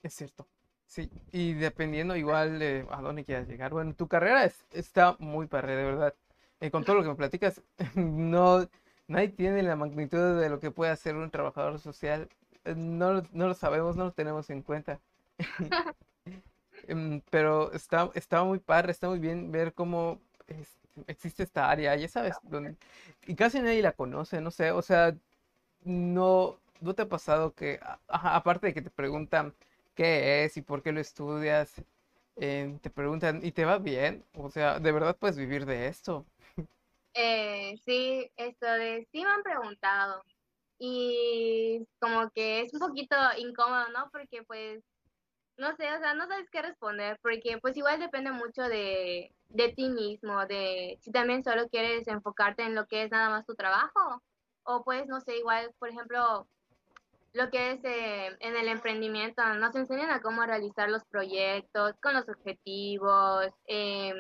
Es 0.04 0.14
cierto. 0.14 0.48
Sí, 0.86 1.10
y 1.32 1.54
dependiendo 1.54 2.16
igual 2.16 2.60
de 2.60 2.88
a 2.90 3.02
dónde 3.02 3.26
quieras 3.26 3.48
llegar. 3.48 3.72
Bueno, 3.72 3.94
tu 3.94 4.08
carrera 4.08 4.46
es, 4.46 4.64
está 4.72 5.16
muy 5.20 5.48
padre, 5.48 5.76
de 5.76 5.84
verdad. 5.84 6.16
Eh, 6.60 6.72
con 6.72 6.86
todo 6.86 6.98
lo 6.98 7.04
que 7.04 7.10
me 7.10 7.16
platicas, 7.16 7.62
no, 7.96 8.68
nadie 9.08 9.30
tiene 9.30 9.64
la 9.64 9.76
magnitud 9.76 10.40
de 10.40 10.50
lo 10.50 10.60
que 10.60 10.72
puede 10.72 10.92
hacer 10.92 11.16
un 11.16 11.30
trabajador 11.32 11.80
social. 11.80 12.30
Eh, 12.64 12.76
no, 12.76 13.22
no 13.32 13.48
lo 13.48 13.54
sabemos, 13.54 13.96
no 13.96 14.06
lo 14.06 14.14
tenemos 14.14 14.50
en 14.50 14.62
cuenta. 14.62 15.00
Em, 16.88 17.22
pero 17.30 17.72
está, 17.74 18.10
está 18.16 18.44
muy 18.44 18.60
padre, 18.60 18.92
está 18.92 19.10
muy 19.10 19.20
bien 19.20 19.52
ver 19.52 19.74
cómo 19.74 20.22
existe 21.08 21.44
esta 21.44 21.70
área, 21.70 21.96
ya 21.96 22.08
sabes, 22.08 22.36
donde, 22.44 22.76
y 23.28 23.36
casi 23.36 23.62
nadie 23.62 23.82
la 23.82 23.92
conoce, 23.92 24.42
no 24.42 24.52
sé, 24.52 24.72
o 24.72 24.82
sea, 24.82 25.16
no, 25.84 26.60
¿no 26.82 26.96
te 26.96 27.04
ha 27.04 27.10
pasado 27.10 27.54
que, 27.54 27.80
aparte 28.08 28.68
de 28.68 28.74
que 28.74 28.82
te 28.82 28.90
preguntan 28.90 29.54
qué 29.96 30.46
es 30.46 30.58
y 30.58 30.62
por 30.62 30.82
qué 30.82 30.92
lo 30.92 31.02
estudias, 31.02 31.74
eh, 32.38 32.78
te 32.82 32.90
preguntan, 32.90 33.42
¿y 33.44 33.52
te 33.52 33.66
va 33.66 33.80
bien? 33.80 34.24
O 34.36 34.50
sea, 34.50 34.80
¿de 34.80 34.92
verdad 34.92 35.18
puedes 35.18 35.38
vivir 35.38 35.66
de 35.66 35.88
esto? 35.88 36.26
Eh, 37.14 37.76
sí, 37.84 38.32
esto 38.38 38.68
de 38.68 39.08
sí 39.12 39.24
me 39.24 39.32
han 39.32 39.44
preguntado 39.44 40.24
y 40.80 41.84
como 42.00 42.30
que 42.30 42.62
es 42.62 42.74
un 42.74 42.80
poquito 42.80 43.16
incómodo, 43.38 43.90
¿no? 43.90 44.10
Porque 44.12 44.44
pues, 44.44 44.84
no 45.58 45.76
sé, 45.76 45.94
o 45.94 46.00
sea, 46.00 46.14
no 46.14 46.28
sabes 46.28 46.50
qué 46.52 46.62
responder, 46.62 47.20
porque 47.22 47.58
pues 47.62 47.76
igual 47.78 48.00
depende 48.00 48.32
mucho 48.32 48.64
de, 48.64 49.34
de 49.50 49.70
ti 49.70 49.90
mismo, 49.90 50.46
de 50.46 50.98
si 51.02 51.12
también 51.12 51.44
solo 51.44 51.68
quieres 51.70 52.08
enfocarte 52.08 52.64
en 52.64 52.76
lo 52.76 52.86
que 52.88 53.04
es 53.04 53.12
nada 53.12 53.30
más 53.30 53.46
tu 53.46 53.56
trabajo, 53.56 54.22
o 54.64 54.84
pues, 54.84 55.08
no 55.08 55.22
sé, 55.22 55.38
igual, 55.38 55.72
por 55.80 55.90
ejemplo, 55.90 56.48
lo 57.34 57.50
que 57.50 57.72
es 57.72 57.84
eh, 57.84 58.36
en 58.40 58.56
el 58.56 58.68
emprendimiento, 58.68 59.44
nos 59.56 59.76
enseñan 59.76 60.10
a 60.12 60.22
cómo 60.22 60.46
realizar 60.46 60.90
los 60.90 61.06
proyectos, 61.06 61.94
con 62.02 62.14
los 62.14 62.28
objetivos, 62.28 63.48
eh, 63.68 64.14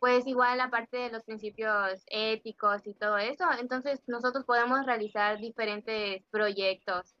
pues 0.00 0.26
igual 0.26 0.58
la 0.58 0.68
parte 0.68 0.96
de 0.96 1.10
los 1.10 1.22
principios 1.22 2.02
éticos 2.08 2.84
y 2.86 2.94
todo 2.94 3.18
eso. 3.18 3.44
Entonces 3.60 4.00
nosotros 4.08 4.44
podemos 4.44 4.84
realizar 4.84 5.38
diferentes 5.38 6.24
proyectos. 6.32 7.14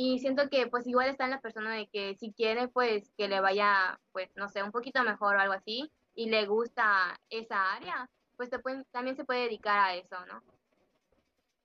Y 0.00 0.20
siento 0.20 0.48
que 0.48 0.68
pues 0.68 0.86
igual 0.86 1.08
está 1.08 1.24
en 1.24 1.32
la 1.32 1.40
persona 1.40 1.74
de 1.74 1.88
que 1.88 2.14
si 2.14 2.32
quiere 2.32 2.68
pues 2.68 3.10
que 3.18 3.26
le 3.26 3.40
vaya 3.40 3.98
pues 4.12 4.30
no 4.36 4.48
sé, 4.48 4.62
un 4.62 4.70
poquito 4.70 5.02
mejor 5.02 5.34
o 5.34 5.40
algo 5.40 5.54
así 5.54 5.90
y 6.14 6.30
le 6.30 6.46
gusta 6.46 7.18
esa 7.30 7.74
área, 7.74 8.08
pues 8.36 8.48
también 8.92 9.16
se 9.16 9.24
puede 9.24 9.42
dedicar 9.42 9.76
a 9.76 9.96
eso, 9.96 10.14
¿no? 10.26 10.40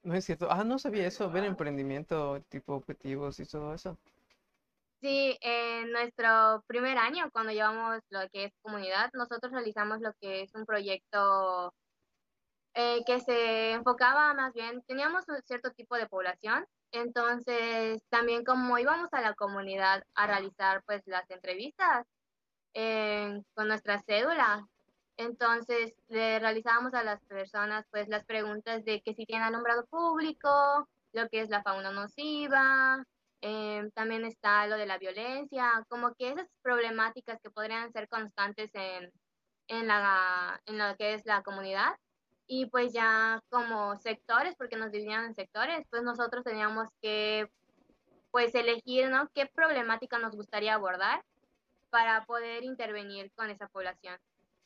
No 0.01 0.15
es 0.15 0.25
cierto. 0.25 0.47
Ah, 0.49 0.63
no 0.63 0.79
sabía 0.79 1.05
eso, 1.05 1.29
ver 1.29 1.43
emprendimiento, 1.43 2.41
tipo 2.49 2.73
objetivos 2.73 3.39
y 3.39 3.45
todo 3.45 3.71
eso. 3.75 3.99
Sí, 4.99 5.37
en 5.39 5.91
nuestro 5.91 6.63
primer 6.65 6.97
año, 6.97 7.29
cuando 7.31 7.51
llevamos 7.51 8.01
lo 8.09 8.27
que 8.29 8.45
es 8.45 8.53
comunidad, 8.63 9.11
nosotros 9.13 9.51
realizamos 9.51 10.01
lo 10.01 10.11
que 10.19 10.41
es 10.41 10.55
un 10.55 10.65
proyecto 10.65 11.71
eh, 12.73 13.03
que 13.05 13.19
se 13.19 13.73
enfocaba 13.73 14.33
más 14.33 14.53
bien, 14.53 14.81
teníamos 14.87 15.23
un 15.29 15.39
cierto 15.43 15.69
tipo 15.69 15.95
de 15.97 16.07
población, 16.07 16.65
entonces 16.93 18.01
también 18.09 18.45
como 18.45 18.77
íbamos 18.77 19.09
a 19.13 19.21
la 19.21 19.33
comunidad 19.33 20.03
a 20.15 20.27
realizar 20.27 20.83
pues 20.85 21.01
las 21.05 21.29
entrevistas 21.29 22.07
eh, 22.73 23.41
con 23.55 23.67
nuestra 23.67 23.99
cédula, 24.01 24.65
entonces 25.17 25.93
le 26.07 26.39
realizábamos 26.39 26.93
a 26.93 27.03
las 27.03 27.19
personas 27.25 27.85
pues 27.91 28.07
las 28.07 28.25
preguntas 28.25 28.85
de 28.85 29.01
que 29.01 29.13
si 29.13 29.25
tienen 29.25 29.47
alumbrado 29.47 29.85
público, 29.87 30.87
lo 31.13 31.29
que 31.29 31.41
es 31.41 31.49
la 31.49 31.63
fauna 31.63 31.91
nociva, 31.91 33.03
eh, 33.41 33.89
también 33.93 34.23
está 34.25 34.67
lo 34.67 34.77
de 34.77 34.85
la 34.85 34.97
violencia, 34.97 35.85
como 35.89 36.15
que 36.15 36.29
esas 36.29 36.47
problemáticas 36.61 37.41
que 37.41 37.51
podrían 37.51 37.91
ser 37.91 38.07
constantes 38.07 38.71
en, 38.73 39.11
en, 39.67 39.87
la, 39.87 40.61
en 40.65 40.77
lo 40.77 40.95
que 40.95 41.15
es 41.15 41.25
la 41.25 41.43
comunidad. 41.43 41.93
Y 42.47 42.65
pues 42.67 42.93
ya 42.93 43.41
como 43.49 43.95
sectores, 43.97 44.55
porque 44.55 44.75
nos 44.75 44.91
dividían 44.91 45.25
en 45.25 45.35
sectores, 45.35 45.85
pues 45.89 46.03
nosotros 46.03 46.43
teníamos 46.43 46.89
que 47.01 47.49
pues 48.31 48.53
elegir, 48.55 49.09
¿no? 49.09 49.29
¿Qué 49.33 49.45
problemática 49.45 50.17
nos 50.19 50.35
gustaría 50.35 50.73
abordar 50.73 51.23
para 51.89 52.25
poder 52.25 52.63
intervenir 52.63 53.31
con 53.35 53.49
esa 53.49 53.67
población? 53.67 54.17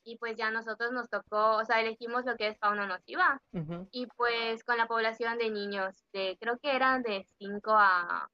y 0.07 0.15
pues 0.15 0.38
ya 0.38 0.51
nosotros 0.51 0.93
nos 0.93 1.09
tocó, 1.09 1.57
o 1.57 1.65
sea, 1.65 1.82
elegimos 1.82 2.23
lo 2.23 2.38
que 2.38 2.47
es 2.47 2.57
fauna 2.59 2.88
nociva 2.88 3.41
y 3.91 4.07
pues 4.15 4.63
con 4.63 4.78
la 4.78 4.88
población 4.88 5.38
de 5.38 5.49
niños, 5.49 5.93
de, 6.13 6.38
creo 6.39 6.57
que 6.59 6.73
eran 6.73 7.03
de 7.03 7.28
5 7.39 7.71
a, 7.73 8.30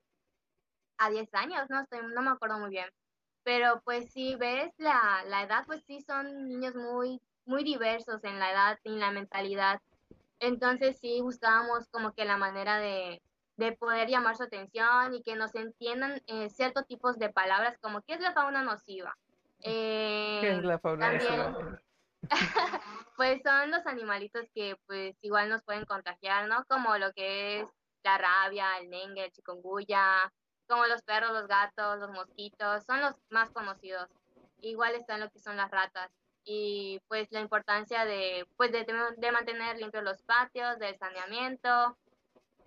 a 0.99 1.09
10 1.09 1.33
años, 1.33 1.67
no, 1.69 1.81
Estoy, 1.81 2.01
no 2.13 2.21
me 2.21 2.29
acuerdo 2.29 2.59
muy 2.59 2.69
bien, 2.69 2.85
pero 3.41 3.81
pues 3.83 4.11
si 4.11 4.35
ves 4.35 4.71
la, 4.77 5.23
la 5.25 5.41
edad, 5.41 5.65
pues 5.65 5.83
sí 5.87 5.99
son 6.01 6.47
niños 6.47 6.75
muy, 6.75 7.19
muy 7.45 7.63
diversos 7.63 8.23
en 8.23 8.39
la 8.39 8.51
edad 8.51 8.79
y 8.83 8.89
en 8.89 8.99
la 8.99 9.11
mentalidad, 9.11 9.81
entonces 10.39 10.97
sí 10.99 11.21
buscábamos 11.21 11.87
como 11.89 12.13
que 12.13 12.25
la 12.25 12.37
manera 12.37 12.77
de, 12.77 13.21
de 13.57 13.71
poder 13.73 14.09
llamar 14.09 14.35
su 14.35 14.43
atención 14.43 15.13
y 15.13 15.21
que 15.23 15.35
nos 15.35 15.55
entiendan 15.55 16.21
eh, 16.27 16.49
ciertos 16.49 16.85
tipos 16.87 17.17
de 17.17 17.29
palabras 17.29 17.77
como 17.79 18.01
qué 18.01 18.13
es 18.13 18.19
la 18.19 18.33
fauna 18.33 18.63
nociva 18.63 19.15
¿Qué 19.61 20.39
es 20.41 20.59
eh, 20.59 20.61
la 20.61 20.79
fauna 20.79 21.79
pues 23.17 23.41
son 23.43 23.71
los 23.71 23.85
animalitos 23.85 24.49
que 24.53 24.77
pues 24.85 25.15
igual 25.21 25.49
nos 25.49 25.61
pueden 25.63 25.83
contagiar, 25.83 26.47
¿no? 26.47 26.63
Como 26.65 26.97
lo 26.97 27.11
que 27.11 27.59
es 27.59 27.67
la 28.01 28.17
rabia, 28.17 28.77
el 28.79 28.89
dengue, 28.89 29.25
el 29.25 29.31
chikungunya, 29.31 30.31
como 30.67 30.85
los 30.85 31.01
perros, 31.01 31.33
los 31.33 31.47
gatos, 31.47 31.99
los 31.99 32.11
mosquitos, 32.11 32.85
son 32.85 33.01
los 33.01 33.13
más 33.29 33.51
conocidos. 33.51 34.07
Igual 34.61 34.95
están 34.95 35.19
lo 35.19 35.29
que 35.29 35.39
son 35.39 35.57
las 35.57 35.69
ratas 35.69 36.09
y 36.43 36.99
pues 37.07 37.31
la 37.31 37.39
importancia 37.41 38.05
de 38.05 38.45
pues 38.57 38.71
de, 38.71 38.85
de 39.17 39.31
mantener 39.31 39.77
limpios 39.77 40.03
los 40.03 40.21
patios, 40.23 40.79
del 40.79 40.97
saneamiento. 40.97 41.97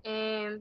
Eh, 0.02 0.60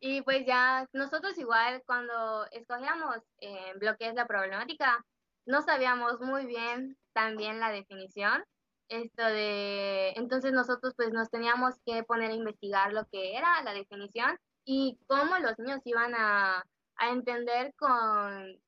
y 0.00 0.22
pues 0.22 0.46
ya 0.46 0.88
nosotros 0.92 1.36
igual 1.38 1.82
cuando 1.86 2.46
escogíamos 2.52 3.18
eh, 3.40 3.74
lo 3.80 3.94
la 4.14 4.26
problemática, 4.26 5.04
no 5.46 5.62
sabíamos 5.62 6.20
muy 6.20 6.46
bien 6.46 6.96
también 7.12 7.60
la 7.60 7.70
definición. 7.70 8.44
Esto 8.88 9.24
de, 9.24 10.10
entonces 10.16 10.52
nosotros 10.52 10.94
pues 10.96 11.12
nos 11.12 11.30
teníamos 11.30 11.74
que 11.84 12.02
poner 12.02 12.30
a 12.30 12.34
investigar 12.34 12.92
lo 12.92 13.06
que 13.06 13.36
era 13.36 13.62
la 13.62 13.72
definición 13.72 14.36
y 14.64 14.98
cómo 15.06 15.38
los 15.38 15.58
niños 15.58 15.80
iban 15.84 16.14
a, 16.16 16.64
entender 17.12 17.72
con, 17.78 18.60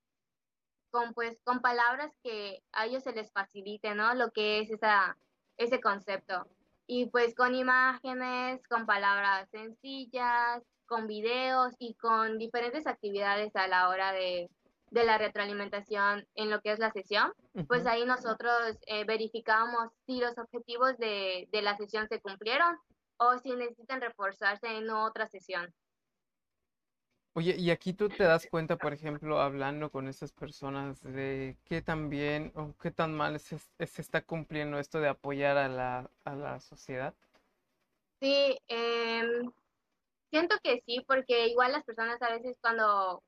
con, 0.92 1.14
pues, 1.14 1.40
con 1.42 1.60
palabras 1.60 2.12
que 2.22 2.62
a 2.72 2.86
ellos 2.86 3.02
se 3.02 3.12
les 3.12 3.32
facilite, 3.32 3.96
¿no? 3.96 4.14
Lo 4.14 4.30
que 4.30 4.60
es 4.60 4.70
esa, 4.70 5.16
ese 5.56 5.80
concepto. 5.80 6.46
Y 6.86 7.06
pues 7.06 7.34
con 7.34 7.54
imágenes, 7.54 8.60
con 8.68 8.86
palabras 8.86 9.48
sencillas, 9.50 10.62
con 10.86 11.06
videos 11.06 11.74
y 11.78 11.94
con 11.94 12.38
diferentes 12.38 12.86
actividades 12.86 13.56
a 13.56 13.66
la 13.66 13.88
hora 13.88 14.12
de, 14.12 14.50
de 14.90 15.04
la 15.04 15.16
retroalimentación 15.16 16.28
en 16.34 16.50
lo 16.50 16.60
que 16.60 16.72
es 16.72 16.78
la 16.78 16.90
sesión, 16.90 17.32
pues 17.66 17.86
ahí 17.86 18.04
nosotros 18.04 18.78
eh, 18.86 19.04
verificamos 19.04 19.90
si 20.04 20.20
los 20.20 20.36
objetivos 20.36 20.98
de, 20.98 21.48
de, 21.50 21.62
la 21.62 21.76
sesión 21.78 22.08
se 22.08 22.20
cumplieron 22.20 22.76
o 23.16 23.38
si 23.38 23.52
necesitan 23.52 24.02
reforzarse 24.02 24.66
en 24.76 24.90
otra 24.90 25.26
sesión. 25.28 25.72
Oye, 27.34 27.56
y 27.58 27.70
aquí 27.70 27.94
tú 27.94 28.10
te 28.10 28.24
das 28.24 28.46
cuenta, 28.46 28.76
por 28.76 28.92
ejemplo, 28.92 29.40
hablando 29.40 29.90
con 29.90 30.06
esas 30.06 30.32
personas, 30.32 31.02
de 31.02 31.56
qué 31.64 31.80
tan 31.80 32.10
bien 32.10 32.52
o 32.54 32.74
qué 32.80 32.90
tan 32.90 33.14
mal 33.14 33.40
se, 33.40 33.58
está 33.78 34.20
cumpliendo 34.20 34.78
esto 34.78 35.00
de 35.00 35.08
apoyar 35.08 35.56
a 35.56 35.68
la, 35.68 36.10
a 36.24 36.34
la 36.34 36.60
sociedad. 36.60 37.14
Sí, 38.20 38.58
em, 38.68 39.50
siento 40.30 40.56
que 40.62 40.82
sí, 40.84 41.02
porque 41.08 41.48
igual 41.48 41.72
las 41.72 41.84
personas 41.84 42.20
a 42.20 42.30
veces 42.30 42.58
cuando 42.60 43.22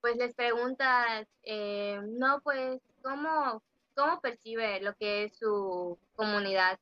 pues 0.00 0.16
les 0.16 0.34
preguntas, 0.34 1.26
eh, 1.44 1.98
no, 2.04 2.40
pues, 2.42 2.82
¿cómo, 3.02 3.62
¿cómo 3.94 4.20
percibe 4.20 4.80
lo 4.82 4.94
que 4.96 5.24
es 5.24 5.38
su 5.38 5.96
comunidad? 6.14 6.78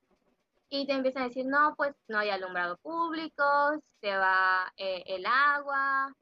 Y 0.71 0.87
te 0.87 0.95
empiezan 0.95 1.23
a 1.25 1.29
decir, 1.29 1.47
no, 1.47 1.75
pues 1.77 1.95
no 2.09 2.19
hay 2.19 2.31
alumbrado 2.31 2.79
público, 2.79 3.45
se 4.01 4.17
va 4.17 4.73
eh, 4.77 5.05
el 5.07 5.25
agua, 5.25 6.13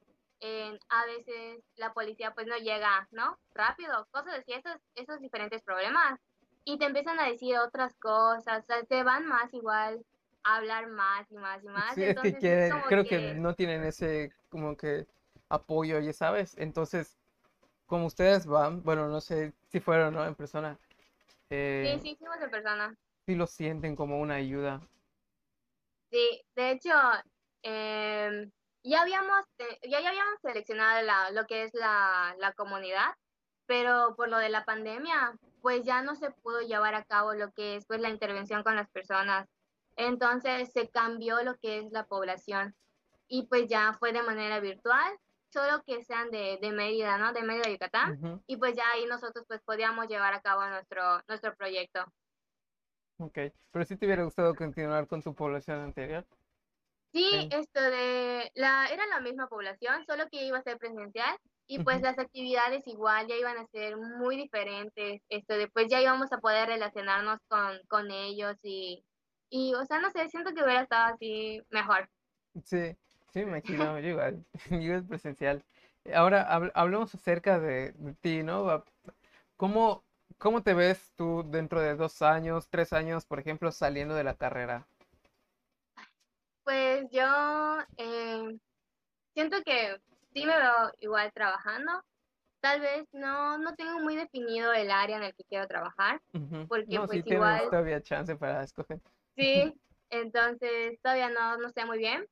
a 0.88 1.06
veces 1.06 1.62
la 1.76 1.92
policía 1.92 2.32
pues 2.34 2.46
no 2.46 2.56
llega, 2.56 3.06
¿no? 3.10 3.38
Rápido, 3.54 4.06
cosas 4.10 4.38
así, 4.38 4.52
esos, 4.52 4.76
esos 4.94 5.20
diferentes 5.20 5.62
problemas. 5.62 6.18
Y 6.64 6.78
te 6.78 6.86
empiezan 6.86 7.18
a 7.18 7.26
decir 7.26 7.58
otras 7.58 7.94
cosas, 7.96 8.62
o 8.62 8.66
sea, 8.66 8.82
te 8.84 9.02
van 9.02 9.26
más 9.26 9.52
igual 9.54 10.04
a 10.44 10.56
hablar 10.56 10.88
más 10.88 11.30
y 11.30 11.36
más 11.36 11.62
y 11.64 11.68
más. 11.68 11.94
Sí, 11.94 12.02
es 12.04 12.38
que 12.38 12.70
creo 12.88 13.04
que 13.04 13.34
no 13.34 13.54
tienen 13.54 13.84
ese 13.84 14.32
como 14.48 14.76
que 14.76 15.06
apoyo, 15.48 16.00
ya 16.00 16.12
sabes. 16.12 16.56
Entonces, 16.58 17.18
como 17.86 18.06
ustedes 18.06 18.46
van, 18.46 18.82
bueno, 18.82 19.08
no 19.08 19.20
sé 19.20 19.52
si 19.68 19.80
fueron 19.80 20.14
¿no? 20.14 20.24
en 20.24 20.34
persona. 20.34 20.78
Eh, 21.50 21.98
sí, 22.00 22.10
sí, 22.10 22.16
fuimos 22.16 22.40
en 22.40 22.50
persona. 22.50 22.96
Sí 23.26 23.34
lo 23.34 23.46
sienten 23.46 23.96
como 23.96 24.20
una 24.20 24.36
ayuda. 24.36 24.80
Sí, 26.10 26.42
de 26.54 26.70
hecho, 26.72 26.90
em, 27.62 28.50
ya, 28.82 29.02
habíamos, 29.02 29.44
ya, 29.82 30.00
ya 30.00 30.08
habíamos 30.08 30.40
seleccionado 30.42 31.02
la, 31.02 31.30
lo 31.30 31.46
que 31.46 31.64
es 31.64 31.74
la, 31.74 32.34
la 32.38 32.52
comunidad, 32.52 33.14
pero 33.66 34.14
por 34.16 34.28
lo 34.28 34.38
de 34.38 34.48
la 34.48 34.64
pandemia, 34.64 35.38
pues 35.62 35.84
ya 35.84 36.02
no 36.02 36.14
se 36.14 36.30
pudo 36.30 36.60
llevar 36.60 36.94
a 36.94 37.04
cabo 37.04 37.34
lo 37.34 37.52
que 37.52 37.76
es 37.76 37.86
pues 37.86 38.00
la 38.00 38.08
intervención 38.08 38.62
con 38.62 38.76
las 38.76 38.88
personas. 38.90 39.48
Entonces 39.96 40.72
se 40.72 40.88
cambió 40.88 41.42
lo 41.42 41.56
que 41.56 41.78
es 41.78 41.92
la 41.92 42.06
población 42.06 42.74
y 43.28 43.46
pues 43.46 43.68
ya 43.68 43.94
fue 43.98 44.12
de 44.12 44.22
manera 44.22 44.60
virtual 44.60 45.18
solo 45.52 45.82
que 45.84 46.02
sean 46.04 46.30
de, 46.30 46.58
de 46.60 46.72
Mérida, 46.72 47.18
¿no? 47.18 47.32
De 47.32 47.42
Mérida, 47.42 47.70
Yucatán. 47.70 48.12
Ujú, 48.12 48.42
Y 48.46 48.56
pues 48.56 48.74
ya 48.76 48.84
ahí 48.94 49.04
nosotros 49.06 49.44
pues 49.46 49.60
podíamos 49.62 50.08
llevar 50.08 50.32
a 50.32 50.40
cabo 50.40 50.66
nuestro, 50.66 51.02
nuestro 51.28 51.54
proyecto. 51.54 52.04
Ok, 53.18 53.38
pero 53.70 53.84
si 53.84 53.96
te 53.96 54.06
hubiera 54.06 54.24
gustado 54.24 54.54
continuar 54.54 55.06
con 55.06 55.22
tu 55.22 55.34
población 55.34 55.80
anterior. 55.80 56.24
Sí, 57.12 57.44
esto 57.50 57.80
de 57.80 58.50
la 58.54 58.86
era 58.88 59.04
la 59.06 59.20
misma 59.20 59.48
población, 59.48 60.04
solo 60.06 60.28
que 60.30 60.44
iba 60.46 60.58
a 60.58 60.62
ser 60.62 60.78
presencial 60.78 61.36
y 61.66 61.80
pues 61.80 62.00
las 62.02 62.18
actividades 62.20 62.86
igual 62.86 63.26
ya 63.26 63.34
iban 63.36 63.58
a 63.58 63.66
ser 63.66 63.96
muy 63.96 64.36
diferentes. 64.36 65.20
Esto 65.28 65.54
después 65.56 65.86
ya 65.90 66.00
íbamos 66.00 66.32
a 66.32 66.38
poder 66.38 66.68
relacionarnos 66.68 67.38
con, 67.48 67.80
con 67.88 68.10
ellos 68.12 68.56
y, 68.62 69.04
y, 69.50 69.74
o 69.74 69.84
sea, 69.86 69.98
no 70.00 70.10
sé, 70.10 70.28
siento 70.28 70.52
que 70.54 70.62
hubiera 70.62 70.82
estado 70.82 71.14
así 71.14 71.60
mejor. 71.70 72.08
Sí, 72.64 72.96
sí, 73.32 73.40
me 73.44 73.52
imagino, 73.58 73.98
yo 74.00 74.08
igual, 74.10 74.44
yo 74.70 74.76
igual 74.78 75.04
presencial. 75.06 75.64
Ahora 76.14 76.46
habl- 76.50 76.72
hablemos 76.74 77.14
acerca 77.14 77.58
de, 77.60 77.92
de 77.92 78.14
ti, 78.14 78.42
¿no? 78.42 78.84
¿Cómo, 79.56 80.04
cómo 80.38 80.62
te 80.62 80.74
ves 80.74 81.12
tú 81.16 81.44
dentro 81.50 81.80
de 81.80 81.96
dos 81.96 82.22
años, 82.22 82.68
tres 82.70 82.92
años, 82.92 83.26
por 83.26 83.40
ejemplo, 83.40 83.72
saliendo 83.72 84.14
de 84.14 84.24
la 84.24 84.34
carrera? 84.36 84.88
Pues 86.64 87.06
yo 87.10 87.78
eh, 87.96 88.58
siento 89.34 89.58
que 89.64 90.00
sí 90.34 90.46
me 90.46 90.56
veo 90.56 90.92
igual 91.00 91.32
trabajando. 91.32 91.92
Tal 92.60 92.80
vez 92.80 93.04
no, 93.12 93.58
no 93.58 93.74
tengo 93.74 94.00
muy 94.00 94.16
definido 94.16 94.72
el 94.72 94.90
área 94.90 95.16
en 95.16 95.22
el 95.24 95.34
que 95.34 95.44
quiero 95.44 95.66
trabajar, 95.66 96.20
Ujú. 96.34 96.66
porque 96.68 96.94
No, 96.94 97.02
sí 97.02 97.06
pues 97.06 97.26
igual 97.26 97.70
todavía 97.70 98.02
chance 98.02 98.36
para 98.36 98.62
escoger. 98.62 99.00
sí, 99.36 99.72
entonces 100.10 100.98
todavía 101.02 101.30
no, 101.30 101.56
no 101.56 101.70
sé 101.70 101.84
muy 101.86 101.98
bien, 101.98 102.26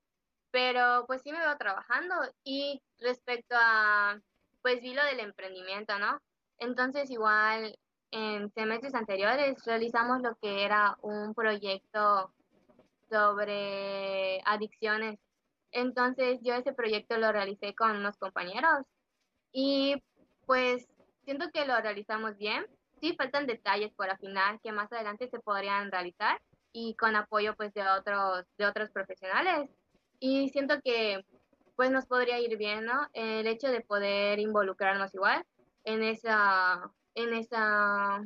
pero 0.51 1.05
pues 1.07 1.21
sí 1.23 1.31
me 1.31 1.39
veo 1.39 1.57
trabajando. 1.57 2.15
Y 2.43 2.81
respecto 2.99 3.55
a, 3.57 4.19
pues 4.61 4.81
vi 4.81 4.93
lo 4.93 5.03
del 5.05 5.19
emprendimiento, 5.21 5.97
¿no? 5.97 6.19
Entonces 6.59 7.09
igual 7.09 7.75
en 8.11 8.51
semestres 8.53 8.93
anteriores 8.95 9.63
realizamos 9.65 10.21
lo 10.21 10.35
que 10.41 10.63
era 10.63 10.97
un 11.01 11.33
proyecto 11.33 12.33
sobre 13.09 14.41
adicciones. 14.45 15.19
Entonces 15.71 16.39
yo 16.41 16.55
ese 16.55 16.73
proyecto 16.73 17.17
lo 17.17 17.31
realicé 17.31 17.75
con 17.75 17.95
unos 17.95 18.17
compañeros 18.17 18.85
y 19.51 20.01
pues 20.45 20.87
siento 21.25 21.49
que 21.53 21.65
lo 21.65 21.79
realizamos 21.79 22.37
bien. 22.37 22.65
Sí, 23.01 23.15
faltan 23.15 23.47
detalles 23.47 23.93
por 23.93 24.09
afinar 24.09 24.59
que 24.61 24.71
más 24.71 24.91
adelante 24.91 25.29
se 25.29 25.39
podrían 25.39 25.91
realizar 25.91 26.41
y 26.73 26.95
con 26.95 27.15
apoyo 27.15 27.55
pues 27.55 27.73
de 27.73 27.87
otros, 27.87 28.45
de 28.57 28.65
otros 28.65 28.89
profesionales. 28.91 29.69
Y 30.19 30.49
siento 30.49 30.81
que 30.83 31.23
pues 31.75 31.91
nos 31.91 32.05
podría 32.07 32.39
ir 32.39 32.57
bien, 32.57 32.83
¿no? 32.83 33.07
El 33.13 33.47
hecho 33.47 33.69
de 33.69 33.79
poder 33.79 34.39
involucrarnos 34.39 35.15
igual 35.15 35.45
en 35.85 36.03
esa, 36.03 36.91
en 37.15 37.33
esa 37.33 38.21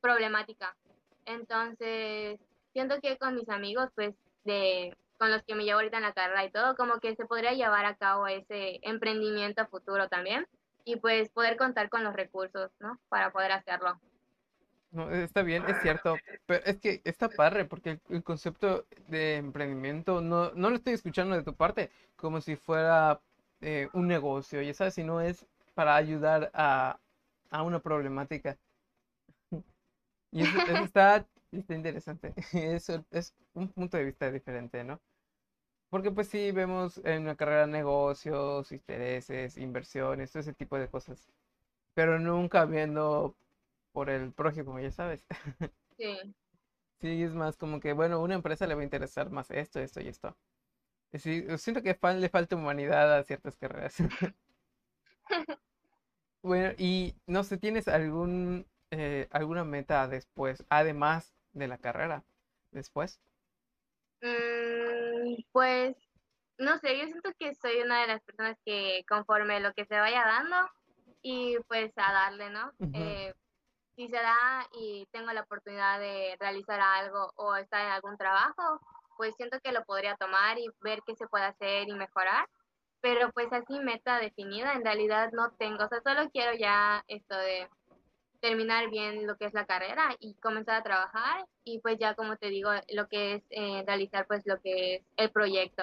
problemática. 0.00 0.76
Entonces, 1.24 2.40
siento 2.72 3.00
que 3.00 3.16
con 3.16 3.34
mis 3.34 3.48
amigos, 3.48 3.90
pues, 3.94 4.14
de, 4.46 4.96
con 5.18 5.30
los 5.30 5.42
que 5.42 5.54
me 5.54 5.64
llevo 5.64 5.80
ahorita 5.80 5.98
en 5.98 6.04
la 6.04 6.14
carrera 6.14 6.44
y 6.44 6.50
todo, 6.50 6.76
como 6.76 7.00
que 7.00 7.14
se 7.16 7.26
podría 7.26 7.52
llevar 7.52 7.84
a 7.84 7.96
cabo 7.96 8.26
ese 8.26 8.78
emprendimiento 8.82 9.66
futuro 9.66 10.08
también 10.08 10.46
y 10.84 10.96
pues 10.96 11.30
poder 11.30 11.56
contar 11.56 11.90
con 11.90 12.04
los 12.04 12.14
recursos, 12.14 12.70
¿no? 12.80 12.98
Para 13.08 13.32
poder 13.32 13.52
hacerlo. 13.52 14.00
No, 14.92 15.10
está 15.10 15.42
bien, 15.42 15.64
es 15.68 15.82
cierto, 15.82 16.16
pero 16.46 16.64
es 16.64 16.78
que 16.78 17.02
está 17.04 17.28
padre 17.28 17.64
porque 17.66 17.90
el, 17.90 18.00
el 18.08 18.22
concepto 18.22 18.86
de 19.08 19.36
emprendimiento 19.36 20.22
no, 20.22 20.52
no 20.52 20.70
lo 20.70 20.76
estoy 20.76 20.94
escuchando 20.94 21.36
de 21.36 21.42
tu 21.42 21.54
parte 21.54 21.90
como 22.14 22.40
si 22.40 22.56
fuera 22.56 23.20
eh, 23.60 23.88
un 23.92 24.06
negocio, 24.06 24.62
ya 24.62 24.72
sabes, 24.74 24.94
sino 24.94 25.20
es 25.20 25.46
para 25.74 25.96
ayudar 25.96 26.50
a, 26.54 27.00
a 27.50 27.62
una 27.62 27.80
problemática. 27.80 28.56
Y 30.32 30.42
eso, 30.42 30.58
eso 30.66 30.84
está, 30.84 31.26
está 31.60 31.74
interesante. 31.74 32.34
Eso 32.52 33.04
es 33.10 33.34
un 33.54 33.68
punto 33.72 33.96
de 33.96 34.04
vista 34.04 34.30
diferente, 34.30 34.84
¿no? 34.84 35.00
Porque 35.90 36.10
pues 36.12 36.28
sí, 36.28 36.52
vemos 36.52 36.98
en 37.04 37.22
una 37.22 37.36
carrera 37.36 37.66
negocios, 37.66 38.72
intereses, 38.72 39.56
inversiones, 39.58 40.32
todo 40.32 40.40
ese 40.40 40.54
tipo 40.54 40.78
de 40.78 40.88
cosas, 40.90 41.28
pero 41.94 42.18
nunca 42.20 42.64
viendo 42.66 43.36
por 43.92 44.10
el 44.10 44.32
prójimo, 44.32 44.80
ya 44.80 44.90
sabes. 44.92 45.26
Sí. 45.98 46.34
Sí, 47.00 47.22
es 47.22 47.32
más 47.34 47.56
como 47.56 47.80
que, 47.80 47.92
bueno, 47.92 48.16
a 48.16 48.18
una 48.20 48.34
empresa 48.36 48.66
le 48.66 48.74
va 48.74 48.80
a 48.82 48.84
interesar 48.84 49.30
más 49.30 49.50
esto, 49.50 49.80
esto 49.80 50.00
y 50.00 50.08
esto. 50.08 50.36
Sí, 51.14 51.44
siento 51.58 51.82
que 51.82 51.98
le 52.16 52.28
falta 52.30 52.56
humanidad 52.56 53.16
a 53.18 53.24
ciertas 53.24 53.56
carreras. 53.56 53.96
Bueno, 56.42 56.72
y 56.78 57.16
no 57.26 57.42
sé, 57.44 57.58
¿tienes 57.58 57.88
algún 57.88 58.66
eh, 58.90 59.28
alguna 59.30 59.64
meta 59.64 60.06
después, 60.08 60.64
además 60.68 61.35
de 61.56 61.68
la 61.68 61.78
carrera? 61.78 62.22
Después. 62.70 63.18
Mm, 64.20 65.42
pues, 65.52 65.96
no 66.58 66.78
sé, 66.78 66.98
yo 66.98 67.06
siento 67.06 67.30
que 67.38 67.54
soy 67.54 67.80
una 67.80 68.02
de 68.02 68.08
las 68.08 68.22
personas 68.22 68.56
que 68.64 69.04
conforme 69.08 69.60
lo 69.60 69.72
que 69.72 69.86
se 69.86 69.98
vaya 69.98 70.22
dando 70.24 70.56
y 71.22 71.56
pues 71.66 71.92
a 71.96 72.12
darle, 72.12 72.50
¿no? 72.50 72.70
Eh, 72.92 73.34
si 73.96 74.08
se 74.08 74.16
da 74.16 74.66
y 74.78 75.06
tengo 75.10 75.32
la 75.32 75.42
oportunidad 75.42 75.98
de 75.98 76.36
realizar 76.38 76.80
algo 76.80 77.32
o 77.36 77.56
estar 77.56 77.84
en 77.84 77.92
algún 77.92 78.16
trabajo, 78.18 78.80
pues 79.16 79.34
siento 79.36 79.58
que 79.60 79.72
lo 79.72 79.84
podría 79.84 80.16
tomar 80.16 80.58
y 80.58 80.68
ver 80.82 81.00
qué 81.06 81.16
se 81.16 81.26
puede 81.26 81.44
hacer 81.44 81.88
y 81.88 81.94
mejorar. 81.94 82.46
Pero 83.00 83.30
pues 83.32 83.50
así 83.52 83.78
meta 83.80 84.20
definida, 84.20 84.74
en 84.74 84.84
realidad 84.84 85.30
no 85.32 85.52
tengo, 85.52 85.84
o 85.84 85.88
sea, 85.88 86.00
solo 86.02 86.28
quiero 86.30 86.56
ya 86.58 87.02
esto 87.08 87.36
de 87.36 87.68
terminar 88.48 88.90
bien 88.90 89.26
lo 89.26 89.36
que 89.36 89.46
es 89.46 89.54
la 89.54 89.66
carrera 89.66 90.14
y 90.20 90.34
comenzar 90.34 90.76
a 90.76 90.82
trabajar 90.82 91.46
y 91.64 91.80
pues 91.80 91.98
ya 91.98 92.14
como 92.14 92.36
te 92.36 92.48
digo, 92.48 92.70
lo 92.94 93.08
que 93.08 93.34
es 93.34 93.42
eh, 93.50 93.82
realizar 93.86 94.26
pues 94.26 94.42
lo 94.46 94.60
que 94.60 94.96
es 94.96 95.02
el 95.16 95.30
proyecto, 95.32 95.82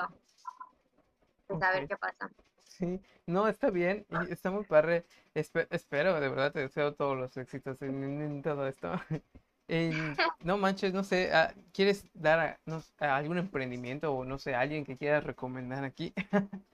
pues 1.47 1.61
a 1.61 1.71
ver 1.71 1.85
qué 1.87 1.97
pasa. 1.97 2.29
sí, 2.63 3.01
no, 3.27 3.47
está 3.47 3.69
bien 3.69 4.05
y 4.09 4.31
está 4.31 4.51
muy 4.51 4.63
padre. 4.65 5.05
Espe- 5.35 5.67
espero, 5.71 6.19
de 6.19 6.29
verdad, 6.29 6.51
te 6.51 6.59
deseo 6.61 6.93
todos 6.95 7.17
los 7.17 7.35
éxitos 7.37 7.81
en, 7.81 8.21
en 8.21 8.41
todo 8.41 8.67
esto. 8.67 8.91
En- 9.69 10.19
no 10.41 10.57
manches, 10.57 10.93
no 10.93 11.03
sé, 11.05 11.31
ah, 11.33 11.53
¿quieres 11.73 12.05
dar 12.13 12.39
a- 12.39 12.61
no 12.65 12.81
sé, 12.81 12.93
a 12.99 13.15
algún 13.15 13.37
emprendimiento 13.37 14.13
o 14.13 14.25
no 14.25 14.37
sé, 14.37 14.55
alguien 14.55 14.83
que 14.85 14.97
quieras 14.97 15.23
recomendar 15.23 15.83
aquí? 15.85 16.13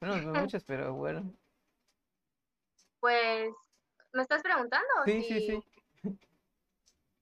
Bueno, 0.00 0.20
no 0.22 0.34
muchos, 0.36 0.64
pero 0.64 0.94
bueno. 0.94 1.32
Pues, 3.00 3.54
¿me 4.16 4.22
estás 4.22 4.42
preguntando 4.42 4.88
Sí, 5.04 5.22
sí, 5.22 5.40
si 5.40 5.46
sí. 5.46 6.18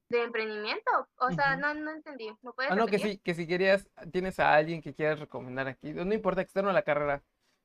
de 0.09 0.23
emprendimiento? 0.23 1.09
O 1.17 1.31
sea, 1.33 1.57
no, 1.57 1.75
no 1.75 1.91
entendí. 1.91 2.31
¿Me 2.43 2.53
puedes 2.53 2.71
Ah, 2.71 2.77
no, 2.77 2.87
que 2.87 2.99
sí, 2.99 3.19
que 3.19 3.35
si 3.35 3.47
querías, 3.47 3.89
tienes 4.13 4.39
a 4.39 4.55
alguien 4.55 4.81
que 4.81 4.95
quieras 4.95 5.19
recomendar 5.19 5.67
aquí, 5.67 5.93
no 5.93 6.15
importa 6.15 6.41
externo 6.41 6.71
a 6.71 6.75
la 6.75 6.83
carrera, 6.83 7.23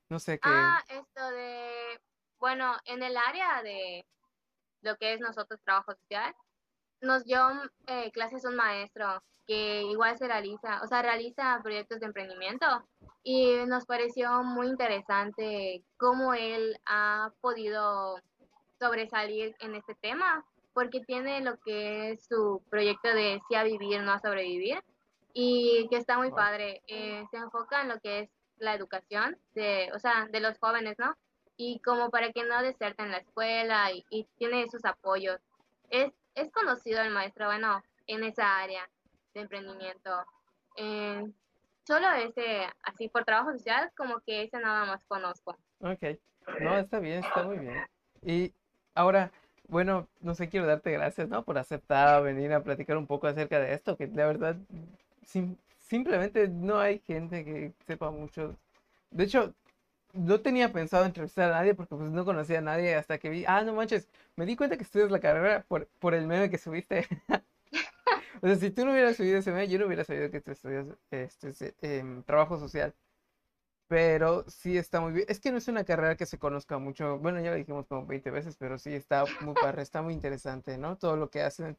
no 0.09 0.19
sé, 0.19 0.39
que... 0.39 0.49
Ah, 0.49 0.83
esto 0.89 1.29
de, 1.29 1.99
bueno, 2.39 2.75
en 2.85 3.03
el 3.03 3.15
área 3.15 3.61
de 3.61 4.05
lo 4.81 4.95
que 4.97 5.13
es 5.13 5.19
nosotros 5.19 5.61
trabajo 5.63 5.93
social, 5.93 6.33
nos 7.01 7.23
dio 7.25 7.39
eh, 7.87 8.11
clases 8.11 8.43
un 8.45 8.55
maestro 8.55 9.21
que 9.45 9.83
igual 9.83 10.17
se 10.17 10.27
realiza, 10.27 10.81
o 10.83 10.87
sea, 10.87 11.01
realiza 11.01 11.59
proyectos 11.63 11.99
de 11.99 12.05
emprendimiento 12.05 12.65
y 13.23 13.55
nos 13.65 13.85
pareció 13.85 14.43
muy 14.43 14.67
interesante 14.67 15.83
cómo 15.97 16.33
él 16.33 16.79
ha 16.85 17.31
podido 17.41 18.19
sobresalir 18.79 19.55
en 19.59 19.75
este 19.75 19.95
tema, 19.95 20.45
porque 20.73 21.01
tiene 21.01 21.41
lo 21.41 21.57
que 21.59 22.11
es 22.11 22.25
su 22.25 22.63
proyecto 22.69 23.09
de 23.09 23.41
sí 23.47 23.55
a 23.55 23.63
vivir, 23.63 24.01
no 24.01 24.13
a 24.13 24.19
sobrevivir, 24.19 24.81
y 25.33 25.87
que 25.89 25.97
está 25.97 26.17
muy 26.17 26.31
padre. 26.31 26.81
Eh, 26.87 27.23
se 27.29 27.37
enfoca 27.37 27.81
en 27.81 27.89
lo 27.89 27.99
que 27.99 28.19
es 28.19 28.29
la 28.57 28.73
educación 28.73 29.37
de, 29.53 29.91
o 29.93 29.99
sea, 29.99 30.27
de 30.31 30.39
los 30.39 30.57
jóvenes, 30.59 30.97
¿no? 30.97 31.15
Y 31.57 31.79
como 31.79 32.09
para 32.09 32.31
que 32.31 32.43
no 32.43 32.61
deserten 32.61 33.11
la 33.11 33.17
escuela 33.17 33.91
y, 33.91 34.05
y 34.09 34.25
tiene 34.37 34.69
sus 34.69 34.85
apoyos. 34.85 35.39
Es, 35.89 36.11
es 36.35 36.51
conocido 36.51 37.01
el 37.01 37.11
maestro, 37.11 37.47
bueno, 37.47 37.81
en 38.07 38.23
esa 38.23 38.59
área 38.59 38.89
de 39.33 39.41
emprendimiento. 39.41 40.25
Eh, 40.77 41.23
solo 41.85 42.11
ese, 42.13 42.67
así 42.83 43.09
por 43.09 43.25
trabajo 43.25 43.51
social, 43.51 43.91
como 43.97 44.19
que 44.21 44.43
ese 44.43 44.59
nada 44.59 44.85
más 44.85 45.03
conozco. 45.05 45.57
Ok, 45.79 46.03
no, 46.61 46.77
está 46.77 46.99
bien, 46.99 47.23
está 47.23 47.43
muy 47.43 47.59
bien. 47.59 47.85
Y 48.21 48.53
ahora, 48.99 49.31
bueno, 49.67 50.07
no 50.21 50.35
sé, 50.35 50.49
quiero 50.49 50.65
darte 50.67 50.91
gracias, 50.91 51.29
¿no? 51.29 51.43
Por 51.43 51.57
aceptar 51.57 52.23
venir 52.23 52.53
a 52.53 52.63
platicar 52.63 52.97
un 52.97 53.07
poco 53.07 53.27
acerca 53.27 53.59
de 53.59 53.73
esto, 53.73 53.97
que 53.97 54.07
la 54.07 54.27
verdad, 54.27 54.57
sim- 55.25 55.57
simplemente 55.77 56.47
no 56.49 56.79
hay 56.79 56.99
gente 57.07 57.45
que 57.45 57.73
sepa 57.87 58.11
mucho. 58.11 58.55
De 59.11 59.25
hecho, 59.25 59.53
no 60.13 60.41
tenía 60.41 60.71
pensado 60.73 61.05
entrevistar 61.05 61.51
a 61.51 61.55
nadie 61.59 61.75
porque 61.75 61.95
pues 61.95 62.11
no 62.11 62.25
conocía 62.25 62.59
a 62.59 62.61
nadie 62.61 62.95
hasta 62.95 63.17
que 63.19 63.29
vi, 63.29 63.45
ah, 63.47 63.63
no 63.63 63.73
manches, 63.75 64.09
me 64.37 64.45
di 64.45 64.55
cuenta 64.57 64.77
que 64.77 64.83
estudias 64.83 65.11
la 65.11 65.19
carrera 65.21 65.65
por, 65.67 65.87
por 65.99 66.13
el 66.15 66.27
meme 66.27 66.49
que 66.51 66.57
subiste. 66.59 67.07
O 68.41 68.47
sea, 68.47 68.55
si 68.55 68.69
tú 68.71 68.85
no 68.85 68.91
hubieras 68.91 69.15
subido 69.17 69.37
ese 69.39 69.51
meme, 69.51 69.67
yo 69.67 69.79
no 69.79 69.85
hubiera 69.85 70.03
sabido 70.03 70.29
que 70.31 70.41
tú 70.41 70.51
estudias 70.51 70.85
este, 71.11 71.73
em, 71.81 72.23
trabajo 72.23 72.57
social. 72.59 72.93
Pero 73.89 74.45
sí 74.47 74.77
está 74.77 75.01
muy 75.01 75.11
bien. 75.13 75.25
Es 75.27 75.39
que 75.41 75.51
no 75.51 75.57
es 75.57 75.67
una 75.67 75.83
carrera 75.83 76.15
que 76.15 76.27
se 76.27 76.37
conozca 76.37 76.77
mucho. 76.77 77.17
Bueno, 77.17 77.41
ya 77.41 77.49
lo 77.49 77.55
dijimos 77.55 77.87
como 77.87 78.05
20 78.05 78.29
veces, 78.29 78.55
pero 78.55 78.77
sí 78.77 78.93
está 78.93 79.25
muy 79.41 79.55
está 79.83 80.03
muy 80.03 80.13
interesante, 80.13 80.77
¿no? 80.77 80.95
Todo 80.95 81.17
lo 81.17 81.31
que 81.31 81.41
hacen. 81.41 81.75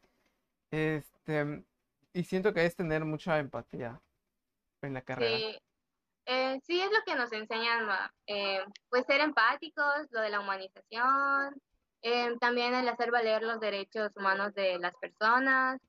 Este, 0.72 1.64
y 2.12 2.24
siento 2.24 2.52
que 2.52 2.66
es 2.66 2.74
tener 2.74 3.04
mucha 3.04 3.38
empatía 3.38 4.02
en 4.82 4.94
la 4.94 5.02
carrera. 5.02 5.36
Sí, 5.36 5.58
eh, 6.26 6.60
sí 6.64 6.80
es 6.80 6.90
lo 6.90 6.98
que 7.06 7.14
nos 7.14 7.32
enseñan, 7.32 7.88
eh, 8.26 8.58
pues 8.88 9.06
ser 9.06 9.20
empáticos, 9.20 10.08
lo 10.10 10.20
de 10.20 10.30
la 10.30 10.40
humanización, 10.40 11.62
eh, 12.02 12.36
también 12.40 12.74
el 12.74 12.88
hacer 12.88 13.12
valer 13.12 13.44
los 13.44 13.60
derechos 13.60 14.10
humanos 14.16 14.52
de 14.54 14.80
las 14.80 14.96
personas. 14.96 15.80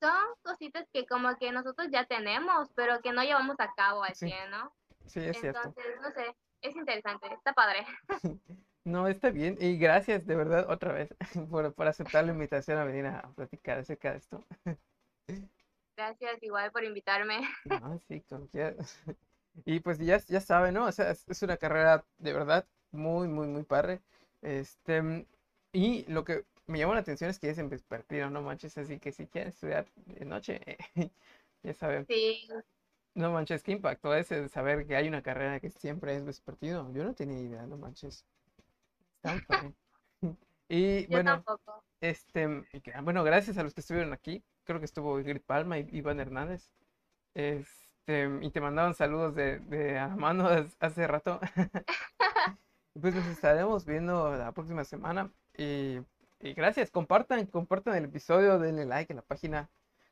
Son 0.00 0.24
cositas 0.42 0.86
que 0.92 1.04
como 1.04 1.34
que 1.36 1.50
nosotros 1.50 1.88
ya 1.90 2.04
tenemos, 2.04 2.68
pero 2.76 3.00
que 3.00 3.10
no 3.10 3.24
llevamos 3.24 3.56
a 3.58 3.72
cabo 3.74 4.04
al 4.04 4.14
Sí. 4.14 4.28
100, 4.28 4.50
¿no? 4.52 4.72
Sí, 5.06 5.20
es 5.20 5.40
cierto. 5.40 5.58
Entonces, 5.68 6.00
no 6.00 6.10
sé, 6.10 6.36
es 6.62 6.76
interesante, 6.76 7.32
está 7.32 7.52
padre. 7.52 7.86
No, 8.84 9.08
está 9.08 9.30
bien. 9.30 9.56
Y 9.60 9.78
gracias 9.78 10.24
de 10.24 10.36
verdad 10.36 10.70
otra 10.70 10.92
vez 10.92 11.08
por, 11.50 11.74
por 11.74 11.88
aceptar 11.88 12.24
la 12.24 12.30
invitación 12.30 12.78
a 12.78 12.84
venir 12.84 13.06
a 13.06 13.20
platicar 13.34 13.78
acerca 13.78 14.12
de 14.12 14.18
esto. 14.18 14.44
Gracias 15.96 16.40
igual 16.42 16.70
por 16.70 16.84
invitarme. 16.84 17.40
No, 17.64 17.98
sí. 18.06 18.22
Y 19.64 19.80
pues 19.80 19.98
ya, 19.98 20.18
ya 20.18 20.40
saben, 20.40 20.74
¿no? 20.74 20.84
O 20.84 20.92
sea, 20.92 21.10
es, 21.10 21.24
es 21.28 21.42
una 21.42 21.56
carrera 21.56 22.04
de 22.18 22.32
verdad 22.32 22.64
muy, 22.92 23.26
muy, 23.26 23.48
muy 23.48 23.64
padre. 23.64 24.00
Este, 24.42 25.26
y 25.72 26.04
lo 26.04 26.24
que 26.24 26.44
me 26.66 26.78
llamó 26.78 26.94
la 26.94 27.00
atención 27.00 27.30
es 27.30 27.38
que 27.38 27.50
es 27.50 27.58
en 27.58 27.68
vespertino, 27.68 28.30
no 28.30 28.42
manches, 28.42 28.76
así 28.78 28.98
que 28.98 29.12
si 29.12 29.26
quieren 29.26 29.48
estudiar 29.48 29.86
de 30.06 30.24
noche, 30.24 30.60
ya 31.62 31.74
saben. 31.74 32.06
Sí, 32.06 32.46
No 33.16 33.32
manches, 33.32 33.64
qué 33.64 33.72
impacto 33.72 34.14
ese 34.14 34.42
de 34.42 34.48
saber 34.48 34.86
que 34.86 34.94
hay 34.94 35.08
una 35.08 35.20
carrera 35.20 35.58
que 35.58 35.70
siempre 35.72 36.14
es 36.14 36.24
vespertino. 36.24 36.92
Yo 36.92 37.02
no 37.02 37.14
tenía 37.14 37.40
idea, 37.40 37.66
no 37.66 37.76
manches. 37.76 38.24
Y 40.68 41.02
yo 41.02 41.08
bueno, 41.10 41.32
tampoco. 41.44 41.84
este, 42.00 42.48
bueno, 43.02 43.22
gracias 43.22 43.56
a 43.58 43.62
los 43.62 43.72
que 43.74 43.80
estuvieron 43.80 44.12
aquí. 44.12 44.42
Creo 44.64 44.80
que 44.80 44.84
estuvo 44.86 45.20
Ingrid 45.20 45.40
Palma 45.42 45.78
y 45.78 45.86
Iván 45.92 46.18
Hernández. 46.18 46.70
Este, 47.34 48.30
y 48.42 48.50
te 48.50 48.60
mandaban 48.60 48.94
saludos 48.94 49.34
de, 49.36 49.60
de 49.60 49.98
a 49.98 50.08
mano 50.08 50.48
hace- 50.48 50.76
hace 50.80 51.06
rato. 51.06 51.40
Pues 53.00 53.14
nos 53.14 53.26
estaremos 53.26 53.84
viendo 53.84 54.34
la 54.36 54.52
próxima 54.52 54.84
semana. 54.84 55.30
Y, 55.56 55.98
y 56.40 56.54
gracias, 56.54 56.90
compartan, 56.90 57.46
compartan 57.46 57.94
el 57.96 58.04
episodio, 58.06 58.58
denle 58.58 58.86
like 58.86 59.12
a 59.12 59.16
la 59.16 59.22
página. 59.22 59.68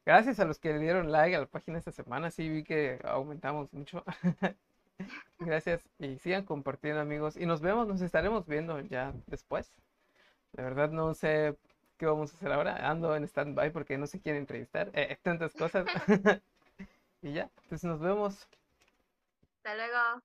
Gracias 0.07 0.39
a 0.41 0.45
los 0.45 0.59
que 0.59 0.73
le 0.73 0.79
dieron 0.81 1.11
like 1.11 1.35
a 1.37 1.41
la 1.41 1.47
página 1.47 1.79
esta 1.79 1.91
semana. 1.93 2.31
Sí, 2.31 2.49
vi 2.49 2.63
que 2.65 3.01
aumentamos 3.05 3.73
mucho. 3.73 4.05
Gracias 5.39 5.89
y 5.99 6.19
sigan 6.19 6.45
compartiendo, 6.45 7.01
amigos. 7.01 7.37
Y 7.37 7.47
nos 7.47 7.61
vemos, 7.61 7.87
nos 7.89 8.01
estaremos 8.01 8.47
viendo 8.47 8.81
ya 8.81 9.13
después. 9.27 9.73
De 10.53 10.63
verdad 10.63 10.91
no 10.91 11.15
sé 11.15 11.57
qué 11.99 12.07
vamos 12.07 12.33
a 12.33 12.37
hacer 12.37 12.53
ahora. 12.53 12.89
Ando 12.91 13.17
en 13.17 13.25
stand-by 13.25 13.71
porque 13.73 13.99
no 13.99 14.07
se 14.07 14.21
quiere 14.21 14.39
entrevistar. 14.39 14.91
eh, 14.95 15.19
tantas 15.23 15.53
cosas. 15.55 15.87
Y 17.23 17.33
ya, 17.33 17.49
pues 17.71 17.83
nos 17.85 18.01
vemos. 18.01 18.47
Hasta 19.63 19.75
luego. 19.75 20.23